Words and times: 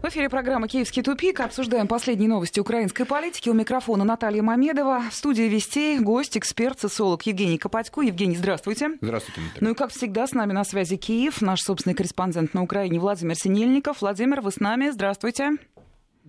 В 0.00 0.04
эфире 0.10 0.28
программа 0.28 0.68
«Киевский 0.68 1.02
тупик». 1.02 1.40
Обсуждаем 1.40 1.88
последние 1.88 2.28
новости 2.28 2.60
украинской 2.60 3.02
политики. 3.04 3.48
У 3.48 3.52
микрофона 3.52 4.04
Наталья 4.04 4.42
Мамедова. 4.42 5.02
В 5.10 5.14
студии 5.14 5.42
Вестей 5.42 5.98
гость, 5.98 6.38
эксперт, 6.38 6.78
социолог 6.78 7.22
Евгений 7.22 7.58
Копатько. 7.58 8.02
Евгений, 8.02 8.36
здравствуйте. 8.36 8.90
Здравствуйте, 9.00 9.40
Наталья. 9.40 9.58
Ну 9.60 9.70
и, 9.72 9.74
как 9.74 9.90
всегда, 9.90 10.28
с 10.28 10.32
нами 10.32 10.52
на 10.52 10.62
связи 10.62 10.96
Киев, 10.96 11.42
наш 11.42 11.62
собственный 11.62 11.94
корреспондент 11.94 12.54
на 12.54 12.62
Украине 12.62 13.00
Владимир 13.00 13.34
Синельников. 13.34 14.00
Владимир, 14.00 14.40
вы 14.40 14.52
с 14.52 14.60
нами. 14.60 14.90
Здравствуйте. 14.90 15.56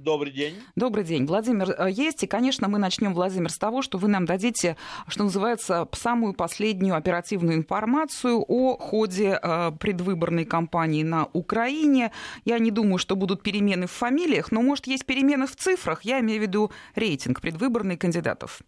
Добрый 0.03 0.31
день. 0.31 0.55
Добрый 0.77 1.03
день. 1.03 1.25
Владимир 1.25 1.71
э, 1.71 1.91
есть. 1.91 2.23
И, 2.23 2.27
конечно, 2.27 2.69
мы 2.69 2.79
начнем, 2.79 3.13
Владимир, 3.13 3.49
с 3.49 3.57
того, 3.57 3.81
что 3.81 3.97
вы 3.97 4.07
нам 4.07 4.25
дадите, 4.25 4.77
что 5.09 5.25
называется, 5.25 5.89
самую 5.91 6.33
последнюю 6.33 6.95
оперативную 6.95 7.57
информацию 7.57 8.39
о 8.47 8.77
ходе 8.77 9.37
э, 9.41 9.71
предвыборной 9.77 10.45
кампании 10.45 11.03
на 11.03 11.27
Украине. 11.33 12.13
Я 12.45 12.59
не 12.59 12.71
думаю, 12.71 12.97
что 12.97 13.17
будут 13.17 13.43
перемены 13.43 13.87
в 13.87 13.91
фамилиях, 13.91 14.53
но, 14.53 14.61
может, 14.61 14.87
есть 14.87 15.05
перемены 15.05 15.47
в 15.47 15.57
цифрах. 15.57 16.03
Я 16.03 16.21
имею 16.21 16.39
в 16.39 16.43
виду 16.43 16.71
рейтинг 16.95 17.41
предвыборных 17.41 17.99
кандидатов. 17.99 18.61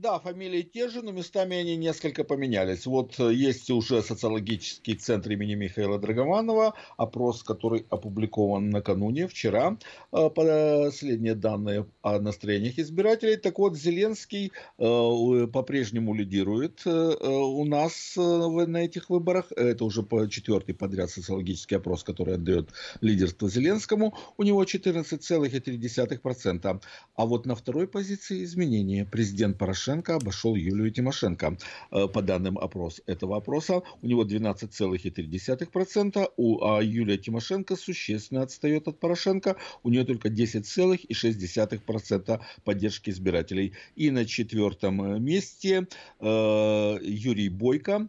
Да, 0.00 0.20
фамилии 0.20 0.62
те 0.62 0.88
же, 0.88 1.02
но 1.02 1.10
местами 1.10 1.56
они 1.56 1.76
несколько 1.76 2.22
поменялись. 2.22 2.86
Вот 2.86 3.18
э, 3.18 3.34
есть 3.34 3.68
уже 3.68 4.00
социологический 4.00 4.94
центр 4.94 5.32
имени 5.32 5.56
Михаила 5.56 5.98
Драгоманова, 5.98 6.74
опрос, 6.96 7.42
который 7.42 7.84
опубликован 7.90 8.70
накануне, 8.70 9.26
вчера, 9.26 9.76
э, 10.12 10.30
последние 10.30 11.34
данные 11.34 11.84
о 12.02 12.20
настроениях 12.20 12.78
избирателей. 12.78 13.38
Так 13.38 13.58
вот, 13.58 13.76
Зеленский 13.76 14.52
э, 14.78 15.46
по-прежнему 15.52 16.14
лидирует 16.14 16.86
у 16.86 17.64
нас 17.64 18.14
на 18.16 18.84
этих 18.84 19.10
выборах. 19.10 19.50
Это 19.56 19.84
уже 19.84 20.06
четвертый 20.30 20.76
подряд 20.76 21.10
социологический 21.10 21.76
опрос, 21.76 22.04
который 22.04 22.34
отдает 22.34 22.68
лидерство 23.00 23.50
Зеленскому. 23.50 24.14
У 24.36 24.44
него 24.44 24.62
14,3%. 24.62 26.82
А 27.16 27.26
вот 27.26 27.46
на 27.46 27.56
второй 27.56 27.88
позиции 27.88 28.44
изменения. 28.44 29.04
Президент 29.04 29.58
Порошенко 29.58 29.87
Порошенко 29.88 30.16
обошел 30.16 30.54
Юлию 30.54 30.90
Тимошенко. 30.90 31.56
Э, 31.90 32.08
по 32.08 32.20
данным 32.20 32.58
опрос, 32.58 33.00
этого 33.06 33.38
опроса, 33.38 33.80
у 34.02 34.06
него 34.06 34.24
12,3%, 34.24 36.30
у, 36.36 36.62
а 36.62 36.82
Юлия 36.82 37.16
Тимошенко 37.16 37.74
существенно 37.76 38.42
отстает 38.42 38.86
от 38.86 39.00
Порошенко, 39.00 39.56
у 39.82 39.88
нее 39.88 40.04
только 40.04 40.28
10,6% 40.28 42.40
поддержки 42.64 43.08
избирателей. 43.10 43.72
И 43.96 44.10
на 44.10 44.26
четвертом 44.26 45.02
э, 45.02 45.18
месте 45.18 45.86
э, 46.20 46.98
Юрий 47.02 47.48
Бойко, 47.48 48.08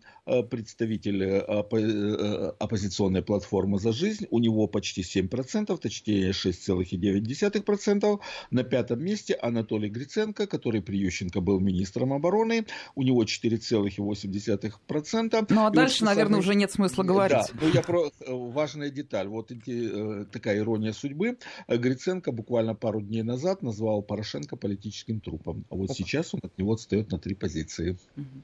представитель 0.52 1.24
оппо- 1.24 2.54
оппозиционной 2.60 3.24
платформы 3.24 3.80
«За 3.80 3.94
жизнь», 3.94 4.28
у 4.30 4.40
него 4.40 4.68
почти 4.68 5.02
7%, 5.02 5.78
точнее 5.78 6.32
6,9%. 6.32 8.20
На 8.52 8.64
пятом 8.64 9.04
месте 9.04 9.36
Анатолий 9.42 9.90
Гриценко, 9.90 10.46
который 10.46 10.82
при 10.82 10.98
Ющенко 10.98 11.42
был 11.42 11.60
министром 11.70 12.14
обороны, 12.14 12.66
у 12.95 13.03
него 13.03 13.23
4,8%. 13.23 15.45
Ну 15.50 15.66
а 15.66 15.70
дальше, 15.70 16.00
вот, 16.02 16.06
наверное, 16.06 16.34
самый... 16.34 16.39
уже 16.39 16.56
нет 16.56 16.72
смысла 16.72 17.03
говорить. 17.03 17.38
Да, 17.38 17.45
ну 17.61 17.70
я 17.70 17.81
про 17.81 18.08
э, 18.08 18.09
важная 18.28 18.89
деталь. 18.89 19.28
Вот 19.28 19.52
эти, 19.52 20.22
э, 20.22 20.26
такая 20.26 20.58
ирония 20.58 20.94
судьбы. 20.94 21.38
Гриценко 21.67 22.31
буквально 22.31 22.76
пару 22.76 23.02
дней 23.02 23.23
назад 23.23 23.61
назвал 23.61 24.02
Порошенко 24.02 24.56
политическим 24.56 25.20
трупом. 25.20 25.66
А 25.70 25.76
вот 25.76 25.86
Опа. 25.86 25.94
сейчас 25.94 26.34
он 26.34 26.42
от 26.44 26.58
него 26.58 26.73
отстает 26.73 27.11
на 27.11 27.20
три 27.20 27.36
позиции. 27.36 27.98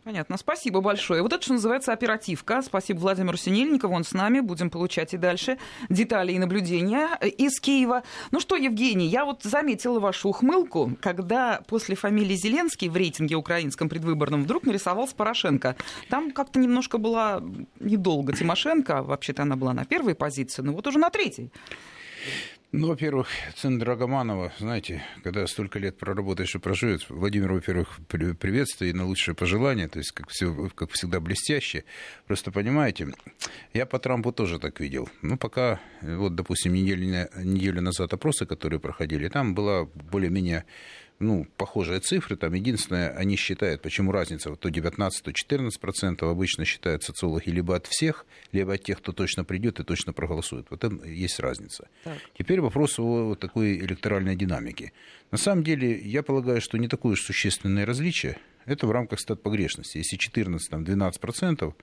Понятно. 0.03 0.37
Спасибо 0.37 0.81
большое. 0.81 1.21
Вот 1.21 1.33
это, 1.33 1.41
что 1.41 1.53
называется, 1.53 1.93
оперативка. 1.93 2.61
Спасибо 2.61 2.99
Владимиру 2.99 3.37
Синельникову. 3.37 3.93
Он 3.93 4.03
с 4.03 4.13
нами. 4.13 4.39
Будем 4.39 4.69
получать 4.69 5.13
и 5.13 5.17
дальше 5.17 5.57
детали 5.89 6.33
и 6.33 6.39
наблюдения 6.39 7.17
э, 7.19 7.29
из 7.29 7.59
Киева. 7.59 8.03
Ну 8.31 8.39
что, 8.39 8.55
Евгений, 8.55 9.07
я 9.07 9.25
вот 9.25 9.43
заметила 9.43 9.99
вашу 9.99 10.29
ухмылку, 10.29 10.97
когда 11.01 11.61
после 11.67 11.95
фамилии 11.95 12.35
Зеленский 12.35 12.89
в 12.89 12.95
рейтинге 12.95 13.14
украинском 13.35 13.89
предвыборном 13.89 14.43
вдруг 14.43 14.63
нарисовался 14.63 15.15
Порошенко. 15.15 15.75
Там 16.09 16.31
как-то 16.31 16.59
немножко 16.59 16.97
была 16.97 17.43
недолго 17.79 18.33
Тимошенко, 18.33 19.03
вообще-то 19.03 19.43
она 19.43 19.55
была 19.55 19.73
на 19.73 19.85
первой 19.85 20.15
позиции, 20.15 20.61
но 20.61 20.73
вот 20.73 20.87
уже 20.87 20.99
на 20.99 21.09
третьей. 21.09 21.51
Ну, 22.77 22.87
во-первых, 22.87 23.29
сын 23.55 23.79
Драгоманова, 23.79 24.51
знаете, 24.59 25.01
когда 25.23 25.47
столько 25.47 25.79
лет 25.79 25.97
проработаешь 25.97 26.55
и 26.55 26.59
проживет, 26.59 27.05
Владимир, 27.09 27.53
во-первых, 27.53 27.99
приветствие 28.09 28.91
и 28.91 28.93
на 28.93 29.05
лучшее 29.05 29.33
пожелание, 29.33 29.87
то 29.87 29.99
есть, 29.99 30.11
как, 30.11 30.27
все, 30.29 30.69
как 30.75 30.91
всегда, 30.91 31.21
блестяще. 31.21 31.85
Просто 32.27 32.51
понимаете, 32.51 33.13
я 33.73 33.85
по 33.85 33.97
Трампу 33.97 34.33
тоже 34.33 34.59
так 34.59 34.81
видел. 34.81 35.07
Ну, 35.21 35.37
пока, 35.37 35.79
вот, 36.01 36.35
допустим, 36.35 36.73
неделю, 36.73 37.29
неделю 37.37 37.81
назад 37.81 38.11
опросы, 38.11 38.45
которые 38.45 38.81
проходили, 38.81 39.29
там 39.29 39.55
была 39.55 39.85
более-менее 39.85 40.65
ну, 41.19 41.47
похожие 41.57 41.99
цифры. 41.99 42.35
Там 42.35 42.53
единственное, 42.53 43.11
они 43.11 43.35
считают, 43.35 43.81
почему 43.81 44.11
разница, 44.11 44.49
вот 44.49 44.59
то 44.59 44.69
19, 44.69 45.23
то 45.23 45.31
14 45.31 45.79
процентов 45.79 46.29
обычно 46.29 46.65
считают 46.65 47.03
социологи 47.03 47.49
либо 47.49 47.75
от 47.75 47.87
всех, 47.87 48.25
либо 48.51 48.73
от 48.73 48.83
тех, 48.83 48.99
кто 48.99 49.11
точно 49.11 49.45
придет 49.45 49.79
и 49.79 49.83
точно 49.83 50.13
проголосует. 50.13 50.67
Вот 50.69 50.83
это 50.83 51.05
есть 51.07 51.39
разница. 51.39 51.87
Так. 52.03 52.17
Теперь 52.37 52.61
вопрос 52.61 52.99
о 52.99 53.27
вот 53.27 53.39
такой 53.39 53.77
электоральной 53.77 54.35
динамике. 54.35 54.91
На 55.31 55.37
самом 55.37 55.63
деле, 55.63 55.97
я 55.99 56.23
полагаю, 56.23 56.61
что 56.61 56.77
не 56.77 56.87
такое 56.87 57.13
уж 57.13 57.21
существенное 57.21 57.85
различие. 57.85 58.37
Это 58.65 58.87
в 58.87 58.91
рамках 58.91 59.19
стат 59.19 59.41
погрешности. 59.41 59.97
Если 59.97 60.17
14, 60.17 60.69
там 60.69 60.83
12 60.83 61.21
процентов, 61.21 61.75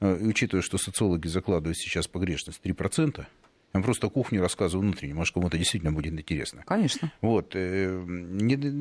э, 0.00 0.18
учитывая, 0.22 0.62
что 0.62 0.78
социологи 0.78 1.28
закладывают 1.28 1.78
сейчас 1.78 2.08
погрешность 2.08 2.60
3 2.62 2.72
процента, 2.72 3.28
я 3.72 3.80
просто 3.82 4.08
кухню 4.08 4.40
рассказываю 4.40 4.82
внутренне, 4.82 5.14
может, 5.14 5.32
кому-то 5.32 5.56
действительно 5.56 5.92
будет 5.92 6.12
интересно. 6.12 6.64
Конечно. 6.66 7.12
Вот. 7.20 7.52
Э, 7.54 8.04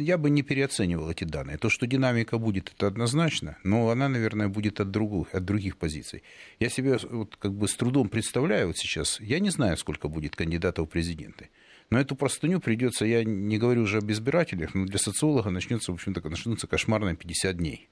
я 0.02 0.18
бы 0.18 0.30
не 0.30 0.42
переоценивал 0.42 1.12
эти 1.12 1.26
данные. 1.26 1.58
То, 1.58 1.70
что 1.70 1.86
динамика 1.86 2.40
будет, 2.40 2.72
это 2.76 2.88
однозначно, 2.88 3.58
но 3.64 3.90
она, 3.90 4.10
наверное, 4.10 4.48
будет 4.48 4.80
от 4.80 4.90
других, 4.90 5.34
от 5.34 5.46
других 5.46 5.78
позиций. 5.78 6.24
Я 6.60 6.70
себе 6.70 6.98
вот 7.10 7.36
как 7.36 7.54
бы 7.54 7.68
с 7.68 7.76
трудом 7.76 8.10
представляю 8.10 8.68
вот 8.68 8.78
сейчас, 8.78 9.20
я 9.20 9.40
не 9.40 9.52
знаю, 9.52 9.78
сколько 9.78 10.08
будет 10.08 10.36
кандидатов 10.36 10.88
в 10.88 10.92
президенты. 10.92 11.50
Но 11.92 12.00
эту 12.00 12.16
простыню 12.16 12.60
придется, 12.60 13.06
я 13.06 13.24
не 13.24 13.58
говорю 13.58 13.84
уже 13.84 14.00
об 14.00 14.12
избирателях, 14.12 14.74
но 14.74 14.86
для 14.86 15.00
социолога 15.00 15.50
начнется, 15.50 15.92
в 15.92 15.96
общем-то, 15.96 16.28
начнутся 16.30 16.68
кошмарные 16.68 17.16
50 17.16 17.58
дней. 17.58 17.90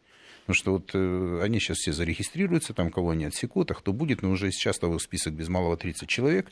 Потому 0.47 0.55
что 0.55 0.71
вот 0.71 0.91
э, 0.93 1.41
они 1.43 1.59
сейчас 1.59 1.79
все 1.79 1.91
зарегистрируются, 1.91 2.73
там 2.73 2.89
кого 2.89 3.09
они 3.09 3.25
отсекут, 3.25 3.69
а 3.71 3.73
кто 3.73 3.91
будет, 3.91 4.21
но 4.21 4.31
уже 4.31 4.49
сейчас 4.49 4.79
того 4.79 4.97
список 4.97 5.33
без 5.33 5.49
малого 5.49 5.75
30 5.75 6.07
человек. 6.07 6.49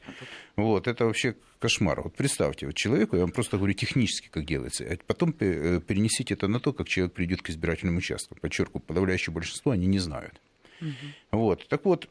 Вот, 0.58 0.90
это 0.90 1.06
вообще 1.06 1.38
кошмар. 1.60 2.02
Вот 2.02 2.14
представьте, 2.14 2.66
вот 2.66 2.76
человеку, 2.76 3.16
я 3.16 3.22
вам 3.22 3.32
просто 3.32 3.56
говорю 3.56 3.74
технически, 3.74 4.28
как 4.28 4.46
делается, 4.46 4.84
а 4.84 4.98
потом 5.08 5.34
э, 5.40 5.80
перенесите 5.80 6.34
это 6.34 6.50
на 6.50 6.60
то, 6.60 6.74
как 6.74 6.90
человек 6.90 7.14
придет 7.14 7.42
к 7.42 7.50
избирательным 7.50 7.96
участкам. 7.96 8.38
Подчеркиваю, 8.42 8.82
подавляющее 8.82 9.34
большинство 9.34 9.72
они 9.72 9.88
не 9.88 10.00
знают. 10.00 10.42
Угу. 10.82 10.90
Вот, 11.40 11.66
так 11.70 11.86
вот, 11.86 12.10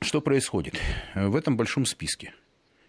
что 0.00 0.20
происходит 0.20 0.74
в 1.14 1.36
этом 1.36 1.56
большом 1.56 1.86
списке? 1.86 2.34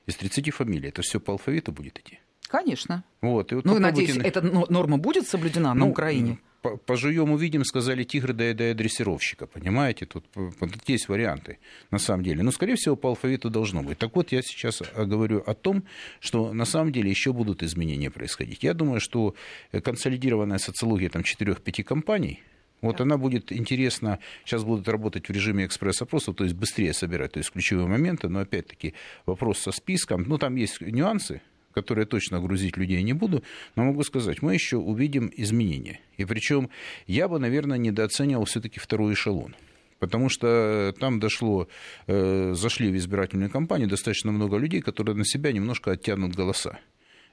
Из 0.08 0.16
30 0.16 0.52
фамилий, 0.56 0.90
это 0.90 1.04
все 1.04 1.20
по 1.20 1.34
алфавиту 1.34 1.72
будет 1.72 2.00
идти? 2.00 2.20
Конечно. 2.48 3.04
Вот, 3.22 3.52
и 3.52 3.56
вот 3.56 3.66
ну, 3.66 3.78
надеюсь, 3.78 4.18
эта 4.18 4.42
норма 4.42 4.98
будет 4.98 5.28
соблюдена 5.28 5.76
ну, 5.76 5.86
на 5.86 5.92
Украине? 5.92 6.40
Пожуем, 6.76 7.32
увидим, 7.32 7.64
сказали 7.64 8.04
тигры, 8.04 8.34
доедая 8.34 8.74
дрессировщика. 8.74 9.48
Понимаете, 9.48 10.06
тут, 10.06 10.26
тут 10.34 10.90
есть 10.90 11.08
варианты 11.08 11.60
на 11.92 12.00
самом 12.00 12.24
деле. 12.24 12.44
Но, 12.44 12.52
скорее 12.52 12.76
всего, 12.76 12.96
по 12.96 13.10
алфавиту 13.10 13.50
должно 13.50 13.84
быть. 13.84 13.98
Так 13.98 14.16
вот, 14.16 14.32
я 14.32 14.42
сейчас 14.42 14.82
э, 14.82 15.06
говорю 15.06 15.44
о 15.46 15.54
том, 15.54 15.84
что 16.20 16.54
на 16.54 16.66
самом 16.66 16.92
деле 16.92 17.10
еще 17.10 17.34
будут 17.34 17.64
изменения 17.64 18.12
происходить. 18.12 18.64
Я 18.64 18.74
думаю, 18.74 19.00
что 19.00 19.36
консолидированная 19.72 20.58
социология 20.58 21.10
там 21.10 21.24
4-5 21.24 21.84
компаний, 21.84 22.42
вот 22.82 22.98
да. 22.98 23.04
она 23.04 23.18
будет 23.18 23.52
интересна, 23.52 24.20
сейчас 24.46 24.64
будут 24.64 24.88
работать 24.88 25.28
в 25.28 25.32
режиме 25.32 25.66
экспресс-опроса, 25.66 26.34
то 26.34 26.44
есть 26.44 26.56
быстрее 26.56 26.94
собирать, 26.94 27.32
то 27.32 27.40
есть 27.40 27.52
ключевые 27.52 27.88
моменты, 27.88 28.30
но 28.30 28.40
опять-таки 28.40 28.94
вопрос 29.26 29.60
со 29.60 29.72
списком, 29.72 30.26
ну 30.28 30.38
там 30.38 30.56
есть 30.56 30.82
нюансы, 30.82 31.42
которые 31.78 32.08
точно 32.08 32.40
грузить 32.40 32.76
людей 32.76 33.04
не 33.04 33.14
буду, 33.14 33.44
но 33.76 33.84
могу 33.84 34.04
сказать, 34.04 34.42
мы 34.42 34.56
еще 34.56 34.78
увидим 34.78 35.32
изменения. 35.38 36.00
И 36.18 36.26
причем 36.26 36.70
я 37.06 37.28
бы, 37.28 37.38
наверное, 37.38 37.78
недооценивал 37.78 38.46
все-таки 38.46 38.80
второй 38.80 39.14
эшелон. 39.14 39.56
Потому 40.00 40.30
что 40.30 40.92
там 41.00 41.20
дошло, 41.20 41.68
э, 42.08 42.54
зашли 42.56 42.90
в 42.90 42.98
избирательную 42.98 43.52
кампанию 43.52 43.88
достаточно 43.88 44.32
много 44.32 44.58
людей, 44.58 44.82
которые 44.82 45.16
на 45.16 45.26
себя 45.26 45.52
немножко 45.52 45.92
оттянут 45.92 46.36
голоса. 46.36 46.80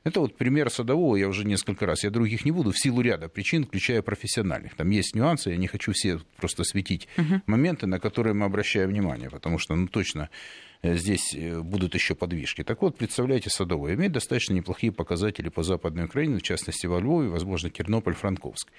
Это 0.05 0.21
вот 0.21 0.37
пример 0.37 0.69
садового, 0.69 1.17
я 1.17 1.29
уже 1.29 1.47
несколько 1.47 1.87
раз, 1.87 2.05
я 2.05 2.11
других 2.11 2.45
не 2.45 2.53
буду, 2.53 2.71
в 2.71 2.79
силу 2.79 3.01
ряда 3.01 3.31
причин, 3.31 3.65
включая 3.65 4.03
профессиональных. 4.03 4.75
Там 4.75 4.91
есть 4.91 5.15
нюансы, 5.15 5.51
я 5.51 5.57
не 5.57 5.69
хочу 5.69 5.93
все 5.93 6.21
просто 6.37 6.65
светить 6.65 7.09
uh-huh. 7.17 7.41
моменты, 7.47 7.87
на 7.87 7.99
которые 7.99 8.35
мы 8.35 8.45
обращаем 8.45 8.91
внимание, 8.91 9.31
потому 9.31 9.59
что, 9.59 9.75
ну, 9.75 9.89
точно 9.89 10.29
здесь 10.85 11.35
будут 11.63 11.95
еще 11.95 12.15
подвижки. 12.15 12.63
Так 12.63 12.83
вот, 12.83 12.97
представляете, 12.99 13.49
Садовое 13.49 13.95
имеет 13.95 14.13
достаточно 14.13 14.53
неплохие 14.53 14.93
показатели 14.93 15.49
по 15.49 15.63
Западной 15.63 16.05
Украине, 16.05 16.39
в 16.39 16.43
частности, 16.43 16.87
во 16.87 17.01
Львове, 17.01 17.29
возможно, 17.29 17.71
Тернополь, 17.71 18.15
Франковск. 18.15 18.71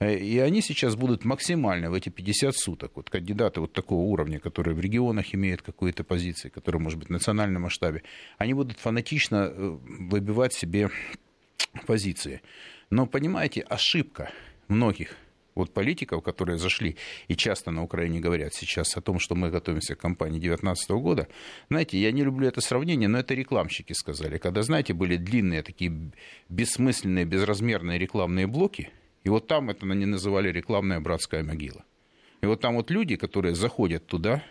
И 0.00 0.38
они 0.38 0.60
сейчас 0.60 0.94
будут 0.94 1.24
максимально 1.24 1.90
в 1.90 1.94
эти 1.94 2.10
50 2.10 2.54
суток, 2.54 2.92
вот 2.96 3.08
кандидаты 3.08 3.60
вот 3.60 3.72
такого 3.72 4.02
уровня, 4.02 4.38
которые 4.38 4.74
в 4.74 4.80
регионах 4.80 5.34
имеют 5.34 5.62
какую-то 5.62 6.04
позицию, 6.04 6.50
которые, 6.50 6.82
может 6.82 6.98
быть, 6.98 7.08
в 7.08 7.12
национальном 7.12 7.62
масштабе, 7.62 8.02
они 8.36 8.54
будут 8.54 8.78
фанатично 8.78 9.50
выбивать 9.56 10.52
себе 10.52 10.90
позиции. 11.86 12.42
Но, 12.90 13.06
понимаете, 13.06 13.62
ошибка 13.62 14.30
многих 14.68 15.16
вот 15.54 15.72
политиков, 15.72 16.22
которые 16.22 16.58
зашли 16.58 16.96
и 17.28 17.36
часто 17.36 17.70
на 17.70 17.82
Украине 17.82 18.20
говорят 18.20 18.54
сейчас 18.54 18.96
о 18.96 19.00
том, 19.00 19.18
что 19.18 19.34
мы 19.34 19.50
готовимся 19.50 19.94
к 19.94 20.00
кампании 20.00 20.40
2019 20.40 20.90
года, 20.90 21.28
знаете, 21.68 21.98
я 21.98 22.12
не 22.12 22.24
люблю 22.24 22.48
это 22.48 22.60
сравнение, 22.60 23.08
но 23.08 23.18
это 23.18 23.34
рекламщики 23.34 23.92
сказали. 23.92 24.38
Когда, 24.38 24.62
знаете, 24.62 24.94
были 24.94 25.16
длинные 25.16 25.62
такие 25.62 26.12
бессмысленные, 26.48 27.24
безразмерные 27.24 27.98
рекламные 27.98 28.46
блоки, 28.46 28.90
и 29.22 29.28
вот 29.28 29.46
там 29.46 29.70
это 29.70 29.86
они 29.86 30.06
называли 30.06 30.50
рекламная 30.50 31.00
братская 31.00 31.42
могила. 31.42 31.84
И 32.42 32.46
вот 32.46 32.60
там 32.60 32.76
вот 32.76 32.90
люди, 32.90 33.16
которые 33.16 33.54
заходят 33.54 34.06
туда, 34.06 34.42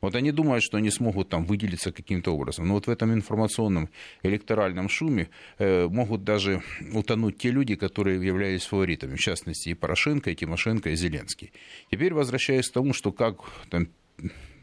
вот 0.00 0.14
они 0.14 0.32
думают, 0.32 0.62
что 0.64 0.76
они 0.76 0.90
смогут 0.90 1.28
там 1.28 1.44
выделиться 1.44 1.92
каким-то 1.92 2.34
образом. 2.34 2.68
Но 2.68 2.74
вот 2.74 2.86
в 2.86 2.90
этом 2.90 3.12
информационном 3.12 3.88
электоральном 4.22 4.88
шуме 4.88 5.28
э, 5.58 5.88
могут 5.88 6.24
даже 6.24 6.62
утонуть 6.92 7.38
те 7.38 7.50
люди, 7.50 7.74
которые 7.74 8.24
являлись 8.24 8.64
фаворитами, 8.64 9.16
в 9.16 9.20
частности 9.20 9.70
и 9.70 9.74
Порошенко, 9.74 10.30
и 10.30 10.34
Тимошенко, 10.34 10.90
и 10.90 10.96
Зеленский. 10.96 11.52
Теперь 11.90 12.14
возвращаясь 12.14 12.68
к 12.68 12.72
тому, 12.72 12.92
что 12.92 13.12
как 13.12 13.36
там, 13.70 13.88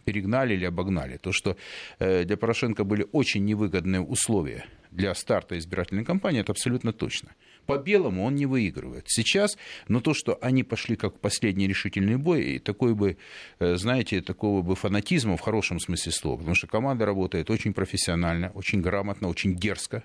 перегнали 0.06 0.54
или 0.54 0.66
обогнали. 0.66 1.18
То, 1.18 1.32
что 1.32 1.58
э, 2.00 2.24
для 2.24 2.38
Порошенко 2.38 2.84
были 2.84 3.06
очень 3.12 3.44
невыгодные 3.44 4.02
условия 4.02 4.66
для 4.92 5.14
старта 5.14 5.58
избирательной 5.58 6.06
кампании, 6.06 6.42
это 6.42 6.52
абсолютно 6.52 6.94
точно. 6.94 7.30
По 7.66 7.78
белому 7.78 8.24
он 8.24 8.36
не 8.36 8.46
выигрывает. 8.46 9.06
Сейчас, 9.08 9.58
но 9.88 10.02
то, 10.02 10.14
что 10.14 10.38
они 10.42 10.64
пошли 10.64 10.96
как 10.96 11.20
последний 11.20 11.68
решительный 11.68 12.18
бой, 12.18 12.44
и 12.44 12.60
такой 12.60 12.94
бы, 12.94 13.18
э, 13.60 13.76
знаете, 13.76 14.22
такого 14.22 14.62
бы 14.62 14.76
фанатизма 14.76 15.38
в 15.38 15.42
хорошем 15.42 15.80
смысле 15.80 16.12
слова, 16.12 16.38
потому 16.38 16.56
что 16.56 16.68
команда 16.68 17.06
работает 17.06 17.50
очень 17.50 17.74
профессионально, 17.74 18.52
очень 18.54 18.82
грамотно, 18.82 19.28
очень 19.28 19.56
дерзко. 19.56 20.04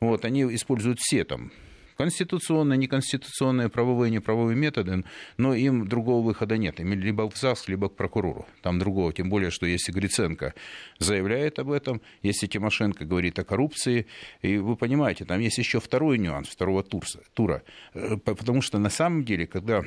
Вот, 0.00 0.24
они 0.24 0.42
используют 0.54 0.98
все 1.00 1.24
там 1.24 1.52
конституционные, 2.00 2.78
неконституционные, 2.78 3.68
правовые, 3.68 4.10
неправовые 4.10 4.56
методы, 4.56 5.04
но 5.36 5.54
им 5.54 5.86
другого 5.86 6.24
выхода 6.24 6.56
нет. 6.56 6.80
Им 6.80 6.94
либо 6.94 7.28
в 7.28 7.36
ЗАГС, 7.36 7.68
либо 7.68 7.90
к 7.90 7.96
прокурору. 7.96 8.46
Там 8.62 8.78
другого. 8.78 9.12
Тем 9.12 9.28
более, 9.28 9.50
что 9.50 9.66
если 9.66 9.92
Гриценко 9.92 10.54
заявляет 10.98 11.58
об 11.58 11.70
этом, 11.70 12.00
если 12.22 12.46
Тимошенко 12.46 13.04
говорит 13.04 13.38
о 13.38 13.44
коррупции, 13.44 14.06
и 14.40 14.56
вы 14.56 14.76
понимаете, 14.76 15.26
там 15.26 15.40
есть 15.40 15.58
еще 15.58 15.78
второй 15.78 16.16
нюанс 16.16 16.48
второго 16.48 16.82
тура. 17.34 17.62
Э, 17.92 18.16
потому 18.16 18.62
что 18.62 18.78
на 18.78 18.88
самом 18.88 19.26
деле, 19.26 19.46
когда 19.46 19.82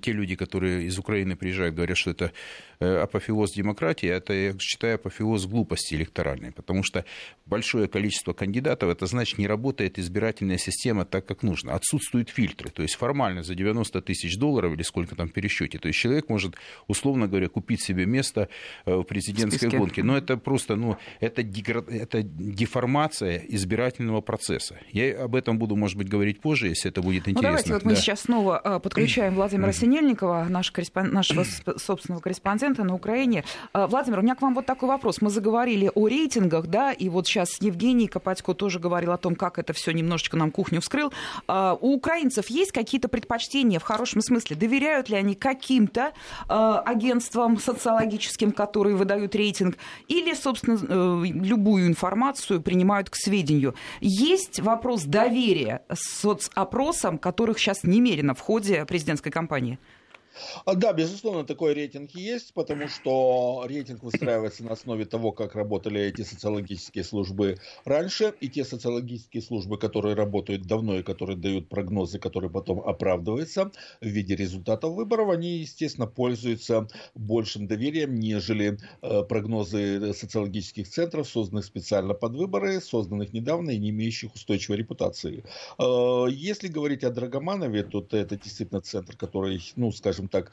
те 0.00 0.12
люди, 0.12 0.34
которые 0.34 0.84
из 0.86 0.98
Украины 0.98 1.36
приезжают, 1.36 1.74
говорят, 1.74 1.96
что 1.96 2.10
это 2.10 2.32
э, 2.80 2.96
апофеоз 3.02 3.52
демократии, 3.52 4.08
это, 4.08 4.32
я 4.32 4.54
считаю, 4.58 4.96
апофеоз 4.96 5.46
глупости 5.46 5.94
электоральной, 5.94 6.52
потому 6.52 6.82
что 6.82 7.04
большое 7.46 7.88
количество 7.88 8.32
кандидатов, 8.32 8.90
это 8.90 9.06
значит, 9.06 9.38
не 9.38 9.46
работает 9.46 9.98
избирательная 9.98 10.58
система 10.58 11.04
так, 11.04 11.26
как 11.26 11.42
нужно. 11.42 11.74
Отсутствуют 11.74 12.30
фильтры, 12.30 12.70
то 12.70 12.82
есть 12.82 12.94
формально 12.96 13.42
за 13.42 13.54
90 13.54 14.02
тысяч 14.02 14.36
долларов 14.36 14.74
или 14.74 14.82
сколько 14.82 15.14
там 15.14 15.28
пересчете, 15.28 15.78
то 15.78 15.88
есть 15.88 15.98
человек 15.98 16.28
может, 16.28 16.56
условно 16.88 17.28
говоря, 17.28 17.48
купить 17.48 17.82
себе 17.82 18.06
место 18.06 18.48
э, 18.84 18.94
в 18.94 19.04
президентской 19.04 19.68
в 19.68 19.72
гонке, 19.72 20.02
но 20.02 20.16
это 20.16 20.36
просто, 20.36 20.76
ну, 20.76 20.96
это, 21.20 21.42
деград... 21.42 21.88
это 21.88 22.22
деформация 22.22 23.44
избирательного 23.48 24.20
процесса. 24.20 24.78
Я 24.90 25.24
об 25.24 25.34
этом 25.34 25.58
буду, 25.58 25.76
может 25.76 25.96
быть, 25.96 26.08
говорить 26.08 26.40
позже, 26.40 26.68
если 26.68 26.90
это 26.90 27.02
будет 27.02 27.28
интересно. 27.28 27.42
Ну, 27.42 27.42
давайте 27.42 27.72
вот 27.72 27.84
мы 27.84 27.96
сейчас 27.96 28.22
снова 28.22 28.60
э, 28.62 28.80
подключаем 28.80 29.34
Владимира 29.34 29.51
Владимира 29.52 29.72
Синельникова, 29.74 30.46
наш 30.48 30.70
корреспон... 30.70 31.12
нашего 31.12 31.44
собственного 31.76 32.22
корреспондента 32.22 32.84
на 32.84 32.94
Украине. 32.94 33.44
А, 33.74 33.86
Владимир, 33.86 34.20
у 34.20 34.22
меня 34.22 34.34
к 34.34 34.40
вам 34.40 34.54
вот 34.54 34.64
такой 34.64 34.88
вопрос. 34.88 35.20
Мы 35.20 35.28
заговорили 35.28 35.90
о 35.94 36.08
рейтингах, 36.08 36.68
да, 36.68 36.90
и 36.90 37.10
вот 37.10 37.26
сейчас 37.26 37.60
Евгений 37.60 38.08
Копатько 38.08 38.54
тоже 38.54 38.78
говорил 38.78 39.12
о 39.12 39.18
том, 39.18 39.34
как 39.34 39.58
это 39.58 39.74
все 39.74 39.92
немножечко 39.92 40.38
нам 40.38 40.50
кухню 40.50 40.80
вскрыл. 40.80 41.12
А, 41.48 41.76
у 41.78 41.96
украинцев 41.96 42.48
есть 42.48 42.72
какие-то 42.72 43.08
предпочтения 43.08 43.78
в 43.78 43.82
хорошем 43.82 44.22
смысле? 44.22 44.56
Доверяют 44.56 45.10
ли 45.10 45.16
они 45.16 45.34
каким-то 45.34 46.12
а, 46.48 46.80
агентствам 46.80 47.58
социологическим, 47.58 48.52
которые 48.52 48.96
выдают 48.96 49.34
рейтинг, 49.34 49.76
или, 50.08 50.32
собственно, 50.32 50.78
э, 50.80 51.24
любую 51.26 51.88
информацию 51.88 52.62
принимают 52.62 53.10
к 53.10 53.16
сведению? 53.16 53.74
Есть 54.00 54.60
вопрос 54.60 55.02
доверия 55.02 55.82
соцопросам, 55.92 57.18
которых 57.18 57.58
сейчас 57.58 57.84
немерено 57.84 58.34
в 58.34 58.40
ходе 58.40 58.86
президентской 58.86 59.30
кампании? 59.30 59.41
Компании? 59.42 59.78
А, 60.64 60.74
да, 60.74 60.92
безусловно, 60.92 61.44
такой 61.44 61.74
рейтинг 61.74 62.12
есть, 62.12 62.54
потому 62.54 62.88
что 62.88 63.64
рейтинг 63.66 64.02
выстраивается 64.02 64.64
на 64.64 64.72
основе 64.72 65.04
того, 65.04 65.32
как 65.32 65.54
работали 65.54 66.00
эти 66.00 66.22
социологические 66.22 67.04
службы 67.04 67.58
раньше, 67.84 68.34
и 68.40 68.48
те 68.48 68.64
социологические 68.64 69.42
службы, 69.42 69.78
которые 69.78 70.14
работают 70.14 70.62
давно 70.62 70.98
и 70.98 71.02
которые 71.02 71.36
дают 71.36 71.68
прогнозы, 71.68 72.18
которые 72.18 72.50
потом 72.50 72.80
оправдываются 72.80 73.70
в 74.00 74.06
виде 74.06 74.36
результатов 74.36 74.94
выборов, 74.94 75.30
они, 75.30 75.58
естественно, 75.58 76.06
пользуются 76.06 76.88
большим 77.14 77.66
доверием, 77.66 78.14
нежели 78.14 78.78
э, 79.02 79.22
прогнозы 79.22 80.12
социологических 80.14 80.88
центров, 80.88 81.28
созданных 81.28 81.64
специально 81.64 82.14
под 82.14 82.36
выборы, 82.36 82.80
созданных 82.80 83.32
недавно 83.32 83.70
и 83.70 83.78
не 83.78 83.90
имеющих 83.90 84.34
устойчивой 84.34 84.78
репутации. 84.78 85.44
Э, 85.78 86.26
если 86.30 86.68
говорить 86.68 87.04
о 87.04 87.10
Драгоманове, 87.10 87.82
то 87.82 88.06
это 88.10 88.36
действительно 88.36 88.80
центр, 88.80 89.16
который, 89.16 89.60
ну, 89.76 89.92
скажем, 89.92 90.21
скажем 90.22 90.28
так, 90.28 90.52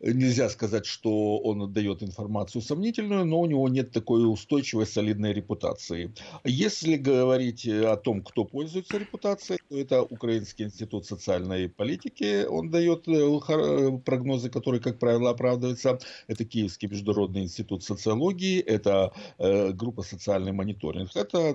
нельзя 0.00 0.48
сказать, 0.48 0.86
что 0.86 1.38
он 1.38 1.72
дает 1.72 2.02
информацию 2.02 2.62
сомнительную, 2.62 3.24
но 3.24 3.40
у 3.40 3.46
него 3.46 3.68
нет 3.68 3.92
такой 3.92 4.30
устойчивой, 4.30 4.86
солидной 4.86 5.32
репутации. 5.32 6.12
Если 6.44 6.96
говорить 6.96 7.66
о 7.66 7.96
том, 7.96 8.22
кто 8.22 8.44
пользуется 8.44 8.98
репутацией, 8.98 9.58
то 9.68 9.78
это 9.78 10.02
Украинский 10.02 10.64
институт 10.66 11.06
социальной 11.06 11.68
политики. 11.68 12.44
Он 12.46 12.70
дает 12.70 13.08
э, 13.08 13.98
прогнозы, 14.04 14.50
которые, 14.50 14.80
как 14.80 14.98
правило, 14.98 15.30
оправдываются. 15.30 15.98
Это 16.28 16.44
Киевский 16.44 16.88
международный 16.88 17.42
институт 17.42 17.84
социологии, 17.84 18.60
это 18.60 19.12
э, 19.38 19.72
группа 19.72 20.02
социальный 20.02 20.52
мониторинг. 20.52 21.10
Это 21.14 21.38
э, 21.38 21.54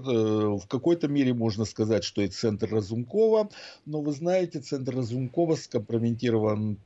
в 0.57 0.65
какой-то 0.67 1.07
мере 1.07 1.33
можно 1.33 1.65
сказать, 1.65 2.03
что 2.03 2.21
и 2.21 2.27
центр 2.27 2.69
Разумкова, 2.71 3.49
но 3.85 4.01
вы 4.01 4.11
знаете, 4.11 4.59
центр 4.59 4.95
Разумкова 4.95 5.55
скомпрометирован 5.55 6.77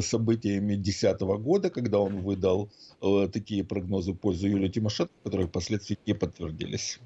событиями 0.00 0.74
2010 0.74 1.20
года, 1.42 1.70
когда 1.70 1.98
он 1.98 2.20
выдал 2.22 2.70
э, 3.00 3.28
такие 3.32 3.64
прогнозы 3.64 4.12
в 4.12 4.16
пользу 4.16 4.48
Юлии 4.48 4.68
Тимошенко, 4.68 5.12
которые 5.24 5.48
впоследствии 5.48 5.98
не 6.06 6.14
подтвердились. 6.14 6.98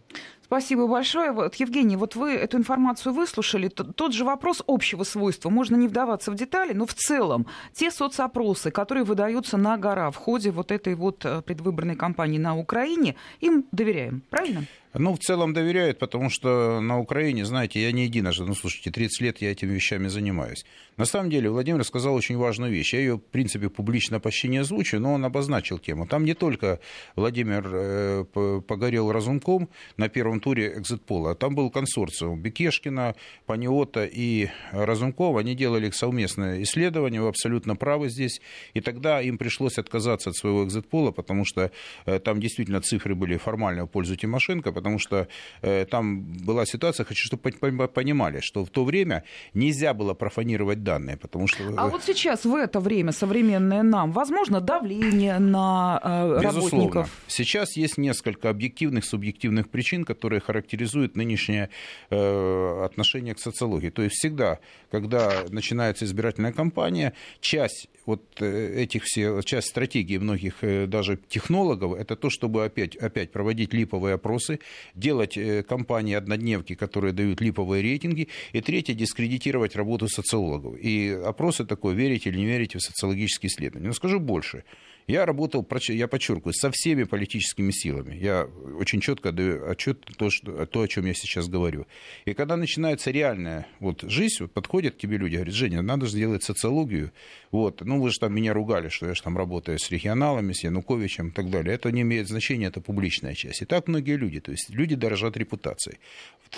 Спасибо 0.46 0.87
большое. 0.87 1.32
Вот, 1.32 1.56
Евгений, 1.56 1.96
вот 1.96 2.14
вы 2.14 2.34
эту 2.34 2.56
информацию 2.56 3.12
выслушали. 3.12 3.68
Тот 3.68 4.12
же 4.12 4.25
вопрос 4.25 4.62
общего 4.68 5.02
свойства. 5.02 5.50
Можно 5.50 5.75
не 5.75 5.88
вдаваться 5.88 6.30
в 6.30 6.37
детали, 6.37 6.73
но 6.73 6.87
в 6.87 6.94
целом 6.94 7.47
те 7.73 7.90
соцопросы, 7.90 8.71
которые 8.71 9.02
выдаются 9.02 9.56
на 9.56 9.76
гора 9.76 10.11
в 10.12 10.16
ходе 10.16 10.52
вот 10.52 10.71
этой 10.71 10.94
вот 10.94 11.25
э, 11.25 11.42
предвыборной 11.42 11.97
кампании 11.97 12.38
на 12.38 12.56
Украине, 12.56 13.16
им 13.40 13.64
доверяем, 13.73 14.23
правильно? 14.30 14.66
Ну, 14.99 15.14
в 15.14 15.18
целом 15.18 15.52
доверяют, 15.52 15.99
потому 15.99 16.30
что 16.30 16.80
на 16.80 16.99
Украине, 16.99 17.44
знаете, 17.44 17.82
я 17.82 17.92
не 17.92 18.04
единожды, 18.04 18.44
ну, 18.44 18.54
слушайте, 18.54 18.90
30 18.90 19.21
лет 19.21 19.38
я 19.42 19.52
этими 19.52 19.75
вещами 19.75 20.09
занимаюсь. 20.09 20.64
На 20.97 21.04
самом 21.04 21.28
деле, 21.28 21.50
Владимир 21.50 21.85
сказал 21.85 22.14
очень 22.14 22.38
важную 22.38 22.73
вещь. 22.73 22.94
Я 22.94 23.00
ее, 23.00 23.16
в 23.16 23.21
принципе, 23.21 23.68
публично 23.68 24.21
почти 24.21 24.49
не 24.49 24.59
озвучу, 24.59 24.99
но 24.99 25.12
он 25.12 25.25
обозначил 25.25 25.78
тему. 25.78 26.06
Там 26.06 26.25
не 26.25 26.35
только 26.35 26.80
Владимир 27.14 27.68
э, 27.71 28.25
погорел 28.66 29.12
разумком 29.12 29.68
на 29.99 30.09
первом 30.09 30.36
туре 30.40 30.75
экзитпола, 30.76 31.35
там 31.35 31.55
был 31.55 31.71
консорциум 31.71 32.40
Бекешкина, 32.40 33.14
Паниота 33.47 34.05
и 34.05 34.49
Разумкова. 34.73 35.40
Они 35.40 35.55
делали 35.55 35.90
совместное 35.90 36.62
исследование, 36.62 37.21
вы 37.21 37.28
абсолютно 37.28 37.76
правы 37.76 38.09
здесь. 38.09 38.40
И 38.75 38.81
тогда 38.81 39.21
им 39.21 39.38
пришлось 39.38 39.78
отказаться 39.78 40.31
от 40.31 40.37
своего 40.37 40.64
экзитпола, 40.64 41.11
потому 41.11 41.45
что 41.45 41.71
э, 42.07 42.19
там 42.19 42.40
действительно 42.40 42.81
цифры 42.81 43.14
были 43.14 43.37
формально 43.37 43.85
в 43.85 43.88
пользу 43.88 44.16
Тимошенко, 44.16 44.73
потому 44.73 44.99
что 44.99 45.28
э, 45.62 45.87
там 45.87 46.23
была 46.23 46.66
ситуация, 46.66 47.05
хочу, 47.05 47.26
чтобы 47.26 47.50
понимали, 47.88 48.40
что 48.40 48.64
в 48.64 48.71
то 48.71 48.85
время 48.85 49.25
нельзя 49.55 49.95
было 49.95 50.14
профанировать 50.14 50.83
данные, 50.83 51.16
потому 51.16 51.47
что... 51.47 51.64
А 51.76 51.88
вот 51.88 52.02
сейчас, 52.05 52.45
в 52.45 52.55
это 52.55 52.81
время, 52.81 53.12
современное 53.12 53.83
нам, 53.83 54.12
возможно, 54.12 54.61
давление 54.61 55.38
на 55.38 56.00
э, 56.02 56.40
Безусловно. 56.43 56.71
работников? 56.71 57.11
Сейчас 57.26 57.76
есть 57.76 57.99
несколько 57.99 58.50
объективных, 58.50 59.05
субъективных 59.05 59.69
причин, 59.69 60.05
которые 60.05 60.25
которые 60.26 60.40
характеризуют 60.40 61.16
нынешнее 61.16 61.68
э, 62.11 62.85
отношение 62.85 63.33
к 63.33 63.38
социологии. 63.38 63.90
То 63.90 64.02
есть 64.02 64.16
всегда, 64.16 64.59
когда 64.90 65.45
начинается 65.50 66.04
избирательная 66.04 66.52
кампания, 66.52 67.12
часть 67.40 67.88
вот 68.06 68.23
э, 68.40 68.83
этих 68.83 69.04
все, 69.04 69.40
часть 69.42 69.68
стратегии 69.68 70.18
многих 70.18 70.64
э, 70.64 70.87
даже 70.88 71.16
технологов, 71.28 71.97
это 71.97 72.16
то, 72.16 72.28
чтобы 72.28 72.64
опять, 72.64 72.97
опять 72.97 73.30
проводить 73.30 73.73
липовые 73.73 74.14
опросы, 74.14 74.59
делать 74.97 75.38
компании 75.68 76.16
однодневки, 76.16 76.75
которые 76.75 77.12
дают 77.12 77.40
липовые 77.40 77.83
рейтинги, 77.83 78.26
и 78.52 78.61
третье, 78.61 78.95
дискредитировать 78.95 79.76
работу 79.76 80.09
социологов. 80.09 80.76
И 80.76 81.11
опросы 81.25 81.64
такой, 81.64 81.95
верите 81.95 82.30
или 82.30 82.38
не 82.38 82.47
верите 82.47 82.78
в 82.78 82.83
социологические 82.83 83.49
исследования. 83.49 83.87
Но 83.87 83.95
скажу 83.95 84.18
больше. 84.18 84.64
Я 85.06 85.25
работал, 85.25 85.66
я 85.88 86.08
подчеркиваю, 86.08 86.52
со 86.52 86.70
всеми 86.72 87.04
политическими 87.04 87.70
силами. 87.70 88.16
Я 88.16 88.48
очень 88.78 89.00
четко 89.00 89.30
даю 89.30 89.68
отчет 89.70 90.04
то, 90.18 90.30
что, 90.30 90.66
то, 90.66 90.80
о 90.80 90.88
чем 90.88 91.06
я 91.06 91.14
сейчас 91.14 91.48
говорю. 91.48 91.86
И 92.25 92.34
когда 92.34 92.56
начинается 92.56 93.12
реальная 93.12 93.68
вот, 93.78 94.02
жизнь, 94.02 94.38
вот, 94.40 94.52
подходят 94.52 94.96
к 94.96 94.98
тебе 94.98 95.16
люди, 95.16 95.36
говорят, 95.36 95.54
Женя, 95.54 95.82
надо 95.82 96.06
же 96.06 96.12
сделать 96.12 96.42
социологию. 96.42 97.12
Вот, 97.52 97.82
ну, 97.82 98.00
вы 98.00 98.10
же 98.10 98.18
там 98.18 98.34
меня 98.34 98.52
ругали, 98.52 98.88
что 98.88 99.06
я 99.06 99.14
же 99.14 99.22
там 99.22 99.38
работаю 99.38 99.78
с 99.78 99.90
регионалами, 99.92 100.52
с 100.52 100.64
Януковичем 100.64 101.28
и 101.28 101.30
так 101.30 101.50
далее. 101.50 101.76
Это 101.76 101.92
не 101.92 102.02
имеет 102.02 102.26
значения, 102.26 102.66
это 102.66 102.80
публичная 102.80 103.34
часть. 103.34 103.62
И 103.62 103.64
так 103.64 103.86
многие 103.86 104.16
люди. 104.16 104.40
То 104.40 104.50
есть 104.50 104.70
люди 104.70 104.96
дорожат 104.96 105.36
репутацией. 105.36 105.98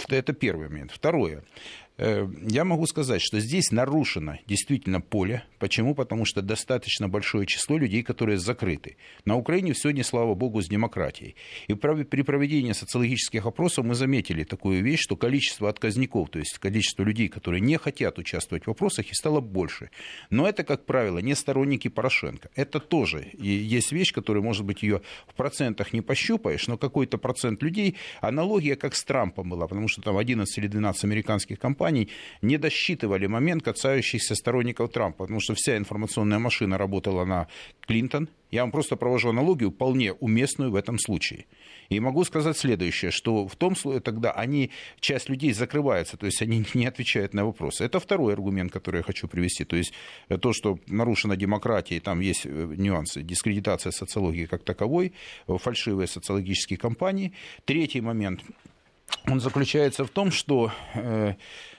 Это 0.09 0.33
первый 0.33 0.69
момент. 0.69 0.93
Второе. 0.93 1.43
Э, 1.99 2.29
я 2.49 2.65
могу 2.65 2.87
сказать, 2.87 3.21
что 3.21 3.41
здесь 3.41 3.73
нарушено 3.73 4.39
действительно 4.47 5.01
поле. 5.01 5.43
Почему? 5.59 5.95
Потому 5.97 6.25
что 6.25 6.43
достаточно 6.43 7.09
большое 7.09 7.45
число 7.45 7.77
людей, 7.77 8.05
которые 8.05 8.39
закрыты. 8.39 8.97
На 9.25 9.37
Украине 9.37 9.75
не 9.93 10.03
слава 10.05 10.35
богу, 10.35 10.63
с 10.63 10.69
демократией. 10.69 11.35
И 11.67 11.75
при 11.75 12.23
проведении 12.23 12.73
социологических 12.73 13.45
опросов 13.47 13.85
мы 13.85 13.95
заметили 13.95 14.45
такую 14.45 14.83
вещь, 14.83 15.01
что 15.01 15.17
количество 15.17 15.69
отказников, 15.69 16.31
то 16.31 16.39
есть 16.39 16.59
количество 16.59 17.03
людей, 17.03 17.29
которые 17.29 17.61
не 17.61 17.77
хотят 17.79 18.19
участвовать 18.19 18.67
в 18.67 18.71
опросах, 18.71 19.11
и 19.11 19.15
стало 19.15 19.41
больше. 19.41 19.91
Но 20.31 20.49
это, 20.49 20.63
как 20.63 20.87
правило, 20.87 21.19
не 21.19 21.35
сторонники 21.35 21.89
Порошенко. 21.89 22.51
Это 22.55 22.79
тоже 22.79 23.31
есть 23.33 23.91
вещь, 23.91 24.13
которая, 24.13 24.43
может 24.43 24.65
быть, 24.65 24.83
ее 24.83 25.03
в 25.27 25.35
процентах 25.35 25.93
не 25.93 26.01
пощупаешь, 26.01 26.69
но 26.69 26.79
какой-то 26.79 27.19
процент 27.19 27.63
людей, 27.63 27.97
аналогия 28.21 28.77
как 28.77 28.95
с 28.95 29.03
Трампом 29.03 29.51
была, 29.51 29.67
потому 29.67 29.89
что 29.89 30.03
там 30.03 30.17
11 30.17 30.59
или 30.59 30.69
12 30.69 31.05
американских 31.05 31.59
компаний 31.59 31.88
компаний 31.89 32.09
не 32.43 32.59
досчитывали 32.59 33.27
момент, 33.29 33.63
касающийся 33.63 34.35
сторонников 34.35 34.91
Трампа, 34.91 35.25
потому 35.25 35.41
что 35.41 35.55
вся 35.55 35.77
информационная 35.77 36.39
машина 36.39 36.79
работала 36.79 37.25
на 37.25 37.47
Клинтон. 37.87 38.29
Я 38.51 38.63
вам 38.63 38.71
просто 38.71 38.97
провожу 38.97 39.31
аналогию, 39.31 39.71
вполне 39.71 40.13
уместную 40.13 40.71
в 40.71 40.75
этом 40.75 40.99
случае. 40.99 41.45
И 41.91 42.01
могу 42.01 42.25
сказать 42.25 42.57
следующее, 42.57 43.11
что 43.11 43.47
в 43.47 43.57
том 43.57 43.77
случае 43.77 44.01
тогда 44.01 44.33
они, 44.33 44.71
часть 45.01 45.31
людей 45.31 45.53
закрывается, 45.53 46.17
то 46.17 46.27
есть 46.27 46.43
они 46.43 46.65
не 46.75 46.87
отвечают 46.87 47.35
на 47.35 47.45
вопросы. 47.45 47.85
Это 47.85 47.99
второй 47.99 48.33
аргумент, 48.33 48.73
который 48.73 48.99
я 48.99 49.03
хочу 49.03 49.29
привести. 49.29 49.65
То 49.65 49.77
есть 49.77 49.93
то, 50.41 50.53
что 50.53 50.79
нарушена 50.89 51.37
демократия, 51.37 52.01
там 52.01 52.21
есть 52.21 52.47
э, 52.47 52.75
нюансы, 52.79 53.23
дискредитация 53.23 53.93
социологии 53.93 54.47
как 54.47 54.63
таковой, 54.63 55.13
фальшивые 55.47 56.07
социологические 56.07 56.79
кампании. 56.79 57.33
Третий 57.65 58.03
момент, 58.03 58.43
он 59.27 59.41
заключается 59.41 60.05
в 60.05 60.11
том, 60.11 60.31
что 60.31 60.73
э, 60.95 61.35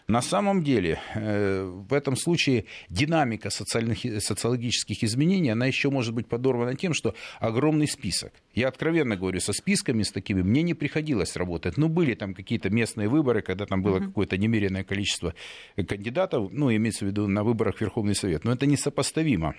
на 0.09 0.23
самом 0.23 0.63
деле, 0.63 0.99
э, 1.13 1.63
в 1.63 1.93
этом 1.93 2.15
случае 2.15 2.65
динамика 2.89 3.51
социальных, 3.51 3.99
социологических 3.99 5.03
изменений, 5.03 5.51
она 5.51 5.67
еще 5.67 5.91
может 5.91 6.15
быть 6.15 6.27
подорвана 6.27 6.75
тем, 6.75 6.95
что 6.95 7.13
огромный 7.39 7.87
список. 7.87 8.33
Я 8.55 8.69
откровенно 8.69 9.15
говорю, 9.15 9.39
со 9.39 9.53
списками, 9.53 10.01
с 10.01 10.11
такими, 10.11 10.41
мне 10.41 10.63
не 10.63 10.73
приходилось 10.73 11.35
работать. 11.35 11.77
Ну, 11.77 11.89
были 11.89 12.15
там 12.15 12.33
какие-то 12.33 12.71
местные 12.71 13.07
выборы, 13.07 13.43
когда 13.43 13.67
там 13.67 13.83
было 13.83 13.97
uh-huh. 13.97 14.07
какое-то 14.07 14.37
немеренное 14.37 14.83
количество 14.83 15.35
кандидатов, 15.75 16.49
ну, 16.51 16.75
имеется 16.75 17.05
в 17.05 17.09
виду 17.09 17.27
на 17.27 17.43
выборах 17.43 17.77
в 17.77 17.81
Верховный 17.81 18.15
Совет. 18.15 18.45
Но 18.45 18.51
это 18.51 18.65
несопоставимо 18.65 19.53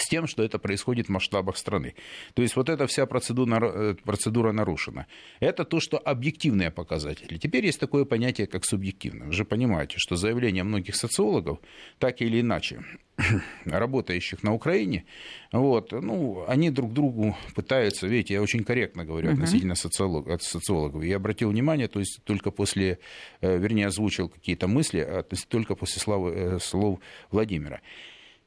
с 0.00 0.08
тем, 0.08 0.26
что 0.26 0.42
это 0.42 0.58
происходит 0.58 1.06
в 1.06 1.10
масштабах 1.10 1.56
страны. 1.56 1.94
То 2.34 2.42
есть 2.42 2.56
вот 2.56 2.68
эта 2.68 2.86
вся 2.86 3.06
процедура, 3.06 3.72
э, 3.72 3.94
процедура 4.04 4.52
нарушена. 4.52 5.06
Это 5.40 5.64
то, 5.64 5.80
что 5.80 5.98
объективные 5.98 6.70
показатели. 6.70 7.38
Теперь 7.38 7.66
есть 7.66 7.80
такое 7.80 8.04
понятие, 8.04 8.46
как 8.46 8.64
субъективное. 8.64 9.26
Вы 9.26 9.32
же 9.32 9.44
понимаете, 9.44 9.94
что 9.98 10.16
заявления 10.16 10.64
многих 10.64 10.96
социологов, 10.96 11.58
так 11.98 12.20
или 12.22 12.40
иначе, 12.40 12.82
работающих 13.64 14.42
на 14.42 14.54
Украине, 14.54 15.04
вот, 15.52 15.92
ну, 15.92 16.44
они 16.48 16.70
друг 16.70 16.92
другу 16.92 17.36
пытаются, 17.54 18.06
видите, 18.06 18.34
я 18.34 18.42
очень 18.42 18.64
корректно 18.64 19.04
говорю 19.04 19.32
относительно 19.32 19.74
социолог, 19.74 20.42
социологов. 20.42 21.04
Я 21.04 21.16
обратил 21.16 21.50
внимание, 21.50 21.88
то 21.88 22.00
есть 22.00 22.20
только 22.24 22.50
после, 22.50 22.98
э, 23.40 23.58
вернее, 23.58 23.86
озвучил 23.86 24.28
какие-то 24.28 24.68
мысли, 24.68 25.00
а, 25.00 25.24
только 25.48 25.74
после 25.74 26.00
слов, 26.00 26.32
э, 26.34 26.58
слов 26.60 27.00
Владимира. 27.30 27.80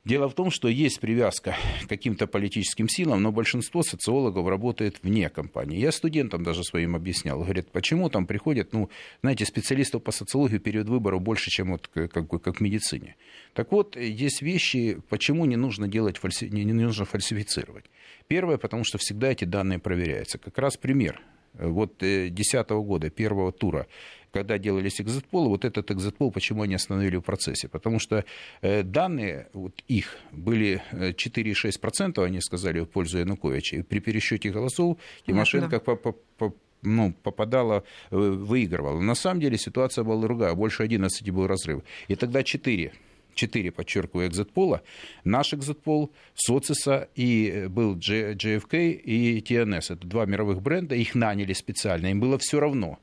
Дело 0.06 0.28
в 0.28 0.34
том, 0.34 0.52
что 0.52 0.68
есть 0.68 1.00
привязка 1.00 1.56
к 1.86 1.88
каким-то 1.88 2.28
политическим 2.28 2.90
силам, 2.90 3.22
но 3.24 3.32
большинство 3.32 3.84
социологов 3.84 4.46
работает 4.50 4.98
вне 5.02 5.30
компании. 5.30 5.80
Я 5.80 5.94
студентам 5.94 6.44
даже 6.44 6.66
своим 6.66 6.98
объяснял. 6.98 7.40
Говорят, 7.40 7.72
почему 7.72 8.10
там 8.10 8.26
приходят, 8.26 8.74
ну, 8.74 8.90
знаете, 9.22 9.46
специалистов 9.46 10.04
по 10.04 10.12
социологии 10.12 10.58
период 10.58 10.90
выборов 10.90 11.22
больше, 11.22 11.50
чем 11.52 11.72
вот 11.72 11.88
как, 11.88 12.12
как 12.12 12.58
в 12.58 12.60
медицине. 12.60 13.16
Так 13.54 13.72
вот, 13.72 13.96
есть 13.96 14.42
вещи, 14.42 15.00
почему 15.08 15.46
не 15.46 15.56
нужно 15.56 15.88
делать, 15.88 16.18
фальси... 16.18 16.50
не 16.50 16.74
нужно 16.74 17.06
фальсифицировать. 17.06 17.86
Первое, 18.28 18.58
потому 18.58 18.84
что 18.84 18.98
всегда 18.98 19.32
эти 19.32 19.46
данные 19.46 19.80
проверяются. 19.80 20.38
Как 20.38 20.58
раз 20.58 20.76
пример. 20.76 21.22
Вот 21.54 22.00
2010 22.00 22.56
э, 22.56 22.76
года, 22.76 23.10
первого 23.10 23.52
тура, 23.52 23.88
когда 24.34 24.58
делались 24.58 25.00
экзитполы, 25.00 25.48
вот 25.48 25.64
этот 25.64 25.92
экзитпол, 25.92 26.32
почему 26.32 26.64
они 26.64 26.76
остановили 26.76 27.18
в 27.18 27.22
процессе? 27.22 27.68
Потому 27.68 28.00
что 28.00 28.26
э, 28.62 28.84
данные 28.84 29.48
вот 29.54 29.84
их 29.88 30.18
были 30.32 30.82
4,6%, 30.92 32.14
э, 32.18 32.26
они 32.26 32.42
сказали, 32.42 32.80
в 32.80 32.86
пользу 32.86 33.20
Януковича. 33.20 33.78
И 33.78 33.82
при 33.84 34.00
пересчете 34.00 34.50
голосов 34.50 34.98
Тимошенко 35.28 35.80
да. 35.80 35.96
по, 36.40 36.54
ну, 36.82 37.14
попадала, 37.24 37.84
выигрывала. 38.10 39.00
На 39.00 39.16
самом 39.16 39.40
деле 39.40 39.58
ситуация 39.58 40.04
была 40.04 40.22
другая. 40.22 40.54
Больше 40.56 40.84
11 40.84 41.30
был 41.30 41.48
разрыв. 41.48 41.84
И 42.08 42.16
тогда 42.16 42.44
4 42.44 42.92
четыре, 43.36 43.72
подчеркиваю, 43.72 44.28
экзитпола, 44.28 44.84
наш 45.24 45.56
экзитпол, 45.56 46.12
Социса 46.36 47.10
и 47.16 47.50
э, 47.50 47.68
был 47.68 47.96
JFK 47.98 48.92
и 48.92 49.40
TNS. 49.40 49.94
Это 49.94 50.08
два 50.08 50.26
мировых 50.26 50.62
бренда, 50.62 50.94
их 50.96 51.16
наняли 51.16 51.54
специально, 51.54 52.08
им 52.08 52.20
было 52.20 52.38
все 52.38 52.60
равно 52.60 53.00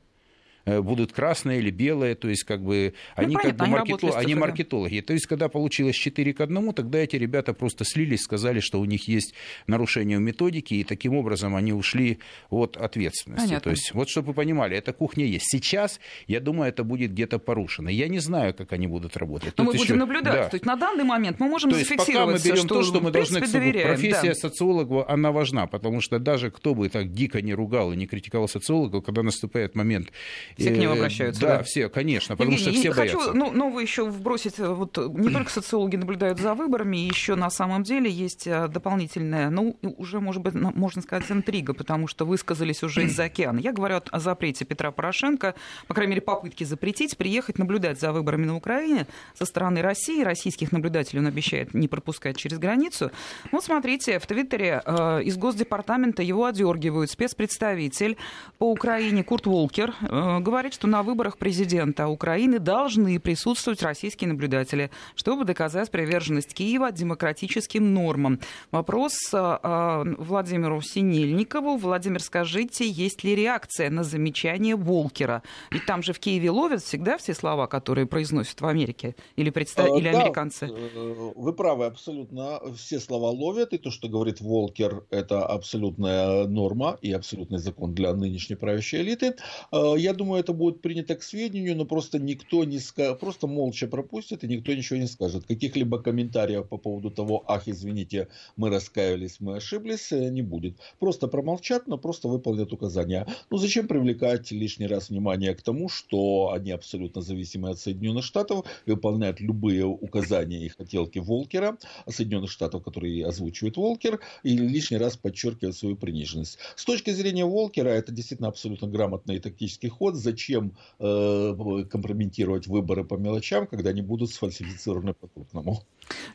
будут 0.65 1.11
красные 1.11 1.59
или 1.59 1.69
белые, 1.71 2.15
то 2.15 2.27
есть 2.27 2.43
как 2.43 2.63
бы 2.63 2.93
ну, 3.17 3.23
они 3.23 3.35
понятно, 3.35 3.57
как 3.57 3.67
бы 3.67 3.71
маркетолог, 3.71 4.15
они, 4.15 4.25
они 4.25 4.35
маркетологи. 4.35 5.01
То 5.01 5.13
есть 5.13 5.25
когда 5.25 5.49
получилось 5.49 5.95
4 5.95 6.33
к 6.33 6.41
1, 6.41 6.73
тогда 6.73 6.99
эти 6.99 7.15
ребята 7.15 7.53
просто 7.53 7.85
слились, 7.85 8.21
сказали, 8.21 8.59
что 8.59 8.79
у 8.79 8.85
них 8.85 9.07
есть 9.07 9.33
нарушение 9.67 10.17
в 10.17 10.21
методике, 10.21 10.75
и 10.75 10.83
таким 10.83 11.15
образом 11.15 11.55
они 11.55 11.73
ушли 11.73 12.19
от 12.49 12.77
ответственности. 12.77 13.47
Понятно. 13.47 13.63
То 13.63 13.69
есть 13.71 13.93
вот 13.93 14.09
чтобы 14.09 14.29
вы 14.29 14.33
понимали, 14.33 14.77
эта 14.77 14.93
кухня 14.93 15.25
есть. 15.25 15.45
Сейчас, 15.49 15.99
я 16.27 16.39
думаю, 16.39 16.69
это 16.69 16.83
будет 16.83 17.11
где-то 17.11 17.39
порушено. 17.39 17.89
Я 17.89 18.07
не 18.07 18.19
знаю, 18.19 18.53
как 18.53 18.73
они 18.73 18.87
будут 18.87 19.17
работать. 19.17 19.53
Но 19.57 19.65
Тут 19.65 19.67
мы 19.67 19.73
еще... 19.73 19.83
будем 19.85 19.99
наблюдать. 19.99 20.33
Да. 20.33 20.49
То 20.49 20.55
есть 20.55 20.65
на 20.65 20.75
данный 20.75 21.03
момент 21.03 21.39
мы 21.39 21.47
можем 21.47 21.71
то 21.71 21.77
есть 21.77 21.95
пока 21.95 22.25
мы 22.25 22.33
берем 22.33 22.57
что, 22.57 22.75
то, 22.75 22.83
что 22.83 23.01
мы 23.01 23.11
должны... 23.11 23.41
Доверяем, 23.41 23.87
профессия 23.87 24.29
да. 24.29 24.35
социолога, 24.35 25.09
она 25.09 25.31
важна, 25.31 25.67
потому 25.67 25.99
что 26.01 26.19
даже 26.19 26.51
кто 26.51 26.73
бы 26.73 26.87
так 26.89 27.11
дико 27.11 27.41
не 27.41 27.53
ругал 27.53 27.91
и 27.91 27.95
не 27.95 28.07
критиковал 28.07 28.47
социолога, 28.47 29.01
когда 29.01 29.23
наступает 29.23 29.75
момент 29.75 30.11
все 30.57 30.71
к 30.71 30.77
ним 30.77 30.91
э, 30.91 30.93
обращаются. 30.93 31.41
Да, 31.41 31.57
да. 31.57 31.63
все, 31.63 31.89
конечно, 31.89 32.35
потому 32.35 32.51
Евгений, 32.51 32.71
что 32.71 32.81
все 32.81 32.91
хочу, 32.91 33.17
боятся. 33.17 33.33
Ну, 33.33 33.51
новое 33.51 33.83
еще 33.83 34.05
вбросить. 34.05 34.59
Э, 34.59 34.69
вот 34.69 34.97
не 34.97 35.29
только 35.33 35.51
социологи 35.51 35.95
наблюдают 35.95 36.39
за 36.39 36.53
выборами, 36.53 36.97
еще 36.97 37.35
на 37.35 37.49
самом 37.49 37.83
деле 37.83 38.09
есть 38.09 38.47
э, 38.47 38.67
дополнительная, 38.67 39.49
ну, 39.49 39.77
уже, 39.81 40.19
может 40.19 40.41
быть, 40.41 40.53
можно 40.53 41.01
сказать, 41.01 41.29
интрига, 41.31 41.73
потому 41.73 42.07
что 42.07 42.25
высказались 42.25 42.83
уже 42.83 43.03
из-за 43.03 43.23
океана. 43.25 43.59
Я 43.59 43.71
говорю 43.71 44.01
о 44.09 44.19
запрете 44.19 44.65
Петра 44.65 44.91
Порошенко, 44.91 45.55
по 45.87 45.93
крайней 45.93 46.11
мере, 46.11 46.21
попытки 46.21 46.63
запретить, 46.63 47.17
приехать 47.17 47.57
наблюдать 47.57 47.99
за 47.99 48.11
выборами 48.11 48.45
на 48.45 48.55
Украине 48.55 49.07
со 49.37 49.45
стороны 49.45 49.81
России. 49.81 50.23
Российских 50.23 50.71
наблюдателей 50.71 51.19
он 51.19 51.27
обещает 51.27 51.73
не 51.73 51.87
пропускать 51.87 52.37
через 52.37 52.57
границу. 52.57 53.11
Вот 53.51 53.63
смотрите, 53.63 54.19
в 54.19 54.25
Твиттере 54.25 54.81
э, 54.85 55.23
из 55.23 55.37
Госдепартамента 55.37 56.23
его 56.23 56.45
одергивают 56.45 57.11
спецпредставитель 57.11 58.17
по 58.57 58.71
Украине 58.71 59.23
Курт 59.23 59.45
Волкер, 59.45 59.93
э, 60.01 60.39
говорит, 60.41 60.73
что 60.73 60.87
на 60.87 61.03
выборах 61.03 61.37
президента 61.37 62.07
Украины 62.07 62.59
должны 62.59 63.19
присутствовать 63.19 63.81
российские 63.81 64.29
наблюдатели, 64.29 64.91
чтобы 65.15 65.45
доказать 65.45 65.91
приверженность 65.91 66.53
Киева 66.53 66.91
демократическим 66.91 67.93
нормам. 67.93 68.39
Вопрос 68.71 69.13
э, 69.33 70.03
Владимиру 70.17 70.81
Синельникову. 70.81 71.77
Владимир, 71.77 72.21
скажите, 72.21 72.87
есть 72.87 73.23
ли 73.23 73.35
реакция 73.35 73.89
на 73.89 74.03
замечание 74.03 74.75
Волкера? 74.75 75.43
Ведь 75.71 75.85
там 75.85 76.03
же 76.03 76.13
в 76.13 76.19
Киеве 76.19 76.49
ловят 76.49 76.81
всегда 76.81 77.17
все 77.17 77.33
слова, 77.33 77.67
которые 77.67 78.07
произносят 78.07 78.61
в 78.61 78.65
Америке 78.65 79.15
или, 79.35 79.49
представ... 79.49 79.89
а, 79.91 79.97
или 79.97 80.11
да, 80.11 80.21
американцы. 80.21 80.67
Э, 80.67 81.31
вы 81.35 81.53
правы, 81.53 81.85
абсолютно. 81.85 82.59
Все 82.75 82.99
слова 82.99 83.29
ловят, 83.29 83.73
и 83.73 83.77
то, 83.77 83.91
что 83.91 84.07
говорит 84.07 84.41
Волкер, 84.41 85.03
это 85.09 85.45
абсолютная 85.45 86.47
норма 86.47 86.97
и 87.01 87.11
абсолютный 87.11 87.59
закон 87.59 87.93
для 87.93 88.13
нынешней 88.13 88.55
правящей 88.55 89.01
элиты. 89.01 89.35
Э, 89.71 89.93
я 89.97 90.13
думаю, 90.13 90.30
это 90.37 90.53
будет 90.53 90.81
принято 90.81 91.15
к 91.15 91.23
сведению, 91.23 91.75
но 91.75 91.85
просто 91.85 92.19
никто 92.19 92.63
не 92.63 92.79
скажет, 92.79 93.19
просто 93.19 93.47
молча 93.47 93.87
пропустит, 93.87 94.43
и 94.43 94.47
никто 94.47 94.73
ничего 94.73 94.99
не 94.99 95.07
скажет. 95.07 95.45
Каких-либо 95.45 96.01
комментариев 96.01 96.67
по 96.67 96.77
поводу 96.77 97.11
того, 97.11 97.43
ах, 97.47 97.67
извините, 97.67 98.27
мы 98.55 98.69
раскаялись, 98.69 99.39
мы 99.39 99.57
ошиблись, 99.57 100.11
э, 100.11 100.29
не 100.29 100.41
будет. 100.41 100.77
Просто 100.99 101.27
промолчат, 101.27 101.87
но 101.87 101.97
просто 101.97 102.27
выполнят 102.27 102.73
указания. 102.73 103.27
Ну, 103.49 103.57
зачем 103.57 103.87
привлекать 103.87 104.51
лишний 104.51 104.87
раз 104.87 105.09
внимание 105.09 105.53
к 105.55 105.61
тому, 105.61 105.89
что 105.89 106.51
они 106.53 106.71
абсолютно 106.71 107.21
зависимы 107.21 107.69
от 107.69 107.79
Соединенных 107.79 108.23
Штатов, 108.23 108.65
выполняют 108.85 109.39
любые 109.39 109.85
указания 109.85 110.65
и 110.65 110.69
хотелки 110.69 111.19
Волкера, 111.19 111.77
Соединенных 112.07 112.51
Штатов, 112.51 112.83
которые 112.83 113.25
озвучивает 113.25 113.77
Волкер, 113.77 114.19
и 114.43 114.57
лишний 114.57 114.97
раз 114.97 115.17
подчеркивают 115.17 115.75
свою 115.75 115.95
приниженность. 115.95 116.57
С 116.75 116.85
точки 116.85 117.11
зрения 117.11 117.45
Волкера, 117.45 117.89
это 117.89 118.11
действительно 118.11 118.49
абсолютно 118.49 118.87
грамотный 118.87 119.39
тактический 119.39 119.89
ход. 119.89 120.15
Зачем 120.21 120.73
э, 120.99 121.85
компрометировать 121.89 122.67
выборы 122.67 123.03
по 123.03 123.15
мелочам, 123.15 123.67
когда 123.67 123.89
они 123.89 124.01
будут 124.01 124.31
сфальсифицированы 124.31 125.13
по-крупному? 125.13 125.83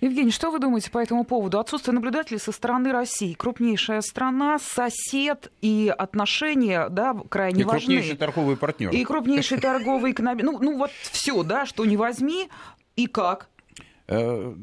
Евгений, 0.00 0.30
что 0.30 0.50
вы 0.50 0.58
думаете 0.58 0.90
по 0.90 0.98
этому 0.98 1.24
поводу? 1.24 1.58
Отсутствие 1.58 1.94
наблюдателей 1.94 2.38
со 2.38 2.52
стороны 2.52 2.92
России. 2.92 3.34
Крупнейшая 3.34 4.00
страна, 4.00 4.58
сосед 4.58 5.52
и 5.60 5.92
отношения 5.96 6.88
да, 6.88 7.14
крайне 7.28 7.62
и 7.62 7.64
важны. 7.64 7.78
И 7.78 7.80
крупнейший 7.80 8.16
торговый 8.16 8.56
партнер. 8.56 8.90
И 8.90 9.04
крупнейший 9.04 9.60
торговый 9.60 10.12
экономик. 10.12 10.44
Ну, 10.44 10.58
ну 10.58 10.78
вот 10.78 10.90
все, 10.90 11.42
да, 11.42 11.66
что 11.66 11.84
не 11.84 11.96
возьми. 11.96 12.48
И 12.96 13.06
как? 13.06 13.48
Э, 14.08 14.54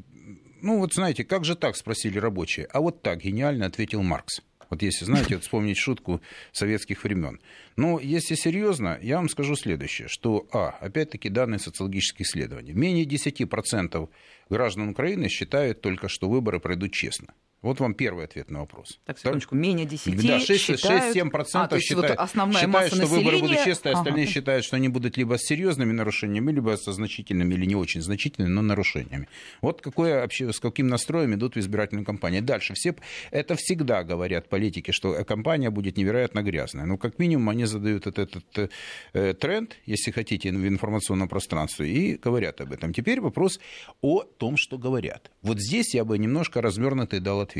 ну 0.62 0.80
вот 0.80 0.94
знаете, 0.94 1.24
как 1.24 1.46
же 1.46 1.56
так, 1.56 1.76
спросили 1.76 2.18
рабочие. 2.18 2.68
А 2.72 2.82
вот 2.82 3.02
так 3.02 3.20
гениально 3.20 3.66
ответил 3.66 4.02
Маркс. 4.02 4.42
Вот 4.74 4.82
если, 4.82 5.06
знаете, 5.06 5.36
вот 5.36 5.44
вспомнить 5.44 5.78
шутку 5.78 6.20
советских 6.52 7.04
времен. 7.04 7.40
Но 7.76 8.00
если 8.00 8.34
серьезно, 8.34 8.98
я 9.04 9.18
вам 9.18 9.30
скажу 9.30 9.56
следующее, 9.56 10.08
что, 10.08 10.48
а, 10.52 10.70
опять-таки, 10.82 11.30
данные 11.30 11.60
социологических 11.60 12.22
исследований. 12.22 12.74
Менее 12.74 13.06
10% 13.06 14.10
граждан 14.50 14.90
Украины 14.90 15.30
считают 15.30 15.82
только, 15.82 16.10
что 16.10 16.28
выборы 16.28 16.60
пройдут 16.60 16.92
честно. 16.92 17.36
Вот 17.64 17.80
вам 17.80 17.94
первый 17.94 18.26
ответ 18.26 18.52
на 18.52 18.60
вопрос. 18.60 19.00
Так, 19.06 19.18
секундочку, 19.18 19.56
менее 19.56 19.86
10 19.86 20.28
Да, 20.28 20.38
6-7% 20.38 20.58
считают... 20.58 21.74
а, 21.74 21.80
считают, 21.80 22.10
вот 22.10 22.20
основная 22.20 22.62
считают 22.62 22.74
масса 22.74 22.88
что 22.88 22.98
населения... 22.98 23.26
выборы 23.26 23.40
будут 23.40 23.64
честные, 23.64 23.96
остальные 23.96 24.24
ага. 24.26 24.34
считают, 24.34 24.66
что 24.66 24.76
они 24.76 24.90
будут 24.90 25.16
либо 25.16 25.38
с 25.38 25.44
серьезными 25.44 25.94
нарушениями, 25.94 26.52
либо 26.52 26.76
со 26.76 26.92
значительными 26.92 27.54
или 27.54 27.66
не 27.66 27.76
очень 27.76 28.02
значительными, 28.02 28.52
но 28.52 28.62
нарушениями. 28.62 29.30
Вот 29.62 29.80
какое, 29.80 30.20
вообще, 30.20 30.52
с 30.52 30.60
каким 30.60 30.88
настроем 30.88 31.36
идут 31.36 31.56
в 31.56 31.60
избирательную 31.60 32.06
кампанию. 32.06 32.42
Дальше. 32.42 32.74
Все, 32.74 32.96
это 33.32 33.56
всегда 33.56 34.04
говорят 34.04 34.50
политики, 34.50 34.92
что 34.92 35.24
кампания 35.24 35.70
будет 35.70 35.96
невероятно 35.96 36.44
грязная. 36.44 36.86
Ну, 36.86 36.98
как 36.98 37.18
минимум, 37.18 37.48
они 37.48 37.64
задают 37.64 38.08
этот, 38.08 38.34
этот 38.34 38.72
э, 39.14 39.34
тренд, 39.36 39.78
если 39.86 40.12
хотите, 40.12 40.52
в 40.52 40.68
информационном 40.68 41.30
пространстве, 41.30 41.90
и 41.90 42.18
говорят 42.18 42.60
об 42.60 42.74
этом. 42.74 42.94
Теперь 42.94 43.22
вопрос 43.22 43.62
о 44.02 44.24
том, 44.24 44.58
что 44.58 44.78
говорят. 44.78 45.32
Вот 45.42 45.62
здесь 45.62 45.94
я 45.94 46.04
бы 46.04 46.18
немножко 46.18 46.62
развернутый 46.62 47.22
дал 47.22 47.40
ответ. 47.40 47.53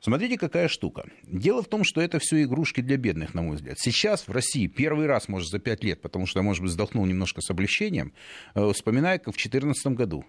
Смотрите, 0.00 0.38
какая 0.38 0.68
штука. 0.68 1.08
Дело 1.24 1.62
в 1.62 1.68
том, 1.68 1.82
что 1.82 2.00
это 2.00 2.18
все 2.20 2.42
игрушки 2.44 2.80
для 2.80 2.96
бедных, 2.96 3.34
на 3.34 3.42
мой 3.42 3.56
взгляд. 3.56 3.78
Сейчас 3.78 4.28
в 4.28 4.32
России 4.32 4.68
первый 4.68 5.06
раз, 5.06 5.28
может, 5.28 5.48
за 5.48 5.58
пять 5.58 5.82
лет, 5.82 6.00
потому 6.00 6.26
что, 6.26 6.40
может 6.42 6.62
быть, 6.62 6.70
вздохнул 6.70 7.04
немножко 7.04 7.40
с 7.40 7.50
облегчением, 7.50 8.12
э, 8.54 8.72
вспоминаю, 8.72 9.18
как 9.18 9.34
в 9.34 9.38
2014 9.38 9.86
году 9.88 10.24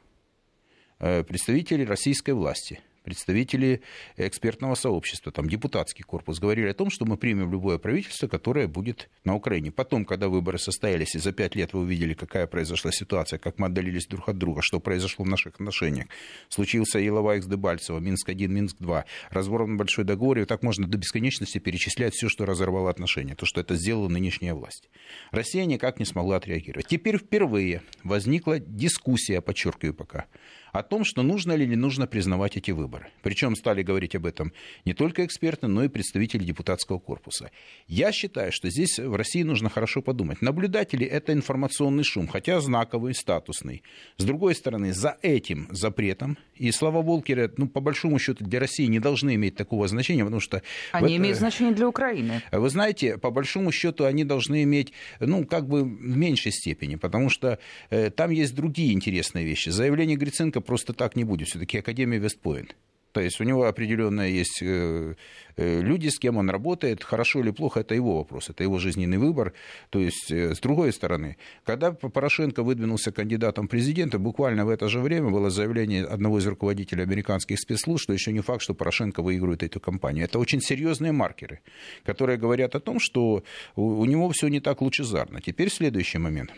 э, 1.00 1.24
представители 1.24 1.86
российской 1.86 2.32
власти– 2.32 2.79
представители 3.03 3.82
экспертного 4.18 4.75
сообщества, 4.75 5.32
там 5.32 5.50
депутатский 5.50 6.03
корпус, 6.03 6.39
говорили 6.39 6.68
о 6.68 6.74
том, 6.74 6.89
что 6.89 7.06
мы 7.06 7.18
примем 7.18 7.51
любое 7.51 7.77
правительство, 7.77 8.27
которое 8.27 8.68
будет 8.68 9.10
на 9.24 9.36
Украине. 9.36 9.72
Потом, 9.72 10.06
когда 10.06 10.29
выборы 10.29 10.58
состоялись, 10.58 11.15
и 11.15 11.20
за 11.20 11.32
пять 11.32 11.56
лет 11.56 11.74
вы 11.74 11.82
увидели, 11.82 12.13
какая 12.13 12.48
произошла 12.48 12.91
ситуация, 12.91 13.39
как 13.39 13.60
мы 13.60 13.68
отдалились 13.68 14.08
друг 14.08 14.29
от 14.29 14.38
друга, 14.38 14.62
что 14.62 14.79
произошло 14.79 15.25
в 15.25 15.27
наших 15.27 15.56
отношениях. 15.56 16.08
Случился 16.50 17.00
Елова 17.00 17.39
с 17.41 17.46
Дебальцево, 17.46 18.00
Минск-1, 18.00 18.48
Минск-2, 18.48 19.03
разворот 19.29 19.70
большой 19.70 20.06
договор, 20.06 20.39
и 20.39 20.46
так 20.46 20.63
можно 20.63 20.88
до 20.88 20.98
бесконечности 20.98 21.58
перечислять 21.60 22.13
все, 22.13 22.29
что 22.29 22.46
разорвало 22.46 22.89
отношения, 22.89 23.36
то, 23.36 23.46
что 23.46 23.62
это 23.62 23.75
сделала 23.75 24.08
нынешняя 24.10 24.53
власть. 24.53 24.89
Россия 25.32 25.65
никак 25.65 26.00
не 26.00 26.06
смогла 26.06 26.38
отреагировать. 26.38 26.88
Теперь 26.88 27.18
впервые 27.18 27.82
возникла 28.03 28.60
дискуссия, 28.60 29.41
подчеркиваю 29.41 29.94
пока, 29.94 30.25
о 30.72 30.84
том, 30.84 31.04
что 31.04 31.24
нужно 31.24 31.54
или 31.54 31.66
не 31.66 31.76
нужно 31.76 32.08
признавать 32.08 32.58
эти 32.58 32.72
выборы. 32.72 33.08
Причем 33.22 33.56
стали 33.56 33.84
говорить 33.84 34.16
об 34.16 34.26
этом 34.26 34.54
не 34.86 34.94
только 34.94 35.26
эксперты, 35.26 35.68
но 35.68 35.84
и 35.84 35.88
представители 35.88 36.44
депутатского 36.44 37.00
корпуса. 37.00 37.52
Я 37.88 38.12
считаю, 38.12 38.52
что 38.52 38.70
здесь 38.70 39.00
в 39.00 39.16
России 39.16 39.44
нужно 39.44 39.70
хорошо 39.70 40.02
подумать. 40.02 40.42
Наблюдатели– 40.42 41.06
это 41.08 41.34
информационный 41.34 42.04
шум, 42.04 42.28
хотя 42.28 42.62
знаковый, 42.62 43.14
статусный. 43.14 43.84
С 44.18 44.24
другой 44.24 44.56
стороны, 44.56 44.94
за 44.94 45.18
этим 45.22 45.68
запретом, 45.72 46.38
и 46.55 46.72
слова 46.72 47.01
Волкера, 47.01 47.51
ну, 47.58 47.68
по 47.68 47.79
большому 47.79 48.20
счету, 48.20 48.44
для 48.44 48.60
России 48.60 48.86
не 48.86 49.00
должны 49.00 49.36
иметь 49.36 49.55
такого 49.55 49.88
значения, 49.88 50.24
потому 50.24 50.42
что... 50.42 50.62
Они 50.92 51.14
это... 51.14 51.22
имеют 51.22 51.38
значение 51.38 51.74
для 51.74 51.88
Украины. 51.88 52.42
Вы 52.51 52.70
знаете, 52.70 53.18
по 53.18 53.32
большому 53.32 53.72
счету, 53.72 54.05
они 54.05 54.24
должны 54.24 54.64
иметь, 54.64 54.94
ну, 55.20 55.46
как 55.46 55.68
бы 55.68 55.84
в 55.84 56.18
меньшей 56.18 56.51
степени, 56.51 56.96
потому 56.96 57.29
что 57.29 57.60
э, 57.90 58.10
там 58.10 58.32
есть 58.32 58.55
другие 58.55 58.94
интересные 58.94 59.46
вещи. 59.46 59.70
Заявление 59.70 60.18
Гриценко 60.18 60.58
просто 60.61 60.93
так 60.93 61.15
не 61.15 61.24
будет. 61.24 61.48
Все-таки 61.48 61.77
Академия 61.77 62.19
Вестпойнт. 62.19 62.75
То 63.11 63.22
есть 63.22 63.41
у 63.41 63.43
него 63.43 63.65
определенно 63.65 64.22
есть 64.22 64.61
э, 64.61 65.15
э, 65.55 65.81
люди, 65.81 66.09
с 66.09 66.19
кем 66.19 66.37
он 66.37 66.50
работает. 66.50 67.03
Хорошо 67.03 67.39
или 67.39 67.50
плохо, 67.51 67.79
это 67.79 67.95
его 67.95 68.17
вопрос, 68.17 68.50
это 68.50 68.63
его 68.63 68.77
жизненный 68.77 69.17
выбор. 69.17 69.53
То 69.89 70.00
есть, 70.00 70.31
э, 70.31 70.53
с 70.53 70.59
другой 70.59 70.93
стороны, 70.93 71.37
когда 71.63 71.91
Порошенко 71.91 72.61
выдвинулся 72.61 73.11
кандидатом 73.11 73.67
президента, 73.67 74.19
буквально 74.19 74.65
в 74.65 74.69
это 74.69 74.87
же 74.89 75.00
время 75.00 75.31
было 75.31 75.50
заявление 75.50 76.05
одного 76.05 76.37
из 76.37 76.45
руководителей 76.45 77.01
американских 77.01 77.59
спецслужб, 77.59 78.03
что 78.03 78.13
еще 78.13 78.31
не 78.31 78.41
факт, 78.41 78.61
что 78.61 78.75
Порошенко 78.75 79.24
выиграет 79.24 79.63
эту 79.63 79.79
кампанию. 79.79 80.25
Это 80.25 80.37
очень 80.37 80.61
серьезные 80.61 81.11
маркеры, 81.11 81.61
которые 82.05 82.37
говорят 82.37 82.75
о 82.75 82.79
том, 82.79 83.00
что 83.00 83.43
у 83.75 84.05
него 84.05 84.29
все 84.29 84.50
не 84.50 84.59
так 84.59 84.81
лучезарно. 84.81 85.41
Теперь 85.41 85.72
следующий 85.72 86.19
момент 86.19 86.51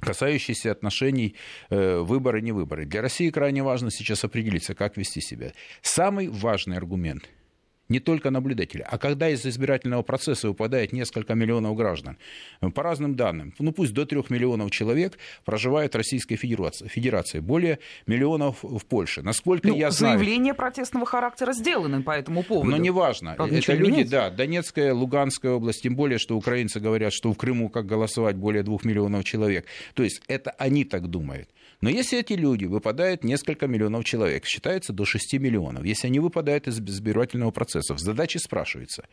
касающиеся 0.00 0.72
отношений 0.72 1.34
э, 1.70 1.98
выборы-не 1.98 2.52
выборы. 2.52 2.86
Для 2.86 3.02
России 3.02 3.30
крайне 3.30 3.62
важно 3.62 3.90
сейчас 3.90 4.24
определиться, 4.24 4.74
как 4.74 4.96
вести 4.96 5.20
себя. 5.20 5.52
Самый 5.82 6.28
важный 6.28 6.76
аргумент– 6.76 7.28
не 7.88 8.00
только 8.00 8.30
наблюдатели. 8.30 8.84
А 8.88 8.98
когда 8.98 9.28
из 9.28 9.44
избирательного 9.44 10.02
процесса 10.02 10.48
выпадает 10.48 10.92
несколько 10.92 11.34
миллионов 11.34 11.76
граждан, 11.76 12.16
по 12.74 12.82
разным 12.82 13.14
данным, 13.16 13.54
ну 13.58 13.72
пусть 13.72 13.92
до 13.92 14.06
трех 14.06 14.30
миллионов 14.30 14.70
человек 14.70 15.18
проживают 15.44 15.94
в 15.94 15.96
Российской 15.96 16.36
Федерации, 16.36 16.88
Федерации 16.88 17.40
более 17.40 17.78
миллионов 18.06 18.58
в 18.62 18.84
Польше. 18.86 19.22
Насколько 19.22 19.68
ну, 19.68 19.76
я 19.76 19.90
знаю... 19.90 20.18
Заявления 20.18 20.54
протестного 20.54 21.06
характера 21.06 21.52
сделаны 21.52 22.02
по 22.02 22.12
этому 22.12 22.42
поводу. 22.42 22.70
Но 22.70 22.76
неважно. 22.76 23.34
Правда, 23.36 23.56
Это 23.56 23.74
люди, 23.74 23.90
меняется? 23.90 24.12
да, 24.12 24.30
Донецкая, 24.30 24.94
Луганская 24.94 25.52
область, 25.52 25.82
тем 25.82 25.96
более, 25.96 26.18
что 26.18 26.36
украинцы 26.36 26.80
говорят, 26.80 27.12
что 27.12 27.32
в 27.32 27.36
Крыму 27.36 27.68
как 27.68 27.86
голосовать 27.86 28.36
более 28.36 28.62
двух 28.62 28.84
миллионов 28.84 29.24
человек. 29.24 29.66
То 29.94 30.02
есть 30.02 30.22
это 30.28 30.50
они 30.52 30.84
так 30.84 31.08
думают. 31.08 31.48
Но 31.82 31.90
если 31.90 32.20
эти 32.20 32.34
люди 32.34 32.64
выпадают 32.64 33.24
несколько 33.24 33.66
миллионов 33.66 34.04
человек, 34.04 34.46
считается 34.46 34.92
до 34.92 35.04
6 35.04 35.34
миллионов, 35.34 35.84
если 35.84 36.06
они 36.06 36.20
выпадают 36.20 36.68
из 36.68 36.78
избирательного 36.78 37.50
процесса, 37.50 37.94
в 37.94 37.98
задаче 37.98 38.38
спрашивается, 38.38 39.04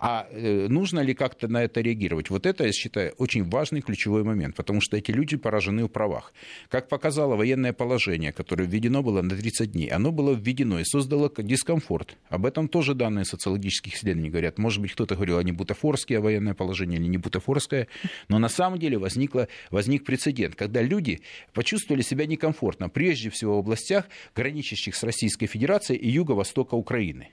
а 0.00 0.26
э, 0.32 0.66
нужно 0.68 1.00
ли 1.00 1.14
как-то 1.14 1.46
на 1.46 1.62
это 1.62 1.80
реагировать? 1.80 2.28
Вот 2.28 2.44
это, 2.44 2.64
я 2.64 2.72
считаю, 2.72 3.12
очень 3.18 3.44
важный 3.44 3.80
ключевой 3.80 4.24
момент, 4.24 4.56
потому 4.56 4.80
что 4.80 4.96
эти 4.96 5.12
люди 5.12 5.36
поражены 5.36 5.84
в 5.84 5.88
правах. 5.88 6.32
Как 6.68 6.88
показало 6.88 7.36
военное 7.36 7.72
положение, 7.72 8.32
которое 8.32 8.64
введено 8.64 9.04
было 9.04 9.22
на 9.22 9.36
30 9.36 9.70
дней, 9.70 9.86
оно 9.86 10.10
было 10.10 10.32
введено 10.34 10.80
и 10.80 10.84
создало 10.84 11.30
дискомфорт. 11.38 12.16
Об 12.28 12.44
этом 12.44 12.66
тоже 12.66 12.94
данные 12.94 13.24
социологических 13.24 13.94
исследований 13.94 14.30
говорят. 14.30 14.58
Может 14.58 14.82
быть, 14.82 14.92
кто-то 14.92 15.14
говорил, 15.14 15.38
а 15.38 15.44
не 15.44 15.52
бутафорское 15.52 16.18
военное 16.18 16.54
положение 16.54 16.98
или 16.98 17.06
не 17.06 17.18
бутафорское, 17.18 17.86
но 18.28 18.40
на 18.40 18.48
самом 18.48 18.80
деле 18.80 18.98
возникло, 18.98 19.46
возник 19.70 20.04
прецедент, 20.04 20.56
когда 20.56 20.82
люди 20.82 21.20
почувствовали 21.52 22.02
себя 22.02 22.15
себя 22.16 22.26
некомфортно, 22.26 22.88
прежде 22.88 23.30
всего 23.30 23.56
в 23.56 23.58
областях, 23.58 24.06
граничащих 24.34 24.94
с 24.94 25.02
Российской 25.02 25.46
Федерацией 25.46 25.98
и 25.98 26.08
юго-востока 26.08 26.74
Украины. 26.74 27.28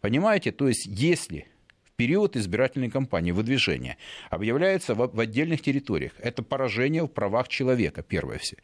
Понимаете? 0.00 0.52
То 0.52 0.68
есть, 0.68 0.86
если 0.86 1.46
период 1.96 2.36
избирательной 2.36 2.90
кампании, 2.90 3.32
выдвижения, 3.32 3.96
объявляется 4.28 4.94
в, 4.94 5.10
в 5.14 5.18
отдельных 5.18 5.62
территориях. 5.62 6.12
Это 6.18 6.42
поражение 6.42 7.02
в 7.02 7.08
правах 7.08 7.48
человека, 7.48 8.02
первое 8.02 8.36
все. 8.38 8.56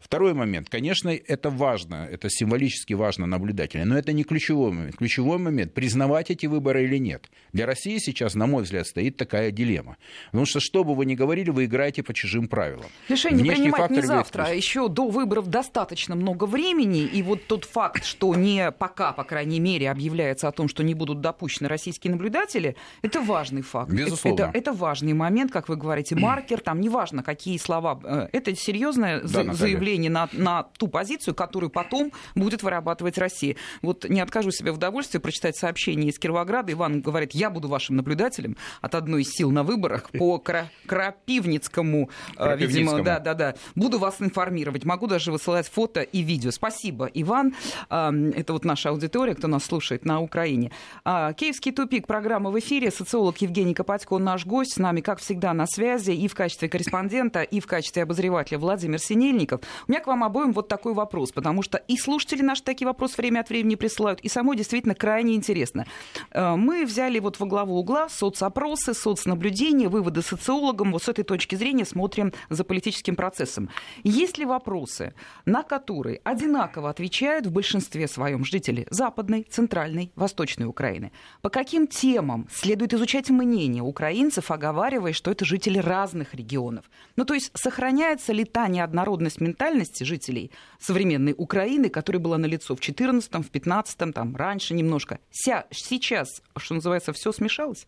Второй 0.00 0.32
момент. 0.32 0.68
Конечно, 0.68 1.08
это 1.08 1.50
важно, 1.50 2.08
это 2.10 2.30
символически 2.30 2.94
важно 2.94 3.26
наблюдателя, 3.26 3.84
но 3.84 3.98
это 3.98 4.12
не 4.12 4.22
ключевой 4.22 4.70
момент. 4.70 4.96
Ключевой 4.96 5.38
момент, 5.38 5.74
признавать 5.74 6.30
эти 6.30 6.46
выборы 6.46 6.84
или 6.84 6.98
нет. 6.98 7.28
Для 7.52 7.66
России 7.66 7.98
сейчас, 7.98 8.34
на 8.34 8.46
мой 8.46 8.62
взгляд, 8.62 8.86
стоит 8.86 9.16
такая 9.16 9.50
дилемма. 9.50 9.96
Потому 10.26 10.46
что, 10.46 10.60
что 10.60 10.84
бы 10.84 10.94
вы 10.94 11.04
ни 11.04 11.16
говорили, 11.16 11.50
вы 11.50 11.64
играете 11.64 12.04
по 12.04 12.14
чужим 12.14 12.46
правилам. 12.46 12.86
Решение 13.08 13.40
Внешний 13.40 13.70
принимать 13.70 13.90
не 13.90 14.02
завтра, 14.02 14.44
а 14.44 14.50
еще 14.50 14.88
до 14.88 15.08
выборов 15.08 15.48
достаточно 15.48 16.14
много 16.14 16.44
времени, 16.44 17.02
и 17.02 17.22
вот 17.22 17.46
тот 17.46 17.64
факт, 17.64 18.04
что 18.04 18.34
не 18.36 18.70
пока, 18.70 19.12
по 19.12 19.24
крайней 19.24 19.58
мере, 19.58 19.90
объявляется 19.90 20.46
о 20.46 20.52
том, 20.52 20.68
что 20.68 20.84
не 20.84 20.94
будут 20.94 21.20
допущены 21.20 21.68
российские 21.68 22.12
наблюдатели, 22.12 22.76
это 23.02 23.20
важный 23.20 23.62
факт. 23.62 23.90
Безусловно. 23.90 24.44
Это, 24.44 24.58
это 24.58 24.72
важный 24.72 25.12
момент, 25.12 25.50
как 25.50 25.68
вы 25.68 25.76
говорите, 25.76 26.14
маркер, 26.14 26.60
там 26.60 26.80
неважно, 26.80 27.24
какие 27.24 27.58
слова. 27.58 28.00
Э, 28.04 28.28
это 28.32 28.54
серьезное 28.54 29.22
да, 29.22 29.52
заявление 29.52 29.87
заявление 29.88 30.10
на, 30.10 30.28
на 30.32 30.64
ту 30.78 30.88
позицию, 30.88 31.34
которую 31.34 31.70
потом 31.70 32.12
будет 32.34 32.62
вырабатывать 32.62 33.18
Россия. 33.18 33.56
Вот 33.82 34.08
не 34.08 34.20
откажу 34.20 34.50
себе 34.50 34.72
в 34.72 34.76
удовольствии 34.76 35.18
прочитать 35.18 35.56
сообщение 35.56 36.10
из 36.10 36.18
Кировограда. 36.18 36.72
Иван 36.72 37.00
говорит, 37.00 37.32
я 37.32 37.50
буду 37.50 37.68
вашим 37.68 37.96
наблюдателем 37.96 38.56
от 38.80 38.94
одной 38.94 39.22
из 39.22 39.30
сил 39.30 39.50
на 39.50 39.62
выборах 39.62 40.10
по 40.10 40.42
Крапивницкому, 40.86 42.10
э, 42.36 42.56
видимо, 42.56 43.02
да, 43.02 43.18
да, 43.18 43.34
да. 43.34 43.54
Буду 43.74 43.98
вас 43.98 44.16
информировать. 44.20 44.84
Могу 44.84 45.06
даже 45.06 45.32
высылать 45.32 45.68
фото 45.68 46.02
и 46.02 46.22
видео. 46.22 46.50
Спасибо, 46.50 47.06
Иван. 47.14 47.54
Это 47.88 48.52
вот 48.52 48.64
наша 48.64 48.90
аудитория, 48.90 49.34
кто 49.34 49.48
нас 49.48 49.64
слушает 49.64 50.04
на 50.04 50.20
Украине. 50.20 50.70
А, 51.04 51.32
Киевский 51.32 51.72
тупик. 51.72 52.06
Программа 52.06 52.50
в 52.50 52.58
эфире. 52.58 52.90
Социолог 52.90 53.38
Евгений 53.38 53.74
Копатько, 53.74 54.18
наш 54.18 54.44
гость. 54.44 54.74
С 54.74 54.78
нами, 54.78 55.00
как 55.00 55.20
всегда, 55.20 55.54
на 55.54 55.66
связи 55.66 56.10
и 56.10 56.28
в 56.28 56.34
качестве 56.34 56.68
корреспондента, 56.68 57.42
и 57.42 57.60
в 57.60 57.66
качестве 57.66 58.02
обозревателя 58.02 58.58
Владимир 58.58 58.98
Синельников. 58.98 59.60
У 59.86 59.90
меня 59.92 60.00
к 60.00 60.06
вам 60.06 60.24
обоим 60.24 60.52
вот 60.52 60.68
такой 60.68 60.94
вопрос, 60.94 61.32
потому 61.32 61.62
что 61.62 61.78
и 61.78 61.96
слушатели 61.96 62.42
наши 62.42 62.62
такие 62.62 62.86
вопросы 62.86 63.16
время 63.16 63.40
от 63.40 63.48
времени 63.48 63.74
присылают, 63.74 64.20
и 64.20 64.28
самой 64.28 64.56
действительно 64.56 64.94
крайне 64.94 65.34
интересно. 65.34 65.86
Э, 66.30 66.56
мы 66.56 66.84
взяли 66.84 67.18
вот 67.18 67.38
во 67.38 67.46
главу 67.46 67.78
угла 67.78 68.08
соцопросы, 68.08 68.94
соцнаблюдения, 68.94 69.88
выводы 69.88 70.22
социологам. 70.22 70.92
Вот 70.92 71.02
с 71.02 71.08
этой 71.08 71.24
точки 71.24 71.54
зрения 71.54 71.84
смотрим 71.84 72.32
за 72.48 72.64
политическим 72.64 73.16
процессом. 73.16 73.70
Есть 74.02 74.38
ли 74.38 74.44
вопросы, 74.44 75.14
на 75.44 75.62
которые 75.62 76.20
одинаково 76.24 76.90
отвечают 76.90 77.46
в 77.46 77.52
большинстве 77.52 78.08
своем 78.08 78.44
жители 78.44 78.86
Западной, 78.90 79.46
Центральной, 79.50 80.12
Восточной 80.16 80.66
Украины? 80.66 81.12
По 81.42 81.50
каким 81.50 81.86
темам 81.86 82.48
следует 82.52 82.94
изучать 82.94 83.30
мнение 83.30 83.82
украинцев, 83.82 84.50
оговаривая, 84.50 85.12
что 85.12 85.30
это 85.30 85.44
жители 85.44 85.78
разных 85.78 86.34
регионов? 86.34 86.84
Ну, 87.16 87.24
то 87.24 87.34
есть 87.34 87.50
сохраняется 87.54 88.32
ли 88.32 88.44
та 88.44 88.68
неоднородность 88.68 89.40
ментальности, 89.40 89.67
ментальности 89.68 90.04
жителей 90.04 90.50
современной 90.80 91.34
Украины, 91.36 91.90
которая 91.90 92.20
была 92.20 92.38
налицо 92.38 92.74
в 92.74 92.80
14-м, 92.80 93.42
в 93.42 93.50
15-м, 93.50 94.12
там, 94.12 94.36
раньше 94.36 94.74
немножко. 94.74 95.20
Ся, 95.30 95.66
сейчас, 95.70 96.42
что 96.56 96.74
называется, 96.74 97.12
все 97.12 97.32
смешалось? 97.32 97.86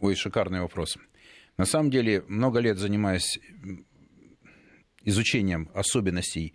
Ой, 0.00 0.14
шикарный 0.14 0.60
вопрос. 0.60 0.96
На 1.56 1.66
самом 1.66 1.90
деле, 1.90 2.24
много 2.28 2.60
лет 2.60 2.78
занимаясь 2.78 3.38
изучением 5.04 5.68
особенностей 5.74 6.54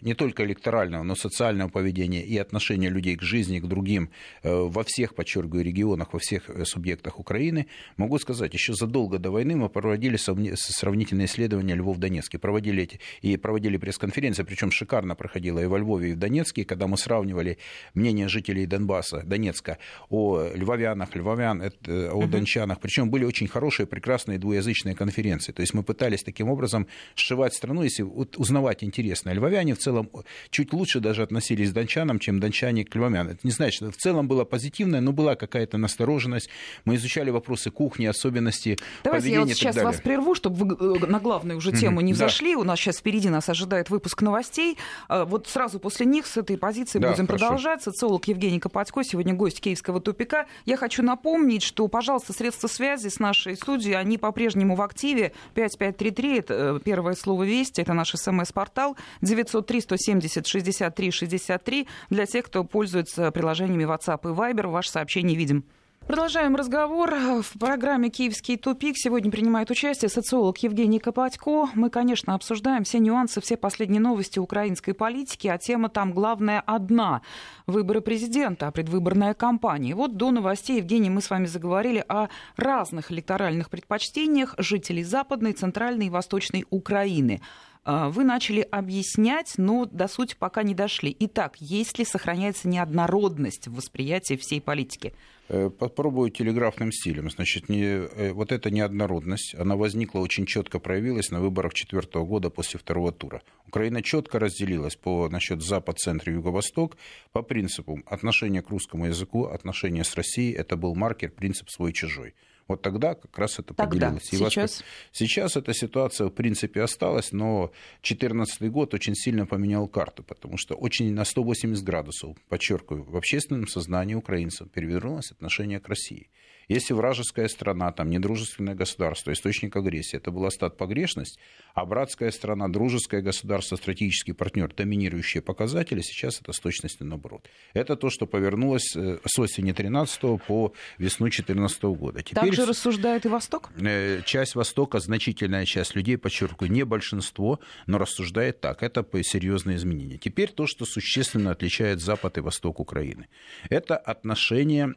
не 0.00 0.14
только 0.14 0.44
электорального, 0.44 1.02
но 1.02 1.14
социального 1.14 1.68
поведения 1.68 2.22
и 2.22 2.38
отношения 2.38 2.88
людей 2.88 3.16
к 3.16 3.22
жизни, 3.22 3.60
к 3.60 3.66
другим 3.66 4.10
э, 4.42 4.52
во 4.52 4.82
всех, 4.82 5.14
подчеркиваю, 5.14 5.64
регионах, 5.64 6.12
во 6.12 6.18
всех 6.18 6.48
э, 6.48 6.64
субъектах 6.64 7.18
Украины, 7.18 7.66
могу 7.96 8.18
сказать, 8.18 8.54
еще 8.54 8.74
задолго 8.74 9.18
до 9.18 9.30
войны 9.30 9.56
мы 9.56 9.68
проводили 9.68 10.16
сравнительные 10.16 11.26
исследования 11.26 11.74
Львов-Донецке, 11.74 12.38
проводили 12.38 12.82
эти, 12.82 13.00
и 13.22 13.36
проводили 13.36 13.76
пресс-конференции, 13.76 14.42
причем 14.42 14.70
шикарно 14.70 15.14
проходила 15.14 15.60
и 15.60 15.66
во 15.66 15.78
Львове, 15.78 16.10
и 16.10 16.12
в 16.14 16.18
Донецке, 16.18 16.64
когда 16.64 16.86
мы 16.86 16.96
сравнивали 16.96 17.58
мнение 17.94 18.28
жителей 18.28 18.66
Донбасса, 18.66 19.22
Донецка 19.24 19.78
о 20.10 20.48
львовянах, 20.54 21.14
львовян, 21.14 21.62
о 21.62 22.26
дончанах, 22.26 22.80
причем 22.80 23.10
были 23.10 23.24
очень 23.24 23.48
хорошие, 23.48 23.86
прекрасные 23.86 24.38
двуязычные 24.38 24.94
конференции. 24.94 25.52
То 25.52 25.60
есть 25.60 25.74
мы 25.74 25.82
пытались 25.82 26.22
таким 26.22 26.48
образом 26.48 26.86
сшивать 27.14 27.54
страну, 27.54 27.82
если 27.82 28.02
узнавать 28.02 28.84
интересно 28.84 29.18
прекрасно. 29.18 29.30
Львовяне 29.38 29.74
в 29.74 29.78
целом 29.78 30.10
чуть 30.50 30.72
лучше 30.72 31.00
даже 31.00 31.22
относились 31.22 31.70
к 31.70 31.72
дончанам, 31.72 32.18
чем 32.18 32.40
дончане 32.40 32.84
к 32.84 32.94
львовянам. 32.94 33.28
Это 33.28 33.40
не 33.42 33.50
значит, 33.50 33.74
что 33.74 33.90
в 33.90 33.96
целом 33.96 34.28
было 34.28 34.44
позитивное, 34.44 35.00
но 35.00 35.12
была 35.12 35.36
какая-то 35.36 35.78
настороженность. 35.78 36.48
Мы 36.84 36.96
изучали 36.96 37.30
вопросы 37.30 37.70
кухни, 37.70 38.06
особенности 38.06 38.76
Давайте 39.04 39.24
поведения 39.24 39.40
я 39.40 39.46
вот 39.46 39.56
сейчас 39.56 39.76
вас 39.76 40.00
прерву, 40.00 40.34
чтобы 40.34 40.76
вы 40.76 40.96
э, 40.96 41.06
на 41.06 41.20
главную 41.20 41.58
уже 41.58 41.72
тему 41.72 42.00
не 42.00 42.12
взошли. 42.12 42.54
Да. 42.54 42.60
У 42.60 42.64
нас 42.64 42.78
сейчас 42.78 42.98
впереди 42.98 43.28
нас 43.28 43.48
ожидает 43.48 43.90
выпуск 43.90 44.22
новостей. 44.22 44.76
А, 45.08 45.24
вот 45.24 45.46
сразу 45.48 45.78
после 45.78 46.06
них 46.06 46.26
с 46.26 46.36
этой 46.36 46.58
позиции 46.58 46.98
да, 46.98 47.10
будем 47.10 47.26
хорошо. 47.26 47.46
продолжать. 47.46 47.82
Социолог 47.82 48.26
Евгений 48.26 48.58
Копатько, 48.58 49.04
сегодня 49.04 49.34
гость 49.34 49.60
Киевского 49.60 50.00
тупика. 50.00 50.46
Я 50.66 50.76
хочу 50.76 51.02
напомнить, 51.02 51.62
что, 51.62 51.86
пожалуйста, 51.88 52.32
средства 52.32 52.68
связи 52.68 53.08
с 53.08 53.18
нашей 53.18 53.56
студией, 53.56 53.94
они 53.94 54.18
по-прежнему 54.18 54.74
в 54.74 54.82
активе. 54.82 55.32
5533, 55.54 56.38
это 56.38 56.54
э, 56.54 56.80
первое 56.84 57.14
слово 57.14 57.44
«Вести», 57.44 57.80
это 57.80 57.94
наш 57.94 58.12
СМС-портал. 58.14 58.96
903 59.22 59.80
170 59.80 60.46
63 60.46 61.10
63 61.10 61.88
для 62.10 62.26
тех, 62.26 62.46
кто 62.46 62.64
пользуется 62.64 63.30
приложениями 63.30 63.84
WhatsApp 63.84 64.20
и 64.24 64.34
Viber. 64.34 64.68
Ваше 64.68 64.90
сообщение 64.90 65.36
видим. 65.36 65.64
Продолжаем 66.08 66.56
разговор. 66.56 67.14
В 67.42 67.58
программе 67.58 68.08
«Киевский 68.08 68.56
тупик» 68.56 68.96
сегодня 68.96 69.30
принимает 69.30 69.70
участие 69.70 70.08
социолог 70.08 70.56
Евгений 70.56 70.98
Копатько. 70.98 71.68
Мы, 71.74 71.90
конечно, 71.90 72.34
обсуждаем 72.34 72.84
все 72.84 72.98
нюансы, 72.98 73.42
все 73.42 73.58
последние 73.58 74.00
новости 74.00 74.38
украинской 74.38 74.94
политики, 74.94 75.48
а 75.48 75.58
тема 75.58 75.90
там 75.90 76.12
главная 76.14 76.60
одна– 76.60 77.20
выборы 77.66 78.00
президента, 78.00 78.68
а 78.68 78.70
предвыборная 78.70 79.34
кампания. 79.34 79.94
Вот 79.94 80.16
до 80.16 80.30
новостей, 80.30 80.78
Евгений, 80.78 81.10
мы 81.10 81.20
с 81.20 81.28
вами 81.28 81.44
заговорили 81.44 82.02
о 82.08 82.28
разных 82.56 83.12
электоральных 83.12 83.68
предпочтениях 83.68 84.54
жителей 84.56 85.04
Западной, 85.04 85.52
Центральной 85.52 86.06
и 86.06 86.10
Восточной 86.10 86.64
Украины– 86.70 87.42
вы 87.88 88.24
начали 88.24 88.60
объяснять, 88.60 89.54
но 89.56 89.86
до 89.86 90.08
сути 90.08 90.36
пока 90.38 90.62
не 90.62 90.74
дошли. 90.74 91.16
Итак, 91.20 91.56
есть 91.58 91.98
ли 91.98 92.04
сохраняется 92.04 92.68
неоднородность 92.68 93.66
в 93.66 93.76
восприятии 93.76 94.36
всей 94.36 94.60
политики? 94.60 95.14
Э, 95.48 95.70
попробую 95.70 96.30
телеграфным 96.30 96.92
стилем. 96.92 97.30
Значит, 97.30 97.70
не, 97.70 97.84
э, 97.84 98.32
вот 98.32 98.52
эта 98.52 98.70
неоднородность, 98.70 99.54
она 99.54 99.76
возникла, 99.76 100.18
очень 100.18 100.44
четко 100.44 100.78
проявилась 100.78 101.30
на 101.30 101.40
выборах 101.40 101.72
четвертого 101.72 102.26
года 102.26 102.50
после 102.50 102.78
второго 102.78 103.12
тура. 103.12 103.40
Украина 103.66 104.02
четко 104.02 104.38
разделилась 104.38 104.96
по 104.96 105.26
насчет 105.30 105.62
запад, 105.62 105.98
центр, 105.98 106.28
юго-восток 106.30 106.98
по 107.32 107.40
принципу 107.40 108.00
отношения 108.04 108.60
к 108.60 108.68
русскому 108.68 109.06
языку, 109.06 109.46
отношения 109.46 110.04
с 110.04 110.14
Россией. 110.14 110.52
Это 110.52 110.76
был 110.76 110.94
маркер, 110.94 111.30
принцип 111.30 111.70
свой-чужой. 111.70 112.34
Вот 112.68 112.82
тогда 112.82 113.14
как 113.14 113.36
раз 113.38 113.58
это 113.58 113.72
тогда. 113.72 114.10
поделилось. 114.10 114.32
И 114.32 114.36
сейчас? 114.36 114.84
сейчас 115.10 115.56
эта 115.56 115.72
ситуация, 115.72 116.26
в 116.26 116.30
принципе, 116.30 116.82
осталась, 116.82 117.32
но 117.32 117.72
2014 118.02 118.70
год 118.70 118.92
очень 118.92 119.14
сильно 119.14 119.46
поменял 119.46 119.88
карту, 119.88 120.22
потому 120.22 120.58
что 120.58 120.74
очень 120.74 121.12
на 121.14 121.24
180 121.24 121.82
градусов, 121.82 122.36
подчеркиваю, 122.48 123.04
в 123.04 123.16
общественном 123.16 123.66
сознании 123.68 124.14
украинцев 124.14 124.70
перевернулось 124.70 125.30
отношение 125.32 125.80
к 125.80 125.88
России. 125.88 126.28
Если 126.68 126.92
вражеская 126.92 127.48
страна, 127.48 127.92
там, 127.92 128.10
недружественное 128.10 128.74
государство, 128.74 129.32
источник 129.32 129.74
агрессии, 129.74 130.16
это 130.16 130.30
была 130.30 130.50
стат 130.50 130.76
погрешность, 130.76 131.38
а 131.74 131.86
братская 131.86 132.30
страна, 132.30 132.68
дружеское 132.68 133.22
государство, 133.22 133.76
стратегический 133.76 134.32
партнер, 134.32 134.72
доминирующие 134.74 135.42
показатели, 135.42 136.02
сейчас 136.02 136.40
это 136.40 136.52
с 136.52 136.60
точностью 136.60 137.06
наоборот. 137.06 137.48
Это 137.72 137.96
то, 137.96 138.10
что 138.10 138.26
повернулось 138.26 138.94
э, 138.94 139.18
с 139.24 139.38
осени 139.38 139.72
13 139.72 140.20
по 140.46 140.74
весну 140.98 141.26
2014 141.26 141.82
года. 141.84 142.22
Теперь 142.22 142.44
так 142.44 142.52
же 142.52 142.66
рассуждает 142.66 143.24
и 143.24 143.28
Восток? 143.28 143.70
Э, 143.80 144.20
часть 144.26 144.54
Востока, 144.54 145.00
значительная 145.00 145.64
часть 145.64 145.94
людей, 145.94 146.18
подчеркиваю, 146.18 146.70
не 146.70 146.84
большинство, 146.84 147.60
но 147.86 147.96
рассуждает 147.96 148.60
так. 148.60 148.82
Это 148.82 149.06
серьезные 149.22 149.76
изменения. 149.76 150.18
Теперь 150.18 150.50
то, 150.50 150.66
что 150.66 150.84
существенно 150.84 151.50
отличает 151.50 152.00
Запад 152.00 152.36
и 152.36 152.40
Восток 152.40 152.78
Украины. 152.78 153.28
Это 153.70 153.96
отношение 153.96 154.94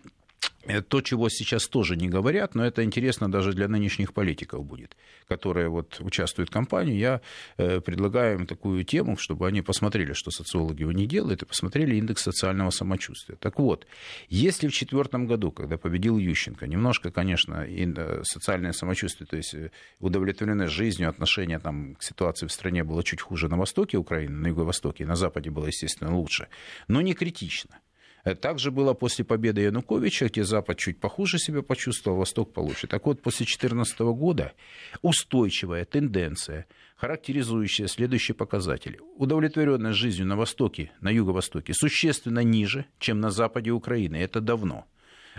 то, 0.88 1.02
чего 1.02 1.30
сейчас 1.30 1.68
тоже 1.68 1.96
не 1.96 2.08
говорят, 2.08 2.56
но 2.56 2.66
это 2.66 2.84
интересно 2.84 3.32
даже 3.32 3.54
для 3.54 3.68
нынешних 3.68 4.14
политиков 4.14 4.64
будет, 4.64 4.96
которые 5.28 5.70
вот 5.70 6.00
участвуют 6.00 6.50
в 6.50 6.54
кампании. 6.54 6.98
Я 6.98 7.22
э, 7.58 7.82
предлагаю 7.82 8.40
им 8.40 8.46
такую 8.46 8.84
тему, 8.84 9.18
чтобы 9.18 9.48
они 9.48 9.62
посмотрели, 9.62 10.14
что 10.14 10.32
социологи 10.32 10.82
его 10.82 10.92
не 10.92 11.08
делают, 11.08 11.42
и 11.42 11.46
посмотрели 11.46 11.96
индекс 11.96 12.22
социального 12.24 12.70
самочувствия. 12.70 13.38
Так 13.38 13.60
вот, 13.60 13.88
если 14.30 14.68
в 14.68 14.74
четвертом 14.74 15.26
году, 15.26 15.52
когда 15.52 15.78
победил 15.78 16.18
Ющенко, 16.18 16.68
немножко, 16.68 17.12
конечно, 17.12 17.64
и 17.64 17.92
э, 17.92 18.22
социальное 18.24 18.74
самочувствие, 18.74 19.28
то 19.28 19.38
есть 19.38 19.56
удовлетворенность 20.00 20.74
жизнью, 20.74 21.10
отношение 21.10 21.60
там, 21.60 21.96
к 21.96 22.04
ситуации 22.04 22.46
в 22.46 22.52
стране 22.52 22.84
было 22.84 23.04
чуть 23.04 23.22
хуже 23.22 23.48
на 23.48 23.58
востоке 23.58 23.98
Украины, 23.98 24.38
на 24.38 24.48
юго-востоке, 24.48 25.06
на 25.06 25.16
западе 25.16 25.50
было, 25.50 25.66
естественно, 25.66 26.16
лучше, 26.16 26.48
но 26.88 27.02
не 27.02 27.14
критично– 27.14 27.80
Э, 27.91 27.91
также 28.40 28.72
было 28.72 28.94
после 28.94 29.26
победы 29.26 29.62
Януковича, 29.62 30.28
где 30.28 30.44
Запад 30.44 30.78
чуть 30.78 31.00
похуже 31.00 31.40
себя 31.40 31.62
почувствовал, 31.62 32.18
Восток 32.18 32.54
получше. 32.54 32.88
Так 32.88 33.06
вот, 33.06 33.22
после 33.22 33.46
2014 33.46 34.00
года 34.00 34.54
устойчивая 35.02 35.86
тенденция, 35.86 36.68
характеризующая 36.96 37.88
следующие 37.88 38.36
показатели. 38.36 39.00
Удовлетворенность 39.18 39.98
жизнью 39.98 40.28
на 40.28 40.36
Востоке, 40.36 40.92
на 41.02 41.10
Юго-Востоке 41.10 41.74
существенно 41.74 42.40
ниже, 42.44 42.86
чем 43.00 43.20
на 43.20 43.32
Западе 43.32 43.72
Украины. 43.72 44.18
Это 44.18 44.40
давно 44.40 44.86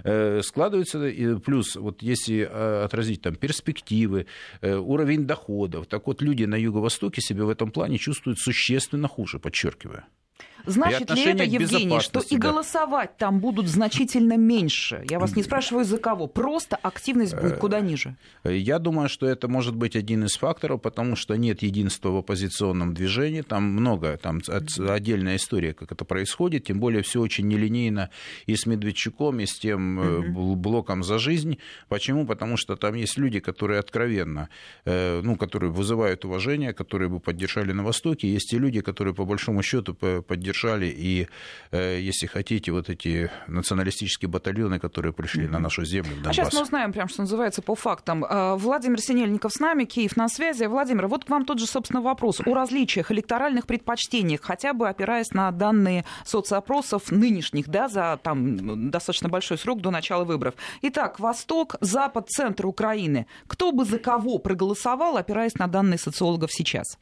э, 0.02 0.40
складывается, 0.42 0.98
плюс 1.44 1.76
вот 1.76 2.02
если 2.02 2.48
э, 2.50 2.84
отразить 2.84 3.22
там 3.22 3.36
перспективы, 3.36 4.26
уровень 4.60 5.26
доходов, 5.26 5.86
так 5.86 6.06
вот 6.06 6.20
люди 6.20 6.44
на 6.44 6.56
Юго-Востоке 6.56 7.20
себя 7.20 7.44
в 7.44 7.50
этом 7.50 7.70
плане 7.70 7.98
чувствуют 7.98 8.40
существенно 8.40 9.06
хуже, 9.06 9.38
подчеркиваю. 9.38 10.04
Значит 10.66 11.10
ли 11.10 11.24
это, 11.24 11.44
Евгений, 11.44 12.00
что 12.00 12.20
и 12.20 12.36
голосовать 12.36 13.16
там 13.16 13.40
будут 13.40 13.66
значительно 13.68 14.36
меньше? 14.36 15.04
Я 15.08 15.18
вас 15.18 15.36
не 15.36 15.42
спрашиваю 15.42 15.84
за 15.84 15.98
кого. 15.98 16.26
Просто 16.26 16.76
активность 16.76 17.34
будет 17.34 17.58
куда 17.58 17.78
э, 17.78 17.82
ниже. 17.82 18.16
Я 18.44 18.78
думаю, 18.78 19.08
что 19.08 19.26
это 19.26 19.48
может 19.48 19.74
быть 19.74 19.96
один 19.96 20.24
из 20.24 20.36
факторов, 20.36 20.82
потому 20.82 21.16
что 21.16 21.36
нет 21.36 21.62
единства 21.62 22.10
в 22.10 22.16
оппозиционном 22.16 22.94
движении. 22.94 23.42
Там 23.42 23.64
много, 23.64 24.16
там 24.16 24.40
отдельная 24.88 25.36
история, 25.36 25.74
как 25.74 25.92
это 25.92 26.04
происходит. 26.04 26.64
Тем 26.64 26.80
более 26.80 27.02
все 27.02 27.20
очень 27.20 27.48
нелинейно 27.48 28.10
и 28.46 28.56
с 28.56 28.66
Медведчуком, 28.66 29.40
и 29.40 29.46
с 29.46 29.58
тем 29.58 29.98
угу. 29.98 30.56
блоком 30.56 31.02
за 31.02 31.18
жизнь. 31.18 31.58
Почему? 31.88 32.26
Потому 32.26 32.56
что 32.56 32.76
там 32.76 32.94
есть 32.94 33.18
люди, 33.18 33.40
которые 33.40 33.80
откровенно, 33.80 34.48
э, 34.84 35.20
ну, 35.22 35.36
которые 35.36 35.70
вызывают 35.70 36.24
уважение, 36.24 36.72
которые 36.72 37.08
бы 37.08 37.20
поддержали 37.20 37.72
на 37.72 37.82
Востоке. 37.82 38.32
Есть 38.32 38.52
и 38.52 38.58
люди, 38.58 38.80
которые 38.80 39.14
по 39.14 39.24
большому 39.24 39.62
счету 39.62 39.94
поддержали, 40.52 40.86
и, 40.86 41.28
э, 41.72 42.00
если 42.00 42.26
хотите, 42.26 42.72
вот 42.72 42.90
эти 42.90 43.30
националистические 43.48 44.28
батальоны, 44.28 44.78
которые 44.78 45.12
пришли 45.12 45.48
на 45.48 45.58
нашу 45.58 45.84
землю. 45.84 46.12
А 46.24 46.32
сейчас 46.32 46.52
мы 46.52 46.62
узнаем, 46.62 46.92
прям, 46.92 47.08
что 47.08 47.22
называется, 47.22 47.62
по 47.62 47.74
фактам. 47.74 48.24
Э, 48.24 48.56
Владимир 48.56 49.00
Синельников 49.00 49.52
с 49.52 49.60
нами, 49.60 49.84
Киев 49.84 50.16
на 50.16 50.28
связи. 50.28 50.64
Владимир, 50.64 51.06
вот 51.08 51.24
к 51.24 51.30
вам 51.30 51.44
тот 51.44 51.58
же, 51.58 51.66
собственно, 51.66 52.02
вопрос 52.02 52.40
о 52.44 52.54
различиях, 52.54 53.10
электоральных 53.10 53.66
предпочтениях, 53.66 54.40
хотя 54.42 54.72
бы 54.72 54.88
опираясь 54.88 55.32
на 55.32 55.50
данные 55.50 56.04
соцопросов 56.24 57.10
нынешних, 57.10 57.68
да, 57.68 57.88
за 57.88 58.18
там 58.22 58.90
достаточно 58.90 59.28
большой 59.28 59.58
срок 59.58 59.80
до 59.80 59.90
начала 59.90 60.24
выборов. 60.24 60.54
Итак, 60.82 61.20
Восток, 61.20 61.76
Запад, 61.80 62.28
Центр 62.28 62.66
Украины. 62.66 63.26
Кто 63.46 63.72
бы 63.72 63.84
за 63.84 63.98
кого 63.98 64.38
проголосовал, 64.38 65.16
опираясь 65.16 65.54
на 65.54 65.66
данные 65.66 65.98
социологов 65.98 66.52
сейчас? 66.52 66.98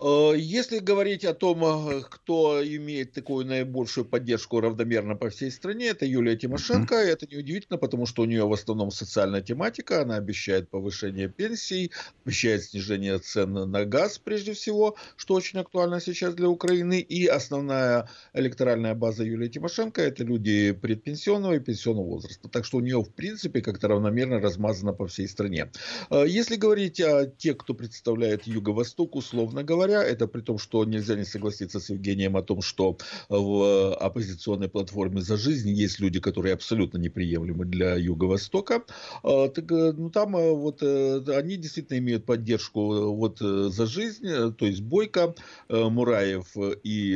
Э, 0.00 0.32
если 0.36 0.78
говорить 0.78 1.24
о 1.24 1.34
том, 1.34 1.64
э, 1.64 2.02
кто 2.08 2.62
имеет 2.64 3.12
такую 3.12 3.46
наибольшую 3.46 4.04
поддержку 4.04 4.60
равномерно 4.60 5.16
по 5.16 5.28
всей 5.28 5.50
стране, 5.50 5.86
это 5.88 6.06
Юлия 6.06 6.36
Тимошенко. 6.36 6.94
Mm-hmm. 6.94 7.12
Это 7.12 7.26
неудивительно, 7.26 7.78
потому 7.78 8.06
что 8.06 8.22
у 8.22 8.24
нее 8.24 8.46
в 8.46 8.52
основном 8.52 8.90
социальная 8.90 9.42
тематика. 9.42 10.02
Она 10.02 10.16
обещает 10.16 10.70
повышение 10.70 11.28
пенсий, 11.28 11.90
обещает 12.24 12.64
снижение 12.64 13.18
цен 13.18 13.52
на 13.52 13.84
газ 13.84 14.18
прежде 14.18 14.52
всего, 14.52 14.96
что 15.16 15.34
очень 15.34 15.58
актуально 15.58 16.00
сейчас 16.00 16.34
для 16.34 16.48
Украины. 16.48 17.00
И 17.00 17.26
основная 17.26 18.08
электоральная 18.34 18.94
база 18.94 19.24
Юлии 19.24 19.48
Тимошенко– 19.48 20.00
это 20.02 20.22
люди 20.22 20.72
предпенсионного 20.72 21.54
и 21.54 21.60
пенсионного 21.60 22.06
возраста. 22.06 22.48
Так 22.48 22.64
что 22.64 22.76
у 22.76 22.80
нее, 22.80 23.02
в 23.02 23.12
принципе, 23.12 23.62
как-то 23.62 23.88
равномерно 23.88 24.40
размазано 24.40 24.92
по 24.92 25.08
всей 25.08 25.26
стране. 25.26 25.72
Э, 26.10 26.24
если 26.28 26.54
говорить 26.54 27.00
о 27.00 27.26
тех, 27.26 27.58
кто 27.58 27.74
представляет 27.74 28.46
Юго-Восток, 28.46 29.16
условно 29.16 29.64
говоря, 29.64 29.87
говоря, 29.88 30.08
это 30.08 30.26
при 30.26 30.40
том, 30.40 30.58
что 30.58 30.84
нельзя 30.84 31.14
не 31.16 31.24
согласиться 31.24 31.80
с 31.80 31.90
Евгением 31.90 32.36
о 32.36 32.42
том, 32.42 32.62
что 32.62 32.96
в 33.28 33.94
оппозиционной 33.94 34.68
платформе 34.68 35.20
«За 35.20 35.36
жизнь» 35.36 35.70
есть 35.70 36.00
люди, 36.00 36.20
которые 36.20 36.54
абсолютно 36.54 36.98
неприемлемы 36.98 37.64
для 37.64 37.94
Юго-Востока. 37.94 38.82
А, 39.22 39.48
так, 39.48 39.70
э, 39.72 39.92
ну, 39.92 40.10
там 40.10 40.36
э, 40.36 40.52
вот 40.52 40.82
э, 40.82 41.22
они 41.36 41.56
действительно 41.56 41.98
имеют 41.98 42.24
поддержку 42.24 43.14
вот 43.14 43.38
«За 43.38 43.86
жизнь», 43.86 44.26
то 44.56 44.66
есть 44.66 44.80
Бойко, 44.80 45.34
Мураев 45.68 46.56
и... 46.82 47.14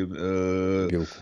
Вилку. 0.90 1.14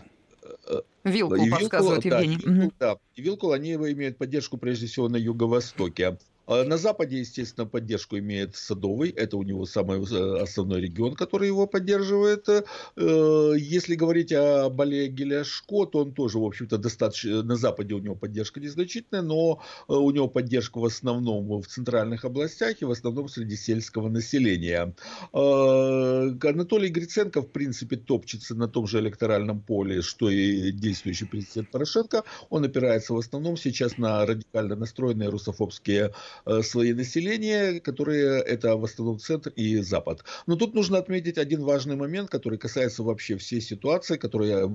Вилку, 1.04 1.34
и 1.36 1.50
подсказывает 1.50 2.04
Евгений. 2.04 2.38
Да, 2.44 2.50
угу. 2.50 2.72
да, 2.78 2.96
и 3.14 3.22
Вилку, 3.22 3.52
они 3.52 3.74
имеют 3.74 4.18
поддержку 4.18 4.58
прежде 4.58 4.86
всего 4.86 5.08
на 5.08 5.16
Юго-Востоке. 5.16 6.18
А 6.50 6.64
на 6.64 6.78
Западе, 6.78 7.20
естественно, 7.20 7.64
поддержку 7.64 8.18
имеет 8.18 8.56
Садовый. 8.56 9.10
Это 9.10 9.36
у 9.36 9.44
него 9.44 9.66
самый 9.66 10.00
э, 10.00 10.42
основной 10.42 10.80
регион, 10.80 11.14
который 11.14 11.46
его 11.46 11.68
поддерживает. 11.68 12.48
Э, 12.48 13.54
если 13.56 13.94
говорить 13.94 14.32
о 14.32 14.66
Олеге 14.66 15.24
Ляшко, 15.26 15.86
то 15.86 16.00
он 16.00 16.12
тоже, 16.12 16.38
в 16.38 16.44
общем-то, 16.44 16.76
достаточно... 16.78 17.44
На 17.44 17.54
Западе 17.54 17.94
у 17.94 18.00
него 18.00 18.16
поддержка 18.16 18.58
незначительная, 18.58 19.22
но 19.22 19.62
э, 19.88 19.92
у 19.92 20.10
него 20.10 20.26
поддержка 20.26 20.80
в 20.80 20.84
основном 20.84 21.62
в 21.62 21.68
центральных 21.68 22.24
областях 22.24 22.82
и 22.82 22.84
в 22.84 22.90
основном 22.90 23.28
среди 23.28 23.54
сельского 23.54 24.08
населения. 24.08 24.92
Анатолий 25.32 26.88
Гриценко, 26.88 27.42
в 27.42 27.52
принципе, 27.52 27.96
топчется 27.96 28.56
на 28.56 28.66
том 28.66 28.88
же 28.88 28.98
электоральном 28.98 29.60
поле, 29.60 30.02
что 30.02 30.28
и 30.28 30.72
действующий 30.72 31.26
президент 31.26 31.70
Порошенко. 31.70 32.24
Он 32.48 32.64
опирается 32.64 33.14
в 33.14 33.18
основном 33.18 33.56
сейчас 33.56 33.98
на 33.98 34.26
радикально 34.26 34.74
настроенные 34.74 35.28
русофобские 35.28 36.12
свои 36.62 36.92
населения, 36.92 37.80
которые 37.80 38.42
это 38.42 38.76
в 38.76 38.84
основном 38.84 39.18
центр 39.18 39.50
и 39.56 39.78
запад. 39.78 40.24
Но 40.46 40.56
тут 40.56 40.74
нужно 40.74 40.98
отметить 40.98 41.38
один 41.38 41.62
важный 41.62 41.96
момент, 41.96 42.30
который 42.30 42.58
касается 42.58 43.02
вообще 43.02 43.36
всей 43.36 43.60
ситуации, 43.60 44.16
которая, 44.16 44.68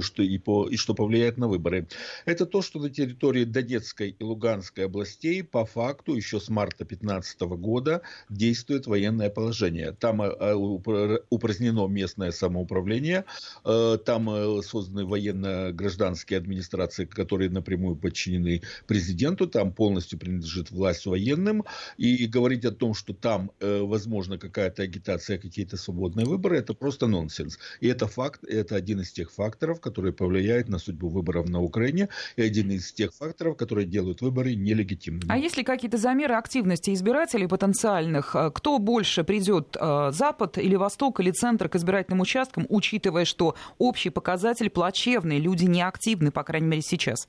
что, 0.00 0.22
и, 0.22 0.38
по, 0.38 0.68
и 0.68 0.76
что 0.76 0.94
повлияет 0.94 1.38
на 1.38 1.48
выборы. 1.48 1.86
Это 2.26 2.46
то, 2.46 2.62
что 2.62 2.78
на 2.78 2.90
территории 2.90 3.44
Донецкой 3.44 4.16
и 4.18 4.22
Луганской 4.22 4.86
областей 4.86 5.42
по 5.42 5.64
факту 5.64 6.14
еще 6.14 6.40
с 6.40 6.48
марта 6.48 6.84
2015 6.84 7.40
года 7.40 8.02
действует 8.28 8.86
военное 8.86 9.30
положение. 9.30 9.92
Там 9.92 10.22
э, 10.22 10.54
упразднено 10.54 11.86
местное 11.86 12.30
самоуправление, 12.30 13.24
э, 13.64 13.98
там 14.04 14.62
созданы 14.62 15.04
военно-гражданские 15.04 16.38
администрации, 16.38 17.04
которые 17.04 17.50
напрямую 17.50 17.96
подчинены 17.96 18.62
президенту, 18.86 19.46
там 19.46 19.72
полностью 19.72 20.18
принадлежит 20.18 20.70
власть 20.70 20.89
власть 20.90 21.06
военным, 21.06 21.64
и 21.98 22.26
говорить 22.26 22.64
о 22.64 22.70
том, 22.70 22.94
что 22.94 23.12
там 23.12 23.50
э, 23.60 23.80
возможно 23.82 24.38
какая-то 24.38 24.82
агитация, 24.82 25.38
какие-то 25.38 25.76
свободные 25.76 26.26
выборы, 26.26 26.58
это 26.58 26.74
просто 26.74 27.06
нонсенс. 27.06 27.58
И 27.80 27.88
это 27.88 28.06
факт, 28.06 28.44
это 28.44 28.76
один 28.76 29.00
из 29.00 29.12
тех 29.12 29.30
факторов, 29.30 29.80
которые 29.80 30.12
повлияют 30.12 30.68
на 30.68 30.78
судьбу 30.78 31.08
выборов 31.08 31.48
на 31.48 31.60
Украине, 31.60 32.08
и 32.36 32.42
один 32.42 32.70
из 32.70 32.92
тех 32.92 33.12
факторов, 33.14 33.56
которые 33.56 33.86
делают 33.86 34.20
выборы 34.22 34.54
нелегитимными. 34.56 35.30
А 35.30 35.38
есть 35.38 35.56
ли 35.56 35.64
какие-то 35.64 35.98
замеры 35.98 36.34
активности 36.34 36.92
избирателей 36.92 37.46
потенциальных? 37.46 38.34
Э, 38.34 38.50
кто 38.50 38.78
больше 38.78 39.24
придет, 39.24 39.76
э, 39.80 40.10
Запад 40.12 40.58
или 40.58 40.76
Восток 40.76 41.20
или 41.20 41.30
Центр 41.30 41.68
к 41.68 41.76
избирательным 41.76 42.20
участкам, 42.20 42.66
учитывая, 42.68 43.24
что 43.24 43.54
общий 43.78 44.10
показатель 44.10 44.70
плачевный, 44.70 45.38
люди 45.38 45.66
неактивны, 45.66 46.30
по 46.30 46.42
крайней 46.42 46.66
мере, 46.66 46.82
сейчас? 46.82 47.28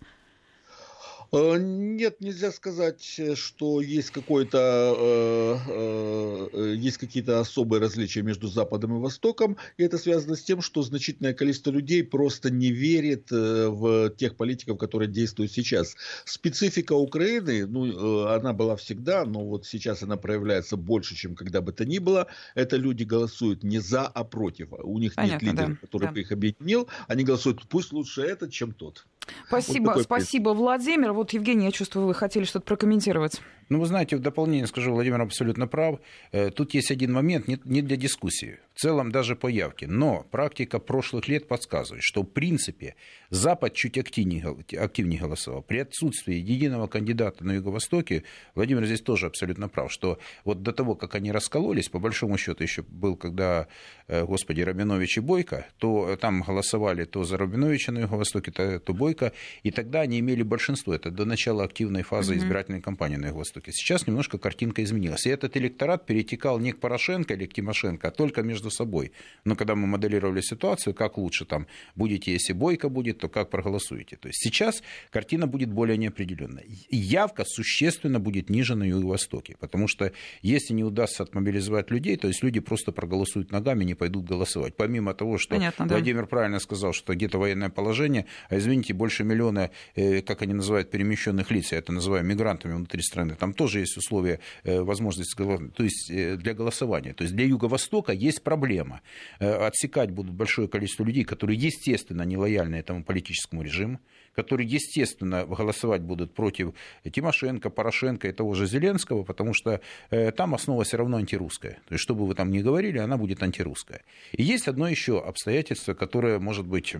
Э, 1.33 1.57
нет, 1.57 2.19
нельзя 2.19 2.51
сказать, 2.51 3.21
что 3.35 3.79
есть 3.79 4.11
какой-то 4.11 4.97
э, 4.97 6.49
э, 6.53 6.75
есть 6.75 6.97
какие-то 6.97 7.39
особые 7.39 7.79
различия 7.79 8.21
между 8.21 8.47
Западом 8.47 8.97
и 8.97 8.99
Востоком, 8.99 9.55
и 9.77 9.83
это 9.83 9.97
связано 9.97 10.35
с 10.35 10.43
тем, 10.43 10.61
что 10.61 10.81
значительное 10.81 11.33
количество 11.33 11.71
людей 11.71 12.03
просто 12.03 12.51
не 12.51 12.71
верит 12.71 13.31
в 13.31 14.09
тех 14.09 14.35
политиков, 14.35 14.77
которые 14.77 15.09
действуют 15.09 15.53
сейчас. 15.53 15.95
Специфика 16.25 16.93
Украины, 16.93 17.65
ну, 17.65 18.27
она 18.27 18.51
была 18.51 18.75
всегда, 18.75 19.23
но 19.25 19.45
вот 19.45 19.65
сейчас 19.65 20.03
она 20.03 20.17
проявляется 20.17 20.75
больше, 20.75 21.15
чем 21.15 21.35
когда 21.35 21.61
бы 21.61 21.71
то 21.71 21.85
ни 21.85 21.99
было. 21.99 22.27
Это 22.55 22.75
люди 22.75 23.03
голосуют 23.03 23.63
не 23.63 23.79
за, 23.79 24.05
а 24.05 24.23
против. 24.25 24.73
У 24.73 24.99
них 24.99 25.15
Понятно, 25.15 25.45
нет 25.45 25.53
лидера, 25.53 25.67
да, 25.69 25.75
который 25.75 26.05
да. 26.07 26.11
бы 26.11 26.19
их 26.19 26.31
объединил. 26.31 26.89
Они 27.07 27.23
голосуют, 27.23 27.61
пусть 27.69 27.93
лучше 27.93 28.21
этот, 28.21 28.51
чем 28.51 28.73
тот. 28.73 29.05
Спасибо, 29.47 29.93
вот 29.95 30.03
спасибо, 30.03 30.49
Владимир. 30.49 31.13
Вот, 31.13 31.31
Евгений, 31.33 31.65
я 31.65 31.71
чувствую, 31.71 32.07
вы 32.07 32.13
хотели 32.13 32.43
что-то 32.43 32.65
прокомментировать. 32.65 33.41
Ну, 33.71 33.79
вы 33.79 33.85
знаете, 33.85 34.17
в 34.17 34.19
дополнение 34.19 34.67
скажу, 34.67 34.91
Владимир 34.91 35.21
абсолютно 35.21 35.65
прав. 35.65 36.01
Э, 36.33 36.49
тут 36.51 36.73
есть 36.73 36.91
один 36.91 37.13
момент 37.13 37.47
не 37.47 37.81
для 37.81 37.95
дискуссии, 37.95 38.59
в 38.73 38.79
целом 38.81 39.13
даже 39.13 39.37
по 39.37 39.47
явке. 39.47 39.87
Но 39.87 40.25
практика 40.29 40.77
прошлых 40.77 41.29
лет 41.29 41.47
подсказывает, 41.47 42.03
что 42.03 42.23
в 42.23 42.25
принципе 42.25 42.95
Запад 43.29 43.73
чуть 43.73 43.97
активнее, 43.97 44.45
активнее 44.77 45.21
голосовал. 45.21 45.61
При 45.61 45.77
отсутствии 45.77 46.35
единого 46.35 46.87
кандидата 46.87 47.45
на 47.45 47.53
Юго-Востоке, 47.53 48.23
Владимир 48.55 48.85
здесь 48.85 48.99
тоже 48.99 49.27
абсолютно 49.27 49.69
прав, 49.69 49.89
что 49.89 50.19
вот 50.43 50.63
до 50.63 50.73
того, 50.73 50.95
как 50.95 51.15
они 51.15 51.31
раскололись, 51.31 51.87
по 51.87 51.99
большому 51.99 52.37
счету 52.37 52.63
еще 52.63 52.81
был, 52.81 53.15
когда, 53.15 53.67
э, 54.07 54.25
господи, 54.25 54.59
Рабинович 54.63 55.19
и 55.19 55.21
Бойко, 55.21 55.65
то 55.77 56.17
там 56.17 56.41
голосовали 56.41 57.05
то 57.05 57.23
за 57.23 57.37
Рабиновича 57.37 57.93
на 57.93 57.99
Юго-Востоке, 57.99 58.51
то, 58.51 58.79
то 58.81 58.93
Бойко, 58.93 59.31
и 59.63 59.71
тогда 59.71 60.01
они 60.01 60.19
имели 60.19 60.43
большинство. 60.43 60.93
Это 60.93 61.09
до 61.09 61.23
начала 61.23 61.63
активной 61.63 62.03
фазы 62.03 62.35
избирательной 62.35 62.81
кампании 62.81 63.15
на 63.15 63.27
Юго-Востоке. 63.27 63.60
Востоке. 63.61 63.71
Сейчас 63.71 64.07
немножко 64.07 64.37
картинка 64.37 64.83
изменилась. 64.83 65.25
И 65.25 65.29
этот 65.29 65.57
электорат 65.57 66.05
перетекал 66.05 66.59
не 66.59 66.71
к 66.71 66.79
Порошенко 66.79 67.33
или 67.33 67.45
к 67.45 67.53
Тимошенко, 67.53 68.07
а 68.07 68.11
только 68.11 68.41
между 68.41 68.69
собой. 68.71 69.11
Но 69.45 69.55
когда 69.55 69.75
мы 69.75 69.87
моделировали 69.87 70.41
ситуацию, 70.41 70.93
как 70.93 71.17
лучше 71.17 71.45
там 71.45 71.67
будете, 71.95 72.33
если 72.33 72.53
Бойко 72.53 72.89
будет, 72.89 73.19
то 73.19 73.29
как 73.29 73.49
проголосуете. 73.49 74.17
То 74.17 74.27
есть 74.27 74.43
сейчас 74.43 74.83
картина 75.11 75.47
будет 75.47 75.69
более 75.69 75.97
неопределенная. 75.97 76.65
Явка 76.89 77.43
существенно 77.45 78.19
будет 78.19 78.49
ниже 78.49 78.75
на 78.75 78.83
Юго-Востоке, 78.83 79.55
потому 79.59 79.87
что 79.87 80.11
если 80.41 80.73
не 80.73 80.83
удастся 80.83 81.23
отмобилизовать 81.23 81.91
людей, 81.91 82.17
то 82.17 82.27
есть 82.27 82.43
люди 82.43 82.59
просто 82.59 82.91
проголосуют 82.91 83.51
ногами, 83.51 83.85
не 83.85 83.95
пойдут 83.95 84.25
голосовать. 84.25 84.75
Помимо 84.75 85.13
того, 85.13 85.37
что 85.37 85.55
Понятно, 85.55 85.85
Владимир 85.85 86.21
да. 86.21 86.27
правильно 86.27 86.59
сказал, 86.59 86.93
что 86.93 87.13
где-то 87.13 87.37
военное 87.37 87.69
положение, 87.69 88.25
а 88.49 88.57
извините, 88.57 88.93
больше 88.93 89.23
миллиона, 89.23 89.69
э, 89.95 90.21
как 90.21 90.41
они 90.41 90.53
называют, 90.53 90.91
перемещенных 90.91 91.51
лиц, 91.51 91.71
я 91.71 91.77
это 91.77 91.91
называю 91.91 92.23
мигрантами 92.25 92.73
внутри 92.73 93.01
страны, 93.01 93.35
там 93.35 93.50
тоже 93.53 93.79
есть 93.79 93.97
условия 93.97 94.39
э, 94.63 94.81
возможности 94.81 95.31
то 95.35 95.83
есть 95.83 96.09
э, 96.09 96.35
для 96.35 96.53
голосования. 96.53 97.13
То 97.13 97.23
есть 97.23 97.35
для 97.35 97.45
Юго-Востока 97.45 98.11
есть 98.11 98.43
проблема. 98.43 99.01
Отсекать 99.39 100.11
будут 100.11 100.33
большое 100.33 100.67
количество 100.67 101.03
людей, 101.03 101.23
которые, 101.23 101.57
естественно, 101.57 102.23
не 102.23 102.37
лояльны 102.37 102.75
этому 102.75 103.03
политическому 103.03 103.61
режиму, 103.61 103.99
которые, 104.35 104.67
естественно, 104.67 105.45
голосовать 105.45 106.01
будут 106.01 106.33
против 106.33 106.73
Тимошенко, 107.03 107.69
Порошенко 107.69 108.27
и 108.27 108.31
того 108.31 108.53
же 108.53 108.67
Зеленского, 108.67 109.23
потому 109.23 109.53
что 109.53 109.81
э, 110.09 110.31
там 110.31 110.53
основа 110.53 110.83
все 110.83 110.97
равно 110.97 111.17
антирусская. 111.17 111.79
То 111.87 111.93
есть, 111.93 112.03
что 112.03 112.15
бы 112.15 112.25
вы 112.25 112.35
там 112.35 112.51
ни 112.51 112.59
говорили, 112.59 112.97
она 112.97 113.17
будет 113.17 113.43
антирусская. 113.43 114.03
И 114.31 114.43
есть 114.43 114.67
одно 114.67 114.87
еще 114.87 115.19
обстоятельство, 115.19 115.93
которое, 115.93 116.39
может 116.39 116.65
быть, 116.65 116.95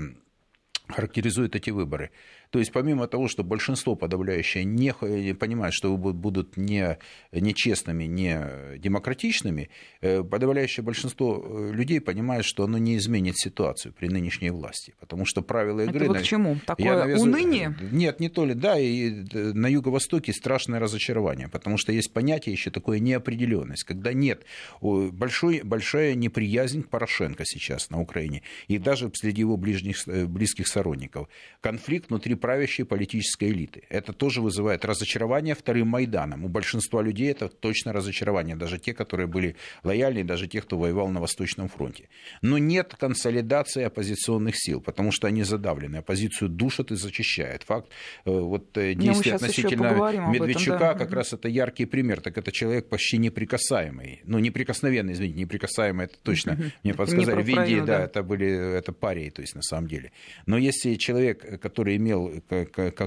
характеризует 0.88 1.56
эти 1.56 1.70
выборы. 1.70 2.12
То 2.52 2.60
есть 2.60 2.72
помимо 2.74 3.08
того, 3.08 3.30
что 3.30 3.44
большинство 3.44 3.96
подавляющее 3.96 4.66
не 4.66 4.94
понимает, 5.34 5.74
что 5.74 5.96
будут 5.98 6.58
не, 6.58 6.98
нечестными, 7.32 8.04
не 8.04 8.78
демократичными, 8.78 9.70
э, 10.02 10.22
подавляющее 10.22 10.84
большинство 10.84 11.42
э, 11.44 11.72
людей 11.72 12.02
понимает, 12.02 12.44
что 12.44 12.66
оно 12.66 12.78
не 12.78 12.98
изменит 12.98 13.38
ситуацию 13.38 13.94
при 13.94 14.10
нынешней 14.10 14.50
власти. 14.50 14.94
Потому 15.00 15.26
что 15.26 15.42
правила 15.42 15.82
игры... 15.82 16.06
Это 16.06 16.08
вот 16.08 16.18
к 16.20 16.24
чему? 16.24 16.58
Такое 16.66 16.98
навязу... 16.98 17.24
уныние? 17.24 17.76
Нет, 17.92 18.20
не 18.20 18.28
то 18.28 18.46
ли. 18.46 18.54
Да, 18.54 18.78
и 18.78 19.24
э, 19.32 19.54
на 19.54 19.68
Юго-Востоке 19.68 20.34
страшное 20.34 20.82
разочарование, 20.82 21.48
потому 21.48 21.78
что 21.78 21.94
есть 21.94 22.12
понятие 22.12 22.52
еще 22.52 22.70
такое 22.70 23.00
неопределенность, 23.00 23.86
когда 23.86 24.12
нет 24.12 24.44
большой, 24.82 25.62
большая 25.64 26.16
неприязнь 26.16 26.84
к 26.84 26.90
Порошенко 26.90 27.46
сейчас 27.46 27.90
на 27.90 28.02
Украине, 28.02 28.42
и 28.68 28.78
даже 28.78 29.10
среди 29.14 29.40
его 29.40 29.56
ближних, 29.56 30.06
близких 30.28 30.68
сторонников. 30.68 31.30
Конфликт 31.62 32.10
внутри 32.10 32.36
правящей 32.42 32.86
политической 32.86 33.50
элиты. 33.52 33.84
Это 33.90 34.12
тоже 34.12 34.42
вызывает 34.42 34.84
разочарование 34.84 35.56
вторым 35.56 35.88
Майданом. 35.88 36.44
У 36.46 36.50
большинства 36.50 37.02
людей 37.02 37.32
это 37.32 37.48
точно 37.48 37.94
разочарование, 37.94 38.56
даже 38.56 38.80
те, 38.80 38.94
которые 38.94 39.28
были 39.28 39.56
лояльны, 39.84 40.24
даже 40.24 40.48
те, 40.48 40.62
кто 40.62 40.78
воевал 40.78 41.08
на 41.08 41.22
Восточном 41.22 41.70
фронте. 41.70 42.10
Но 42.42 42.58
нет 42.58 42.96
консолидации 43.00 43.84
оппозиционных 43.84 44.56
сил, 44.58 44.82
потому 44.82 45.12
что 45.12 45.28
они 45.28 45.44
задавлены. 45.44 45.98
Оппозицию 45.98 46.50
душат 46.50 46.92
и 46.92 46.96
зачищают. 46.96 47.64
Факт 47.64 47.90
э, 48.26 48.32
вот, 48.32 48.78
э, 48.78 48.94
ну, 48.96 49.02
действия 49.02 49.36
относительно 49.36 49.92
Медведчука 50.32 50.76
этом, 50.76 50.80
да. 50.80 50.94
как 50.96 51.14
раз 51.14 51.34
это 51.34 51.48
яркий 51.48 51.86
пример. 51.86 52.22
Так 52.22 52.38
это 52.38 52.52
человек 52.52 52.90
почти 52.90 53.18
неприкасаемый. 53.18 54.22
Ну, 54.26 54.40
неприкосновенный, 54.40 55.14
извините, 55.14 55.40
неприкасаемый, 55.40 56.06
это 56.06 56.18
точно 56.24 56.58
мне 56.84 56.94
подсказали. 56.94 57.42
В 57.42 57.48
Индии, 57.48 57.80
да, 57.80 57.86
да, 57.86 58.04
это 58.06 58.24
были 58.24 58.78
это 58.78 58.92
парии, 58.92 59.30
то 59.30 59.42
есть 59.42 59.56
на 59.56 59.62
самом 59.62 59.88
деле. 59.88 60.12
Но 60.46 60.58
если 60.58 60.96
человек, 60.96 61.62
который 61.62 61.98
имел 61.98 62.31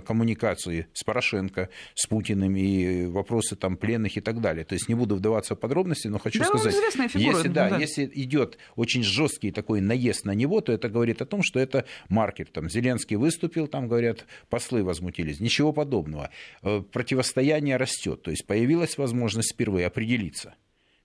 коммуникации 0.07 0.87
с 0.93 1.05
Порошенко, 1.05 1.69
с 1.95 2.07
Путиным 2.07 2.57
и 2.57 3.07
вопросы 3.07 3.57
там 3.57 3.77
пленных 3.77 4.17
и 4.17 4.21
так 4.21 4.41
далее. 4.41 4.65
То 4.65 4.75
есть 4.75 4.89
не 4.89 4.95
буду 4.95 5.17
вдаваться 5.17 5.55
в 5.55 5.61
подробности, 5.61 6.09
но 6.09 6.19
хочу 6.19 6.41
да, 6.41 6.47
сказать, 6.47 6.75
фигура, 7.11 7.37
если, 7.37 7.49
да, 7.49 7.71
да. 7.71 7.79
если 7.79 8.11
идет 8.15 8.59
очень 8.77 9.03
жесткий 9.03 9.51
такой 9.51 9.81
наезд 9.81 10.25
на 10.25 10.35
него, 10.35 10.61
то 10.61 10.73
это 10.73 10.89
говорит 10.89 11.23
о 11.23 11.27
том, 11.27 11.43
что 11.43 11.61
это 11.61 11.85
маркер. 12.09 12.47
Там 12.47 12.69
Зеленский 12.69 13.17
выступил, 13.17 13.67
там 13.67 13.89
говорят, 13.89 14.27
послы 14.49 14.83
возмутились. 14.83 15.41
Ничего 15.41 15.73
подобного. 15.73 16.31
Э, 16.63 16.81
противостояние 16.81 17.77
растет. 17.77 18.23
То 18.23 18.31
есть 18.31 18.47
появилась 18.47 18.99
возможность 18.99 19.53
впервые 19.53 19.87
определиться 19.87 20.55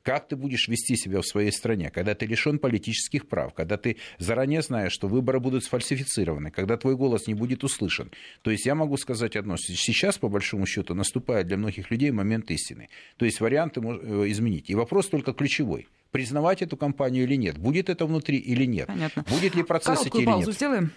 как 0.09 0.27
ты 0.27 0.35
будешь 0.35 0.67
вести 0.67 0.95
себя 0.95 1.21
в 1.21 1.27
своей 1.27 1.51
стране, 1.51 1.91
когда 1.91 2.15
ты 2.15 2.25
лишен 2.25 2.57
политических 2.57 3.27
прав, 3.27 3.53
когда 3.53 3.77
ты 3.77 3.97
заранее 4.17 4.63
знаешь, 4.63 4.91
что 4.91 5.07
выборы 5.07 5.39
будут 5.39 5.63
сфальсифицированы, 5.65 6.49
когда 6.49 6.77
твой 6.77 6.95
голос 6.95 7.27
не 7.27 7.35
будет 7.35 7.63
услышан. 7.63 8.09
То 8.41 8.49
есть 8.49 8.65
я 8.65 8.73
могу 8.73 8.97
сказать 8.97 9.35
одно. 9.35 9.55
Сейчас, 9.57 10.17
по 10.17 10.27
большому 10.27 10.65
счету, 10.65 10.95
наступает 10.95 11.45
для 11.45 11.57
многих 11.57 11.91
людей 11.91 12.09
момент 12.09 12.49
истины. 12.49 12.89
То 13.17 13.25
есть 13.25 13.39
варианты 13.39 13.81
э, 13.81 14.31
изменить. 14.31 14.71
И 14.71 14.73
вопрос 14.73 15.09
только 15.09 15.31
ключевой 15.31 15.87
признавать 16.09 16.63
эту 16.63 16.75
компанию 16.75 17.25
или 17.25 17.35
нет, 17.35 17.59
будет 17.59 17.87
это 17.87 18.07
внутри 18.07 18.37
или 18.37 18.65
нет, 18.65 18.87
Понятно. 18.87 19.23
будет 19.29 19.53
ли 19.53 19.61
процесс 19.61 20.07
идти 20.07 20.17
или 20.17 20.25
нет. 20.25 20.25
паузу 20.25 20.51
сделаем. 20.53 20.91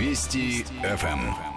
Вести 0.00 0.64
ФМ. 0.82 1.53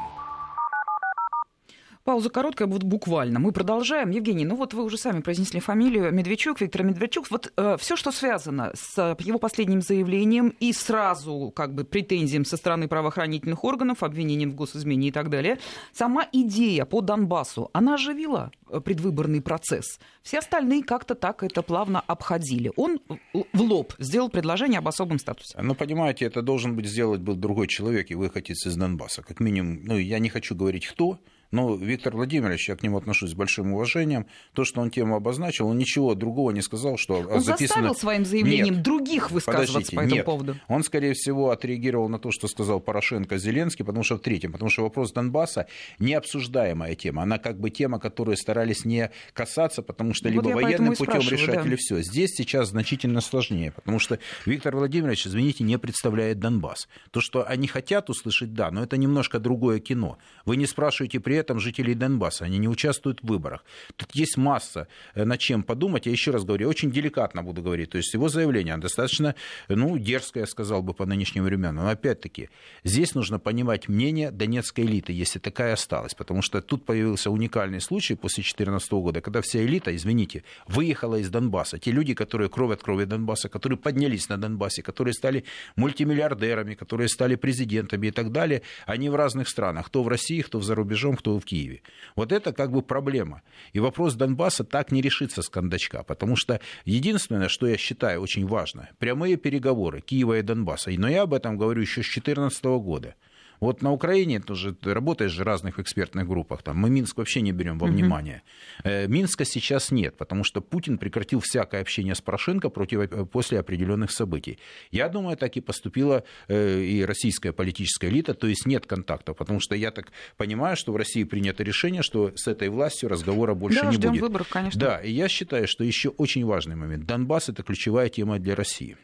Пауза 2.07 2.29
короткая, 2.29 2.69
будет 2.69 2.83
буквально. 2.83 3.37
Мы 3.37 3.51
продолжаем. 3.51 4.11
Евгений, 4.11 4.45
ну 4.45 4.55
вот 4.55 4.73
вы 4.73 4.85
уже 4.85 4.97
сами 4.97 5.19
произнесли 5.19 5.59
фамилию 5.59 6.13
Медведчук, 6.13 6.61
Виктор 6.61 6.83
Медведчук. 6.83 7.29
Вот 7.29 7.51
э, 7.57 7.75
все, 7.77 7.97
что 7.97 8.13
связано 8.13 8.71
с 8.75 9.17
его 9.19 9.39
последним 9.39 9.81
заявлением 9.81 10.55
и 10.61 10.71
сразу 10.71 11.51
как 11.53 11.73
бы 11.73 11.83
претензиям 11.83 12.45
со 12.45 12.55
стороны 12.55 12.87
правоохранительных 12.87 13.65
органов, 13.65 14.03
обвинением 14.03 14.51
в 14.51 14.55
госизмене 14.55 15.09
и 15.09 15.11
так 15.11 15.29
далее, 15.29 15.59
сама 15.91 16.25
идея 16.31 16.85
по 16.85 17.01
Донбассу, 17.01 17.69
она 17.73 17.95
оживила 17.95 18.51
э, 18.69 18.79
предвыборный 18.79 19.41
процесс. 19.41 19.99
Все 20.23 20.39
остальные 20.39 20.83
как-то 20.83 21.13
так 21.13 21.43
это 21.43 21.61
плавно 21.61 21.99
обходили. 21.99 22.71
Он 22.77 23.01
в 23.33 23.61
лоб 23.61 23.93
сделал 23.99 24.29
предложение 24.29 24.77
об 24.77 24.87
особом 24.87 25.19
статусе. 25.19 25.59
Ну, 25.61 25.75
понимаете, 25.75 26.23
это 26.23 26.41
должен 26.41 26.73
быть 26.73 26.87
сделать 26.87 27.19
был 27.19 27.35
другой 27.35 27.67
человек 27.67 28.11
и 28.11 28.15
выходец 28.15 28.65
из 28.65 28.77
Донбасса. 28.77 29.23
Как 29.23 29.41
минимум, 29.41 29.81
ну, 29.83 29.97
я 29.97 30.19
не 30.19 30.29
хочу 30.29 30.55
говорить 30.55 30.87
кто, 30.87 31.19
но 31.51 31.75
Виктор 31.75 32.15
Владимирович, 32.15 32.69
я 32.69 32.75
к 32.75 32.83
нему 32.83 32.97
отношусь 32.97 33.31
с 33.31 33.33
большим 33.33 33.73
уважением. 33.73 34.27
То, 34.53 34.65
что 34.65 34.81
он 34.81 34.91
тему 34.91 35.15
обозначил, 35.15 35.67
он 35.67 35.77
ничего 35.77 36.13
другого 36.15 36.51
не 36.51 36.61
сказал, 36.61 36.97
что 36.97 37.19
он 37.19 37.41
записано... 37.41 37.67
заставил 37.67 37.95
своим 37.95 38.25
заявлением 38.25 38.75
нет, 38.75 38.83
других 38.83 39.31
высказываться 39.31 39.73
подождите, 39.73 39.95
по 39.95 40.01
этому 40.01 40.15
нет. 40.15 40.25
поводу. 40.25 40.55
Он, 40.67 40.83
скорее 40.83 41.13
всего, 41.13 41.51
отреагировал 41.51 42.09
на 42.09 42.19
то, 42.19 42.31
что 42.31 42.47
сказал 42.47 42.79
Порошенко 42.79 43.37
Зеленский, 43.37 43.85
потому 43.85 44.03
что 44.03 44.17
в 44.17 44.19
третьем, 44.19 44.51
потому 44.51 44.69
что 44.69 44.83
вопрос 44.83 45.11
Донбасса 45.11 45.67
необсуждаемая 45.99 46.95
тема. 46.95 47.23
Она 47.23 47.37
как 47.37 47.59
бы 47.59 47.69
тема, 47.69 47.99
которую 47.99 48.35
старались 48.37 48.85
не 48.85 49.11
касаться, 49.33 49.81
потому 49.81 50.13
что 50.13 50.29
вот 50.29 50.45
либо 50.45 50.53
военным 50.53 50.95
путем 50.95 51.21
решать 51.21 51.55
да. 51.55 51.61
или 51.61 51.75
все. 51.75 52.01
Здесь 52.01 52.31
сейчас 52.35 52.69
значительно 52.69 53.21
сложнее, 53.21 53.71
потому 53.71 53.99
что 53.99 54.19
Виктор 54.45 54.75
Владимирович, 54.75 55.27
извините, 55.27 55.63
не 55.63 55.77
представляет 55.77 56.39
Донбасс. 56.39 56.87
То, 57.11 57.21
что 57.21 57.47
они 57.47 57.67
хотят 57.67 58.09
услышать, 58.09 58.53
да, 58.53 58.71
но 58.71 58.83
это 58.83 58.97
немножко 58.97 59.39
другое 59.39 59.79
кино. 59.79 60.17
Вы 60.45 60.57
не 60.57 60.65
спрашиваете 60.65 61.19
при 61.19 61.36
этом 61.37 61.59
жителей 61.59 61.93
Донбасса, 61.93 62.45
они 62.45 62.57
не 62.57 62.67
участвуют 62.67 63.21
в 63.21 63.27
выборах. 63.27 63.63
Тут 63.95 64.09
есть 64.13 64.37
масса 64.37 64.87
э, 65.15 65.23
над 65.23 65.39
чем 65.39 65.63
подумать. 65.63 66.05
Я 66.05 66.11
еще 66.11 66.31
раз 66.31 66.43
говорю, 66.43 66.69
очень 66.69 66.91
деликатно 66.91 67.43
буду 67.43 67.61
говорить. 67.61 67.91
То 67.91 67.97
есть 67.97 68.13
его 68.13 68.29
заявление 68.29 68.77
достаточно, 68.77 69.35
ну, 69.69 69.97
дерзкое, 69.97 70.43
я 70.43 70.47
сказал 70.47 70.83
бы, 70.83 70.93
по 70.93 71.05
нынешним 71.05 71.43
временам. 71.43 71.75
Но 71.75 71.89
опять-таки, 71.89 72.49
здесь 72.83 73.15
нужно 73.15 73.39
понимать 73.39 73.87
мнение 73.87 74.31
донецкой 74.31 74.85
элиты, 74.85 75.13
если 75.13 75.39
такая 75.39 75.73
осталась. 75.73 76.13
Потому 76.13 76.41
что 76.41 76.61
тут 76.61 76.85
появился 76.85 77.31
уникальный 77.31 77.81
случай 77.81 78.15
после 78.15 78.43
2014 78.43 78.91
года, 78.91 79.21
когда 79.21 79.41
вся 79.41 79.63
элита, 79.63 79.95
извините, 79.95 80.43
выехала 80.67 81.15
из 81.15 81.29
Донбасса. 81.29 81.79
Те 81.79 81.91
люди, 81.91 82.13
которые 82.13 82.49
кровь 82.49 82.73
от 82.73 82.83
крови 82.83 83.05
Донбасса, 83.05 83.49
которые 83.49 83.77
поднялись 83.77 84.29
на 84.29 84.37
Донбассе, 84.37 84.81
которые 84.81 85.13
стали 85.13 85.43
мультимиллиардерами, 85.75 86.75
которые 86.75 87.09
стали 87.09 87.35
президентами 87.35 88.07
и 88.07 88.11
так 88.11 88.31
далее, 88.31 88.61
они 88.85 89.09
в 89.09 89.15
разных 89.15 89.49
странах. 89.49 89.87
Кто 89.87 90.03
в 90.03 90.07
России, 90.07 90.41
кто 90.41 90.61
за 90.61 90.75
рубежом, 90.75 91.15
кто 91.15 91.26
в 91.29 91.45
Киеве. 91.45 91.81
Вот 92.15 92.31
это 92.31 92.53
как 92.53 92.71
бы 92.71 92.81
проблема. 92.81 93.41
И 93.73 93.79
вопрос 93.79 94.15
Донбасса 94.15 94.63
так 94.63 94.91
не 94.91 95.01
решится 95.01 95.41
с 95.41 95.49
кондачка, 95.49 96.03
потому 96.03 96.35
что 96.35 96.59
единственное, 96.85 97.49
что 97.49 97.67
я 97.67 97.77
считаю 97.77 98.21
очень 98.21 98.47
важно, 98.47 98.89
прямые 98.99 99.37
переговоры 99.37 100.01
Киева 100.01 100.39
и 100.39 100.41
Донбасса, 100.41 100.91
но 100.97 101.07
я 101.09 101.23
об 101.23 101.33
этом 101.33 101.57
говорю 101.57 101.81
еще 101.81 102.01
с 102.01 102.05
2014 102.05 102.63
года– 102.63 103.15
вот 103.59 103.81
на 103.81 103.91
Украине 103.91 104.39
тоже 104.39 104.73
ты 104.73 104.93
работаешь 104.93 105.37
в 105.37 105.41
разных 105.41 105.79
экспертных 105.79 106.27
группах, 106.27 106.63
там 106.63 106.77
мы 106.77 106.89
Минск 106.89 107.17
вообще 107.17 107.41
не 107.41 107.51
берем 107.51 107.79
во 107.79 107.87
внимание. 107.87 108.43
Угу. 108.83 108.89
Минска 109.07 109.45
сейчас 109.45 109.91
нет, 109.91 110.17
потому 110.17 110.43
что 110.43 110.61
Путин 110.61 110.97
прекратил 110.97 111.39
всякое 111.39 111.81
общение 111.81 112.15
с 112.15 112.21
Порошенко 112.21 112.69
против, 112.69 112.99
э, 112.99 113.25
после 113.25 113.59
определенных 113.59 114.11
событий. 114.11 114.59
Я 114.91 115.09
думаю, 115.09 115.37
так 115.37 115.57
и 115.57 115.61
поступила 115.61 116.23
э, 116.47 116.81
и 116.81 117.05
российская 117.05 117.51
политическая 117.51 118.09
элита, 118.09 118.33
то 118.33 118.47
есть 118.47 118.65
нет 118.65 118.85
контактов, 118.85 119.37
потому 119.37 119.59
что 119.59 119.75
я 119.75 119.91
так 119.91 120.11
понимаю, 120.37 120.75
что 120.75 120.91
в 120.91 120.95
России 120.95 121.23
принято 121.23 121.63
решение, 121.63 122.01
что 122.01 122.31
с 122.35 122.47
этой 122.47 122.69
властью 122.69 123.09
разговора 123.09 123.53
больше 123.53 123.81
да, 123.81 123.91
не 123.91 123.97
будет. 123.97 124.21
выборов, 124.21 124.47
конечно. 124.49 124.79
Да, 124.79 124.97
и 124.97 125.11
я 125.11 125.27
считаю, 125.27 125.67
что 125.67 125.83
еще 125.83 126.09
очень 126.09 126.45
важный 126.45 126.75
момент. 126.75 127.05
Донбасс 127.05 127.49
это 127.49 127.63
ключевая 127.63 128.09
тема 128.09 128.39
для 128.39 128.55
России. 128.55 128.97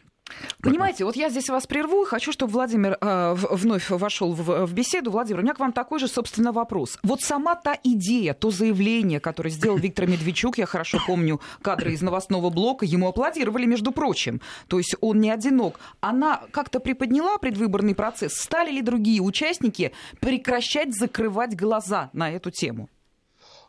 Понимаете, 0.62 1.04
вот 1.04 1.16
я 1.16 1.30
здесь 1.30 1.50
вас 1.50 1.68
прерву, 1.68 2.06
хочу, 2.06 2.32
чтобы 2.32 2.54
Владимир 2.54 2.98
э, 3.02 3.34
вновь 3.36 3.90
вошел 3.90 4.32
в, 4.32 4.66
в 4.66 4.74
беседу. 4.74 5.12
Владимир, 5.12 5.42
у 5.42 5.44
меня 5.44 5.54
к 5.54 5.60
вам 5.60 5.74
такой 5.74 6.00
же, 6.00 6.08
собственно, 6.08 6.52
вопрос. 6.52 6.98
Вот 7.04 7.22
сама 7.22 7.56
та 7.56 7.78
идея, 7.84 8.34
то 8.34 8.50
заявление, 8.50 9.20
которое 9.20 9.50
сделал 9.50 9.78
Виктор 9.78 10.08
Медведчук, 10.08 10.58
я 10.58 10.66
хорошо 10.66 11.00
помню 11.06 11.42
кадры 11.62 11.92
из 11.92 12.02
новостного 12.02 12.50
блока, 12.50 12.86
ему 12.86 13.10
аплодировали, 13.10 13.66
между 13.66 13.92
прочим. 13.92 14.42
То 14.68 14.78
есть 14.78 14.96
он 15.02 15.20
не 15.20 15.30
одинок. 15.30 15.80
Она 16.00 16.42
как-то 16.52 16.80
приподняла 16.80 17.38
предвыборный 17.38 17.96
процесс? 17.96 18.34
Стали 18.34 18.72
ли 18.72 18.82
другие 18.82 19.22
участники 19.22 19.92
прекращать 20.22 20.96
закрывать 20.96 21.56
глаза 21.56 22.10
на 22.14 22.32
эту 22.32 22.52
тему? 22.52 22.90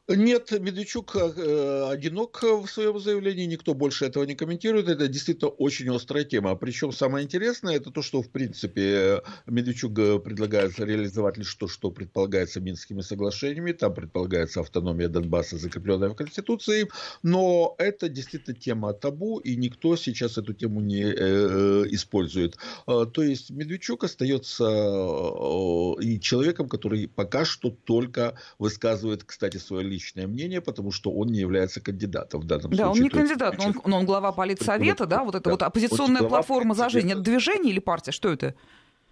Нет, 0.06 0.50
Медведчук 0.50 1.16
э, 1.16 1.88
одинок 1.90 2.42
в 2.42 2.66
своем 2.66 3.00
заявлении, 3.00 3.46
никто 3.46 3.72
больше 3.72 4.04
этого 4.04 4.24
не 4.24 4.34
комментирует. 4.34 4.86
Это 4.86 5.08
действительно 5.08 5.48
очень 5.48 5.88
острая 5.88 6.24
тема. 6.24 6.54
Причем 6.56 6.92
самое 6.92 7.24
интересное, 7.24 7.76
это 7.76 7.90
то, 7.90 8.02
что 8.02 8.20
в 8.20 8.28
принципе 8.28 9.22
Медведчук 9.46 9.98
э, 9.98 10.18
предлагает 10.18 10.78
реализовать 10.78 11.38
лишь 11.38 11.54
то, 11.54 11.68
что 11.68 11.90
предполагается 11.90 12.60
Минскими 12.60 13.00
соглашениями. 13.00 13.72
Там 13.72 13.94
предполагается 13.94 14.60
автономия 14.60 15.08
Донбасса, 15.08 15.56
закрепленная 15.56 16.10
в 16.10 16.16
Конституции. 16.16 16.86
Но 17.22 17.74
это 17.78 18.10
действительно 18.10 18.54
тема 18.54 18.92
табу, 18.92 19.38
и 19.38 19.56
никто 19.56 19.96
сейчас 19.96 20.36
эту 20.36 20.52
тему 20.52 20.82
не 20.82 21.02
э, 21.02 21.14
э 21.16 21.84
использует. 21.92 22.58
Э, 22.86 23.06
то 23.10 23.22
есть 23.22 23.48
Медведчук 23.48 24.04
остается 24.04 24.64
э, 24.64 26.02
и 26.02 26.20
человеком, 26.20 26.68
который 26.68 27.08
пока 27.08 27.46
что 27.46 27.70
только 27.70 28.38
высказывает, 28.58 29.24
кстати, 29.24 29.56
свое 29.56 29.93
личное 29.94 30.26
мнение, 30.26 30.60
потому 30.60 30.90
что 30.92 31.10
он 31.12 31.28
не 31.28 31.38
является 31.38 31.80
кандидатом 31.80 32.40
в 32.40 32.44
данном 32.44 32.70
да, 32.70 32.84
случае. 32.86 32.86
Да, 32.86 32.90
он 32.90 33.00
не 33.00 33.08
кандидат, 33.08 33.58
но 33.58 33.64
он, 33.66 33.80
но 33.86 33.98
он 33.98 34.06
глава 34.06 34.32
политсовета, 34.32 35.06
да, 35.06 35.24
вот 35.24 35.34
это 35.34 35.44
да, 35.44 35.50
вот 35.50 35.62
оппозиционная 35.62 36.22
платформа 36.22 36.74
за 36.74 36.88
жизнь. 36.88 37.10
Это 37.10 37.20
движение 37.20 37.72
или 37.72 37.80
партия? 37.80 38.12
Что 38.12 38.28
это? 38.32 38.54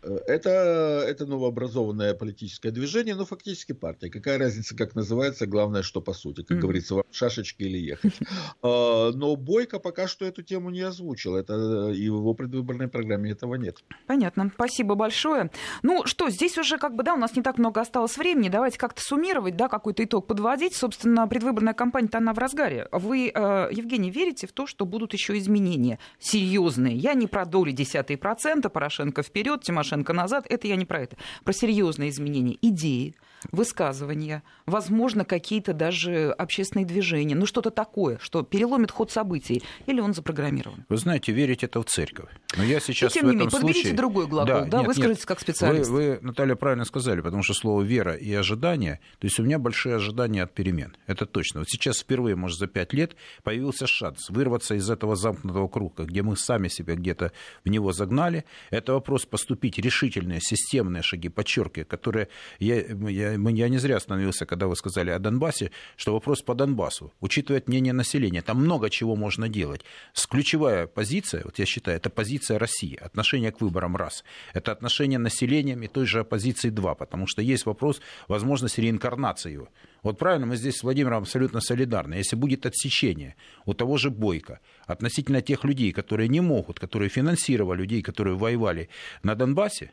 Это, 0.03 1.05
это 1.07 1.26
новообразованное 1.26 2.14
политическое 2.14 2.70
движение, 2.70 3.14
но 3.14 3.24
фактически 3.24 3.72
партия. 3.72 4.11
Какая 4.11 4.38
разница, 4.38 4.76
как 4.76 4.96
называется, 4.96 5.46
главное, 5.46 5.82
что 5.82 6.00
по 6.00 6.12
сути. 6.12 6.42
Как 6.42 6.59
mm. 6.59 6.61
говорится, 6.61 6.94
вам 6.96 7.05
шашечки 7.11 7.62
или 7.62 7.78
ехать. 7.78 8.14
А, 8.62 9.11
но 9.12 9.36
Бойко 9.36 9.78
пока 9.78 10.07
что 10.07 10.24
эту 10.24 10.42
тему 10.42 10.70
не 10.70 10.80
озвучил. 10.80 11.36
Это 11.36 11.90
и 11.90 12.09
в 12.09 12.16
его 12.18 12.34
предвыборной 12.34 12.88
программе 12.88 13.32
этого 13.32 13.57
нет. 13.57 13.82
Понятно. 14.07 14.50
Спасибо 14.55 14.94
большое. 14.94 15.50
Ну 15.82 16.07
что, 16.07 16.30
здесь 16.30 16.59
уже 16.59 16.78
как 16.78 16.94
бы, 16.94 17.03
да, 17.03 17.14
у 17.14 17.16
нас 17.16 17.34
не 17.36 17.42
так 17.42 17.59
много 17.59 17.80
осталось 17.80 18.16
времени. 18.16 18.48
Давайте 18.48 18.78
как-то 18.78 19.03
суммировать, 19.03 19.57
да, 19.57 19.68
какой-то 19.68 20.05
итог 20.05 20.26
подводить. 20.26 20.74
Собственно, 20.74 21.26
предвыборная 21.26 21.74
кампания-то 21.74 22.18
она 22.18 22.32
в 22.32 22.38
разгаре. 22.38 22.88
Вы, 22.92 23.32
э, 23.34 23.68
Евгений, 23.72 24.11
верите 24.11 24.46
в 24.46 24.53
то, 24.53 24.66
что 24.66 24.86
будут 24.86 25.12
еще 25.12 25.36
изменения 25.38 25.98
серьезные? 26.18 26.96
Я 26.96 27.14
не 27.14 27.26
про 27.26 27.44
доли 27.44 27.72
десятые 27.72 28.16
процента, 28.16 28.68
Порошенко 28.68 29.22
вперед, 29.22 29.62
Тимошенко 29.62 29.91
Порошенко 29.93 30.12
назад, 30.14 30.47
это 30.49 30.66
я 30.68 30.76
не 30.76 30.86
про 30.86 31.03
это. 31.03 31.16
Про 31.45 31.53
серьезные 31.53 32.09
изменения, 32.09 32.57
идеи, 32.62 33.14
высказывания, 33.51 34.43
возможно, 34.66 35.24
какие-то 35.24 35.72
даже 35.72 36.30
общественные 36.30 36.86
движения, 36.86 37.34
ну 37.34 37.47
что-то 37.47 37.70
такое, 37.70 38.18
что 38.20 38.43
переломит 38.43 38.90
ход 38.90 39.11
событий, 39.11 39.62
или 39.86 40.01
он 40.01 40.14
запрограммирован? 40.14 40.84
Вы 40.88 40.97
знаете, 40.97 41.32
верить 41.32 41.64
это 41.64 41.80
в 41.80 41.84
церковь. 41.86 42.30
Но 42.57 42.62
я 42.62 42.80
сейчас 42.80 43.12
И 43.12 43.14
тем 43.14 43.28
в 43.28 43.30
не 43.30 43.36
менее, 43.36 43.49
этом 43.49 43.61
подберите 43.61 43.80
случае... 43.80 43.97
другой 43.97 44.26
глагол, 44.26 44.61
да, 44.61 44.64
да? 44.66 44.78
Нет, 44.78 44.86
выскажитесь 44.86 45.20
нет. 45.20 45.26
как 45.26 45.40
специалист. 45.40 45.90
Вы, 45.90 46.12
вы, 46.12 46.18
Наталья, 46.22 46.55
правильно 46.55 46.84
сказали, 46.84 47.20
потому 47.20 47.43
что 47.43 47.55
слово 47.55 47.82
«вера» 47.82 48.14
и 48.14 48.32
«ожидание», 48.34 49.01
то 49.18 49.26
есть 49.26 49.40
у 49.40 49.43
меня 49.43 49.59
большие 49.59 49.97
ожидания 49.97 50.43
от 50.43 50.53
перемен, 50.55 50.97
это 51.07 51.26
точно. 51.26 51.61
Вот 51.61 51.68
сейчас 51.70 52.01
впервые, 52.01 52.36
может, 52.36 52.59
за 52.59 52.66
пять 52.66 52.93
лет 52.93 53.16
появился 53.43 53.86
шанс 53.86 54.30
вырваться 54.30 54.74
из 54.74 54.88
этого 54.90 55.16
замкнутого 55.16 55.68
круга, 55.68 56.05
где 56.05 56.22
мы 56.22 56.36
сами 56.36 56.68
себя 56.68 56.95
где-то 56.95 57.32
в 57.64 57.68
него 57.68 57.93
загнали. 57.93 58.45
Это 58.70 58.93
вопрос 58.93 59.24
поступить 59.24 59.78
решительные, 59.78 60.40
системные 60.40 61.03
шаги, 61.03 61.28
подчеркиваю, 61.28 61.86
которые 61.86 62.28
я, 62.59 62.80
я, 62.80 63.32
я 63.33 63.68
не 63.68 63.78
зря 63.78 63.97
остановился, 63.97 64.47
когда 64.47 64.66
вы 64.66 64.76
сказали 64.76 65.11
о 65.11 65.18
Донбассе, 65.18 65.70
что 65.97 66.12
вопрос 66.12 66.43
по 66.43 66.55
Донбассу, 66.55 67.12
учитывая 67.20 67.62
мнение 67.66 67.93
населения, 67.93 68.43
там 68.43 68.59
много 68.59 68.91
чего 68.91 69.16
можно 69.16 69.49
делать. 69.49 69.83
Ключевая 70.30 70.87
позиция, 70.87 71.43
вот 71.45 71.59
я 71.59 71.66
считаю, 71.66 71.99
это 71.99 72.09
позиция 72.09 72.59
России, 72.59 72.97
отношение 72.97 73.53
к 73.53 73.61
выборам 73.61 73.97
раз. 73.97 74.24
Это 74.55 74.72
отношение 74.72 75.18
населения 75.18 75.74
и 75.74 75.89
той 75.89 76.07
же 76.07 76.20
оппозиции 76.20 76.70
два, 76.70 76.95
потому 76.95 77.26
что 77.26 77.43
есть 77.43 77.66
вопрос 77.66 78.01
возможности 78.28 78.80
реинкарнации 78.80 79.53
его. 79.53 79.68
Вот 80.03 80.18
правильно, 80.18 80.47
мы 80.47 80.57
здесь 80.57 80.76
с 80.76 80.83
Владимиром 80.83 81.22
абсолютно 81.22 81.61
солидарны. 81.61 82.14
Если 82.14 82.35
будет 82.35 82.66
отсечение 82.66 83.37
у 83.66 83.74
того 83.74 83.99
же 83.99 84.11
Бойко 84.11 84.61
относительно 84.87 85.43
тех 85.43 85.64
людей, 85.64 85.93
которые 85.93 86.28
не 86.28 86.41
могут, 86.41 86.80
которые 86.80 87.09
финансировали 87.09 87.83
людей, 87.83 88.03
которые 88.03 88.37
воевали 88.37 88.89
на 89.22 89.35
Донбассе, 89.35 89.93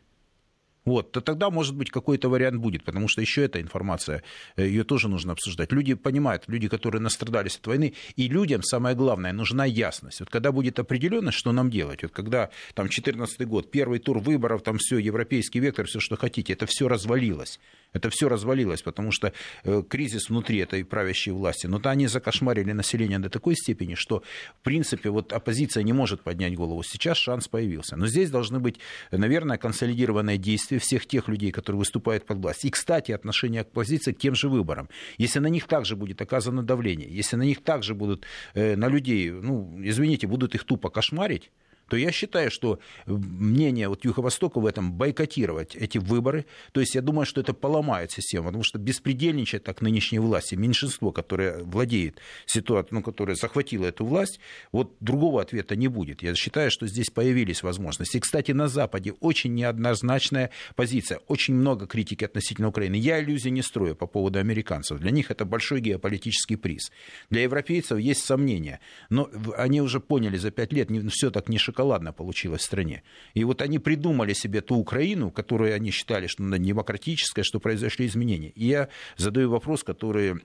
вот, 0.86 1.12
то 1.12 1.22
тогда, 1.22 1.50
может 1.50 1.76
быть, 1.76 1.92
какой-то 1.92 2.30
вариант 2.30 2.58
будет, 2.58 2.84
потому 2.84 3.08
что 3.08 3.22
еще 3.22 3.44
эта 3.44 3.62
информация, 3.62 4.24
э, 4.56 4.66
ее 4.66 4.84
тоже 4.84 5.08
нужно 5.10 5.34
обсуждать. 5.34 5.72
Люди 5.72 5.94
понимают, 5.94 6.44
люди, 6.48 6.68
которые 6.68 7.02
настрадались 7.02 7.58
от 7.58 7.68
войны, 7.68 7.94
и 8.16 8.28
людям, 8.28 8.64
самое 8.64 8.96
главное, 8.96 9.34
нужна 9.34 9.66
ясность. 9.66 10.20
Вот 10.22 10.30
когда 10.30 10.52
будет 10.52 10.80
определенность, 10.80 11.38
что 11.38 11.52
нам 11.52 11.70
делать, 11.70 12.04
вот 12.04 12.12
когда 12.12 12.50
там 12.74 12.86
2014 12.86 13.48
год, 13.48 13.72
первый 13.72 14.00
тур 14.00 14.20
выборов, 14.20 14.64
там 14.64 14.78
все, 14.78 14.98
европейский 14.98 15.60
вектор, 15.60 15.86
все, 15.86 16.00
что 16.00 16.16
хотите, 16.16 16.54
это 16.54 16.66
все 16.66 16.88
развалилось. 16.88 17.60
Это 17.92 18.10
все 18.10 18.30
развалилось, 18.30 18.84
потому 18.84 19.12
что 19.12 19.34
э, 19.64 19.84
кризис 19.88 20.30
внутри 20.30 20.60
этой 20.60 20.86
правящей 20.86 21.34
власти. 21.34 21.66
Но 21.68 21.80
то 21.80 21.90
они 21.90 22.08
закошмарили 22.08 22.72
население 22.72 23.20
до 23.20 23.30
такой 23.30 23.56
степени, 23.56 23.96
что, 23.96 24.22
в 24.60 24.64
принципе, 24.64 25.10
вот 25.10 25.34
оппозиция 25.34 25.84
не 25.84 25.94
может 25.94 26.22
поднять 26.22 26.56
голову. 26.56 26.84
Сейчас 26.84 27.18
шанс 27.18 27.48
появился. 27.48 27.96
Но 27.96 28.08
здесь 28.08 28.30
должны 28.30 28.60
быть, 28.60 28.80
наверное, 29.12 29.58
консолидированные 29.58 30.38
действия 30.38 30.69
всех 30.78 31.06
тех 31.08 31.28
людей, 31.28 31.52
которые 31.52 31.80
выступают 31.80 32.26
под 32.26 32.38
власть. 32.38 32.66
И, 32.66 32.70
кстати, 32.70 33.12
отношение 33.12 33.62
оппозиции 33.62 34.12
к 34.12 34.20
тем 34.20 34.36
же 34.36 34.50
выборам. 34.50 34.90
Если 35.18 35.40
на 35.40 35.48
них 35.48 35.68
также 35.68 35.96
будет 35.96 36.22
оказано 36.22 36.64
давление, 36.64 37.10
если 37.10 37.36
на 37.36 37.44
них 37.44 37.64
также 37.64 37.96
будут, 37.96 38.26
э, 38.54 38.76
на 38.76 38.88
людей, 38.88 39.32
ну, 39.32 39.80
извините, 39.84 40.28
будут 40.28 40.56
их 40.56 40.64
тупо 40.64 40.90
кошмарить, 40.90 41.52
то 41.90 41.98
я 41.98 42.12
считаю, 42.12 42.52
что 42.52 42.80
мнение 43.06 43.90
вот 43.90 44.06
Юго-Востока 44.06 44.60
в 44.60 44.66
этом 44.66 44.94
бойкотировать 44.94 45.76
эти 45.76 45.98
выборы, 45.98 46.46
то 46.72 46.80
есть 46.80 46.96
я 46.96 47.02
думаю, 47.02 47.26
что 47.26 47.42
это 47.42 47.54
поломает 47.54 48.12
систему, 48.12 48.48
потому 48.48 48.64
что 48.64 48.78
беспредельничать 48.78 49.64
так 49.64 49.82
нынешней 49.82 50.20
власти, 50.20 50.56
меньшинство, 50.56 51.12
которое 51.12 51.64
владеет 51.64 52.20
ситуацией, 52.46 52.96
ну, 52.96 53.04
которое 53.04 53.36
захватило 53.36 53.86
эту 53.86 54.06
власть, 54.06 54.40
вот 54.72 54.96
другого 55.00 55.42
ответа 55.42 55.76
не 55.76 55.88
будет. 55.88 56.22
Я 56.22 56.36
считаю, 56.36 56.70
что 56.70 56.86
здесь 56.88 57.10
появились 57.10 57.64
возможности. 57.64 58.20
Кстати, 58.20 58.52
на 58.52 58.68
Западе 58.68 59.14
очень 59.20 59.56
неоднозначная 59.56 60.52
позиция, 60.76 61.20
очень 61.28 61.56
много 61.56 61.88
критики 61.88 62.24
относительно 62.24 62.68
Украины. 62.68 62.96
Я 62.96 63.20
иллюзий 63.20 63.52
не 63.52 63.64
строю 63.64 63.96
по 63.96 64.06
поводу 64.06 64.40
американцев. 64.40 65.00
Для 65.00 65.12
них 65.12 65.32
это 65.32 65.46
большой 65.46 65.82
геополитический 65.82 66.58
приз. 66.58 66.92
Для 67.30 67.42
европейцев 67.42 67.98
есть 67.98 68.24
сомнения, 68.24 68.80
но 69.10 69.30
они 69.58 69.82
уже 69.82 70.00
поняли 70.00 70.38
за 70.38 70.52
пять 70.52 70.72
лет, 70.72 70.90
все 71.12 71.32
так 71.32 71.50
не 71.50 71.58
шикарно 71.58 71.79
шоколадно 71.80 72.12
получилось 72.12 72.62
в 72.62 72.66
стране. 72.66 73.04
И 73.34 73.46
вот 73.46 73.62
они 73.62 73.80
придумали 73.80 74.34
себе 74.34 74.60
ту 74.62 74.76
Украину, 74.76 75.32
которую 75.32 75.74
они 75.74 75.92
считали, 75.92 76.28
что 76.28 76.44
она 76.44 76.58
демократическая, 76.58 77.44
что 77.44 77.60
произошли 77.60 78.06
изменения. 78.06 78.50
И 78.50 78.66
я 78.66 78.90
задаю 79.16 79.50
вопрос, 79.50 79.84
который 79.84 80.42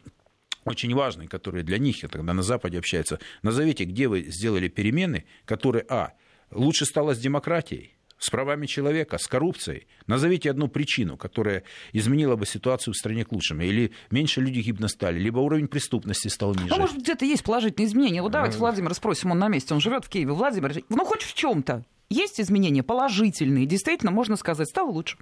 очень 0.65 0.95
важный, 0.95 1.27
который 1.27 1.65
для 1.65 1.79
них, 1.79 1.97
когда 2.03 2.35
на 2.35 2.43
Западе 2.43 2.79
общаются. 2.79 3.19
Назовите, 3.43 3.85
где 3.85 4.07
вы 4.07 4.23
сделали 4.23 4.69
перемены, 4.69 5.25
которые, 5.45 5.85
а, 5.89 6.13
лучше 6.53 6.85
стало 6.85 7.15
с 7.15 7.19
демократией, 7.19 7.95
с 8.19 8.31
правами 8.31 8.67
человека, 8.67 9.19
с 9.19 9.27
коррупцией. 9.27 9.87
Назовите 10.07 10.51
одну 10.51 10.69
причину, 10.69 11.17
которая 11.17 11.65
изменила 11.93 12.37
бы 12.37 12.47
ситуацию 12.47 12.95
в 12.95 12.97
стране 12.97 13.25
к 13.25 13.33
лучшему. 13.33 13.63
Или 13.63 13.93
меньше 14.11 14.41
людей 14.41 14.63
гибно 14.63 14.89
стали, 14.89 15.19
либо 15.19 15.39
уровень 15.39 15.69
преступности 15.69 16.29
стал 16.29 16.55
ниже. 16.55 16.75
А 16.75 16.79
может, 16.79 16.99
где-то 16.99 17.25
есть 17.25 17.45
положительные 17.45 17.89
изменения. 17.89 18.23
Вот 18.23 18.33
давайте 18.33 18.59
Владимира 18.59 18.95
спросим, 18.95 19.31
он 19.31 19.39
на 19.39 19.49
месте, 19.49 19.75
он 19.75 19.81
живет 19.81 20.05
в 20.05 20.09
Киеве. 20.09 20.33
Владимир, 20.33 20.75
ну 20.89 21.05
хоть 21.05 21.23
в 21.23 21.35
чем-то 21.35 21.85
есть 22.11 22.41
изменения 22.41 22.83
положительные, 22.83 23.67
действительно, 23.67 24.13
можно 24.13 24.37
сказать, 24.37 24.69
стало 24.69 24.91
лучше. 24.91 25.17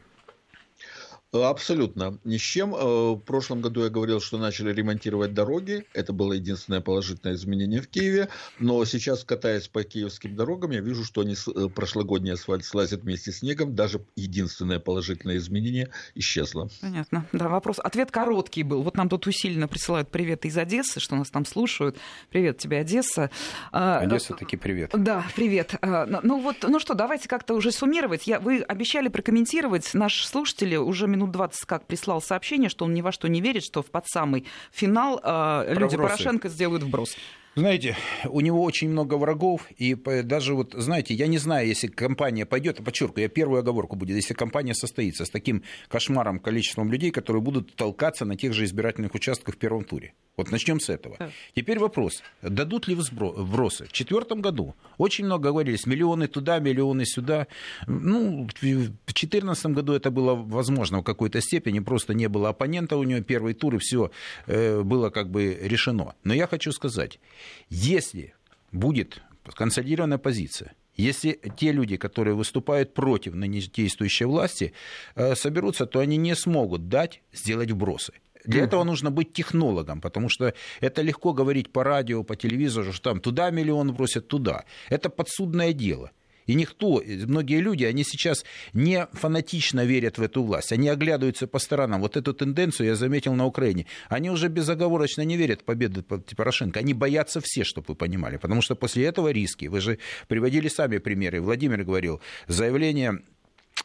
Абсолютно. 1.33 2.19
Ни 2.25 2.37
с 2.37 2.43
чем. 2.43 2.75
Э, 2.75 3.13
в 3.13 3.21
прошлом 3.21 3.63
году 3.63 3.85
я 3.85 3.89
говорил, 3.89 4.21
что 4.21 4.37
начали 4.37 4.71
ремонтировать 4.71 5.33
дороги. 5.33 5.87
Это 5.95 6.13
было 6.13 6.35
единственное 6.35 6.83
положительное 6.83 7.35
изменение 7.35 7.81
в 7.81 7.89
Киеве. 7.89 8.29
Но 8.59 8.85
сейчас, 8.85 9.25
катаясь 9.25 9.67
по 9.67 9.83
киевским 9.83 10.37
дорогам, 10.37 10.73
я 10.73 10.81
вижу, 10.81 11.05
что 11.05 11.23
они 11.23 11.35
э, 11.35 11.69
прошлогодний 11.75 12.35
асфальт 12.35 12.67
слазят 12.67 13.03
вместе 13.03 13.33
с 13.33 13.39
снегом. 13.39 13.75
Даже 13.75 14.05
единственное 14.15 14.79
положительное 14.79 15.39
изменение 15.39 15.89
исчезло. 16.15 16.69
Понятно. 16.83 17.27
Да, 17.33 17.49
вопрос. 17.49 17.79
Ответ 17.79 18.11
короткий 18.11 18.63
был. 18.63 18.83
Вот 18.83 18.99
нам 18.99 19.09
тут 19.09 19.27
усиленно 19.27 19.69
присылают 19.69 20.11
привет 20.11 20.45
из 20.45 20.59
Одессы, 20.59 21.01
что 21.01 21.17
нас 21.17 21.31
там 21.31 21.47
слушают. 21.47 21.97
Привет 22.29 22.59
тебе, 22.59 22.81
Одесса. 22.81 23.31
А, 23.73 24.01
Одесса 24.01 24.35
таки 24.35 24.59
привет. 24.59 24.91
Да, 24.93 25.25
привет. 25.35 25.77
А, 25.81 26.05
ну 26.23 26.43
вот, 26.43 26.57
ну 26.63 26.79
что, 26.79 26.93
давайте 26.93 27.27
как-то 27.27 27.55
уже 27.55 27.73
суммировать. 27.73 28.27
Я, 28.27 28.39
вы 28.39 28.61
обещали 28.61 29.09
прокомментировать. 29.09 29.95
Наши 29.95 30.29
слушатели 30.29 30.77
уже 30.77 31.07
минут 31.07 31.22
минут 31.23 31.33
20 31.33 31.65
как 31.67 31.87
прислал 31.87 32.21
сообщение, 32.21 32.69
что 32.69 32.85
он 32.85 32.95
ни 32.95 33.01
во 33.01 33.13
что 33.13 33.29
не 33.29 33.41
верит, 33.41 33.65
что 33.65 33.83
в 33.83 33.87
под 33.87 34.07
самый 34.07 34.47
финал 34.71 35.21
э, 35.23 35.75
люди 35.75 35.97
Порошенко 35.97 36.49
сделают 36.49 36.83
вброс. 36.83 37.17
Знаете, 37.55 37.97
у 38.25 38.41
него 38.41 38.63
очень 38.63 38.89
много 38.89 39.17
врагов, 39.17 39.69
и 39.77 39.95
даже 39.95 40.55
вот, 40.55 40.73
знаете, 40.73 41.13
я 41.13 41.27
не 41.27 41.37
знаю, 41.37 41.69
если 41.69 41.87
компания 41.87 42.47
пойдет, 42.47 42.83
подчеркиваю, 42.83 43.25
я 43.25 43.29
первую 43.29 43.61
оговорку 43.61 43.95
будет, 43.95 44.17
если 44.17 44.33
компания 44.33 44.75
состоится 44.75 45.27
с 45.27 45.31
таким 45.31 45.63
кошмаром 45.89 46.39
количеством 46.39 46.91
людей, 46.91 47.11
которые 47.11 47.43
будут 47.43 47.75
толкаться 47.75 48.25
на 48.25 48.37
тех 48.37 48.55
же 48.55 48.65
избирательных 48.65 49.15
участках 49.15 49.57
в 49.57 49.59
первом 49.59 49.85
туре. 49.85 50.15
Вот 50.35 50.51
начнем 50.51 50.81
с 50.81 50.89
этого. 50.89 51.19
Теперь 51.55 51.79
вопрос, 51.79 52.23
дадут 52.41 52.89
ли 52.89 52.95
вбросы? 52.95 53.85
В 53.85 53.93
четвертом 53.93 54.41
году 54.41 54.75
очень 54.97 55.27
много 55.27 55.51
говорились, 55.51 55.85
миллионы 55.85 56.29
туда, 56.29 56.59
миллионы 56.59 57.05
сюда. 57.05 57.49
Ну, 57.87 58.49
в 58.49 58.61
2014 58.61 59.67
году 59.67 59.93
это 59.93 60.11
было 60.11 60.35
возможно 60.35 61.01
в 61.01 61.05
какой-то 61.05 61.43
степени, 61.43 61.81
просто 61.81 62.15
не 62.15 62.29
было 62.29 62.49
оппонента 62.49 62.97
у 62.97 63.03
него, 63.03 63.21
первый 63.23 63.53
тур, 63.53 63.75
и 63.75 63.79
все 63.79 64.11
э, 64.47 64.81
было 64.81 65.11
как 65.11 65.31
бы 65.31 65.59
решено. 65.61 66.15
Но 66.25 66.33
я 66.33 66.47
хочу 66.47 66.73
сказать, 66.73 67.21
если 67.69 68.35
будет 68.73 69.23
консолидированная 69.55 70.19
позиция, 70.19 70.73
если 70.97 71.41
те 71.57 71.73
люди, 71.73 71.97
которые 71.97 72.35
выступают 72.35 72.95
против 72.95 73.35
действующей 73.35 74.27
власти, 74.27 74.73
э, 75.15 75.35
соберутся, 75.35 75.87
то 75.87 76.01
они 76.01 76.17
не 76.17 76.37
смогут 76.37 76.89
дать 76.89 77.23
сделать 77.33 77.71
вбросы. 77.71 78.13
Для 78.45 78.65
этого 78.65 78.85
нужно 78.85 79.11
быть 79.11 79.33
технологом, 79.33 80.01
потому 80.01 80.29
что 80.29 80.53
это 80.81 81.03
легко 81.03 81.33
говорить 81.33 81.73
по 81.73 81.85
радио, 81.85 82.25
по 82.25 82.35
телевизору, 82.35 82.93
что 82.93 83.11
там 83.11 83.21
туда 83.21 83.51
миллион 83.51 83.95
бросят, 83.95 84.29
туда. 84.29 84.65
Это 84.91 85.11
подсудное 85.11 85.73
дело. 85.73 86.11
И 86.47 86.55
никто, 86.55 87.03
многие 87.27 87.61
люди, 87.61 87.85
они 87.85 88.05
сейчас 88.05 88.45
не 88.73 89.07
фанатично 89.13 89.85
верят 89.85 90.19
в 90.19 90.23
эту 90.23 90.43
власть, 90.43 90.73
они 90.73 90.89
оглядываются 90.89 91.47
по 91.47 91.59
сторонам. 91.59 92.01
Вот 92.01 92.17
эту 92.17 92.35
тенденцию 92.35 92.89
я 92.89 92.95
заметил 92.97 93.35
на 93.35 93.47
Украине. 93.47 93.87
Они 94.09 94.31
уже 94.31 94.49
безоговорочно 94.49 95.23
не 95.23 95.37
верят 95.37 95.63
в 95.63 95.65
победу 95.65 96.03
Порошенко. 96.03 96.81
Они 96.81 96.95
боятся 96.95 97.41
все, 97.41 97.65
чтобы 97.65 97.87
вы 97.89 97.95
понимали, 97.95 98.37
потому 98.37 98.63
что 98.63 98.75
после 98.75 99.05
этого 99.07 99.29
риски. 99.29 99.67
Вы 99.67 99.81
же 99.81 99.99
приводили 100.29 100.69
сами 100.69 100.99
примеры. 100.99 101.41
Владимир 101.41 101.85
говорил, 101.85 102.21
заявление 102.49 103.23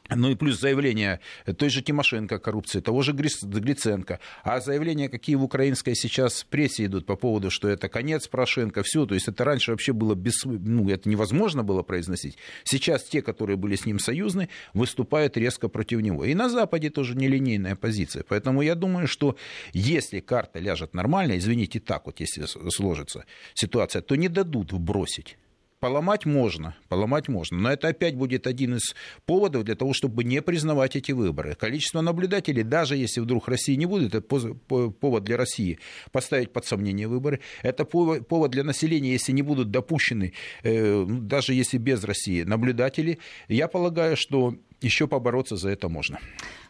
ну 0.09 0.31
и 0.31 0.35
плюс 0.35 0.59
заявление 0.59 1.19
той 1.57 1.69
же 1.69 1.81
Тимошенко 1.81 2.39
коррупции, 2.39 2.79
того 2.79 3.01
же 3.01 3.13
Глиценко. 3.13 4.19
А 4.43 4.59
заявления, 4.59 5.09
какие 5.09 5.35
в 5.35 5.43
украинской 5.43 5.95
сейчас 5.95 6.43
прессе 6.43 6.85
идут 6.85 7.05
по 7.05 7.15
поводу, 7.15 7.49
что 7.49 7.67
это 7.67 7.89
конец 7.89 8.27
Порошенко, 8.27 8.83
все, 8.83 9.05
то 9.05 9.15
есть 9.15 9.27
это 9.27 9.43
раньше 9.43 9.71
вообще 9.71 9.93
было 9.93 10.15
без, 10.15 10.43
ну, 10.45 10.89
это 10.89 11.09
невозможно 11.09 11.63
было 11.63 11.83
произносить. 11.83 12.37
Сейчас 12.63 13.03
те, 13.03 13.21
которые 13.21 13.57
были 13.57 13.75
с 13.75 13.85
ним 13.85 13.99
союзны, 13.99 14.49
выступают 14.73 15.37
резко 15.37 15.67
против 15.69 16.01
него. 16.01 16.25
И 16.25 16.33
на 16.33 16.49
Западе 16.49 16.89
тоже 16.89 17.15
нелинейная 17.15 17.75
позиция. 17.75 18.23
Поэтому 18.27 18.61
я 18.61 18.75
думаю, 18.75 19.07
что 19.07 19.37
если 19.73 20.19
карта 20.19 20.59
ляжет 20.59 20.93
нормально, 20.93 21.37
извините, 21.37 21.79
так 21.79 22.05
вот, 22.05 22.19
если 22.19 22.45
сложится 22.69 23.25
ситуация, 23.53 24.01
то 24.01 24.15
не 24.15 24.29
дадут 24.29 24.73
вбросить. 24.73 25.37
Поломать 25.79 26.25
можно, 26.25 26.75
поломать 26.89 27.27
можно, 27.27 27.55
но 27.55 27.71
это 27.71 27.89
опять 27.89 28.15
будет 28.15 28.47
один 28.47 28.77
из 28.77 28.95
поводов 29.27 29.63
для 29.63 29.75
того, 29.75 29.93
чтобы 29.93 30.23
не 30.23 30.41
признавать 30.41 30.95
эти 30.95 31.11
выборы. 31.11 31.53
Количество 31.53 32.01
наблюдателей, 32.01 32.63
даже 32.63 32.97
если 32.97 33.19
вдруг 33.19 33.47
России 33.47 33.75
не 33.75 33.85
будет, 33.85 34.15
это 34.15 34.21
повод 34.27 35.23
для 35.23 35.37
России 35.37 35.77
поставить 36.11 36.51
под 36.51 36.65
сомнение 36.65 37.07
выборы. 37.07 37.41
Это 37.61 37.85
повод 37.85 38.49
для 38.49 38.63
населения, 38.63 39.11
если 39.11 39.31
не 39.33 39.43
будут 39.43 39.69
допущены, 39.69 40.33
э, 40.63 41.05
ну, 41.07 41.21
даже 41.21 41.53
если 41.53 41.77
без 41.77 42.03
России, 42.03 42.41
наблюдатели. 42.41 43.19
Я 43.47 43.67
полагаю, 43.67 44.17
что 44.17 44.55
еще 44.81 45.07
побороться 45.07 45.55
за 45.55 45.69
это 45.69 45.89
можно. 45.89 46.19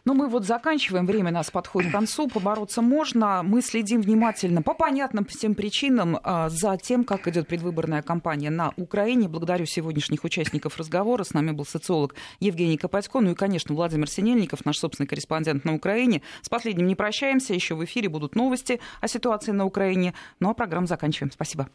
Ну, 0.04 0.14
мы 0.14 0.28
вот 0.28 0.46
заканчиваем, 0.46 1.06
время 1.06 1.30
нас 1.30 1.50
подходит 1.50 1.90
к 1.90 1.92
концу, 1.92 2.28
побороться 2.28 2.80
можно. 2.80 3.42
Мы 3.42 3.60
следим 3.60 4.00
внимательно 4.00 4.62
по 4.62 4.72
понятным 4.72 5.26
всем 5.26 5.54
причинам 5.54 6.18
а, 6.22 6.48
за 6.48 6.78
тем, 6.78 7.04
как 7.04 7.28
идет 7.28 7.46
предвыборная 7.46 8.02
кампания 8.02 8.50
на 8.50 8.72
Украине. 8.76 9.28
Благодарю 9.28 9.66
сегодняшних 9.66 10.24
участников 10.24 10.78
разговора. 10.78 11.24
С 11.24 11.34
нами 11.34 11.50
был 11.50 11.66
социолог 11.66 12.14
Евгений 12.40 12.78
Копатько, 12.78 13.20
ну 13.20 13.32
и, 13.32 13.34
конечно, 13.34 13.74
Владимир 13.74 14.08
Синельников, 14.08 14.64
наш 14.64 14.78
собственный 14.78 15.06
корреспондент 15.06 15.64
на 15.64 15.74
Украине. 15.74 16.22
С 16.40 16.48
последним 16.48 16.86
не 16.86 16.94
прощаемся, 16.94 17.52
еще 17.52 17.74
в 17.74 17.84
эфире 17.84 18.08
будут 18.08 18.34
новости 18.34 18.80
о 19.00 19.08
ситуации 19.08 19.52
на 19.52 19.66
Украине. 19.66 20.14
Ну 20.40 20.48
а 20.48 20.54
программу 20.54 20.86
заканчиваем. 20.86 21.32
Спасибо. 21.32 21.68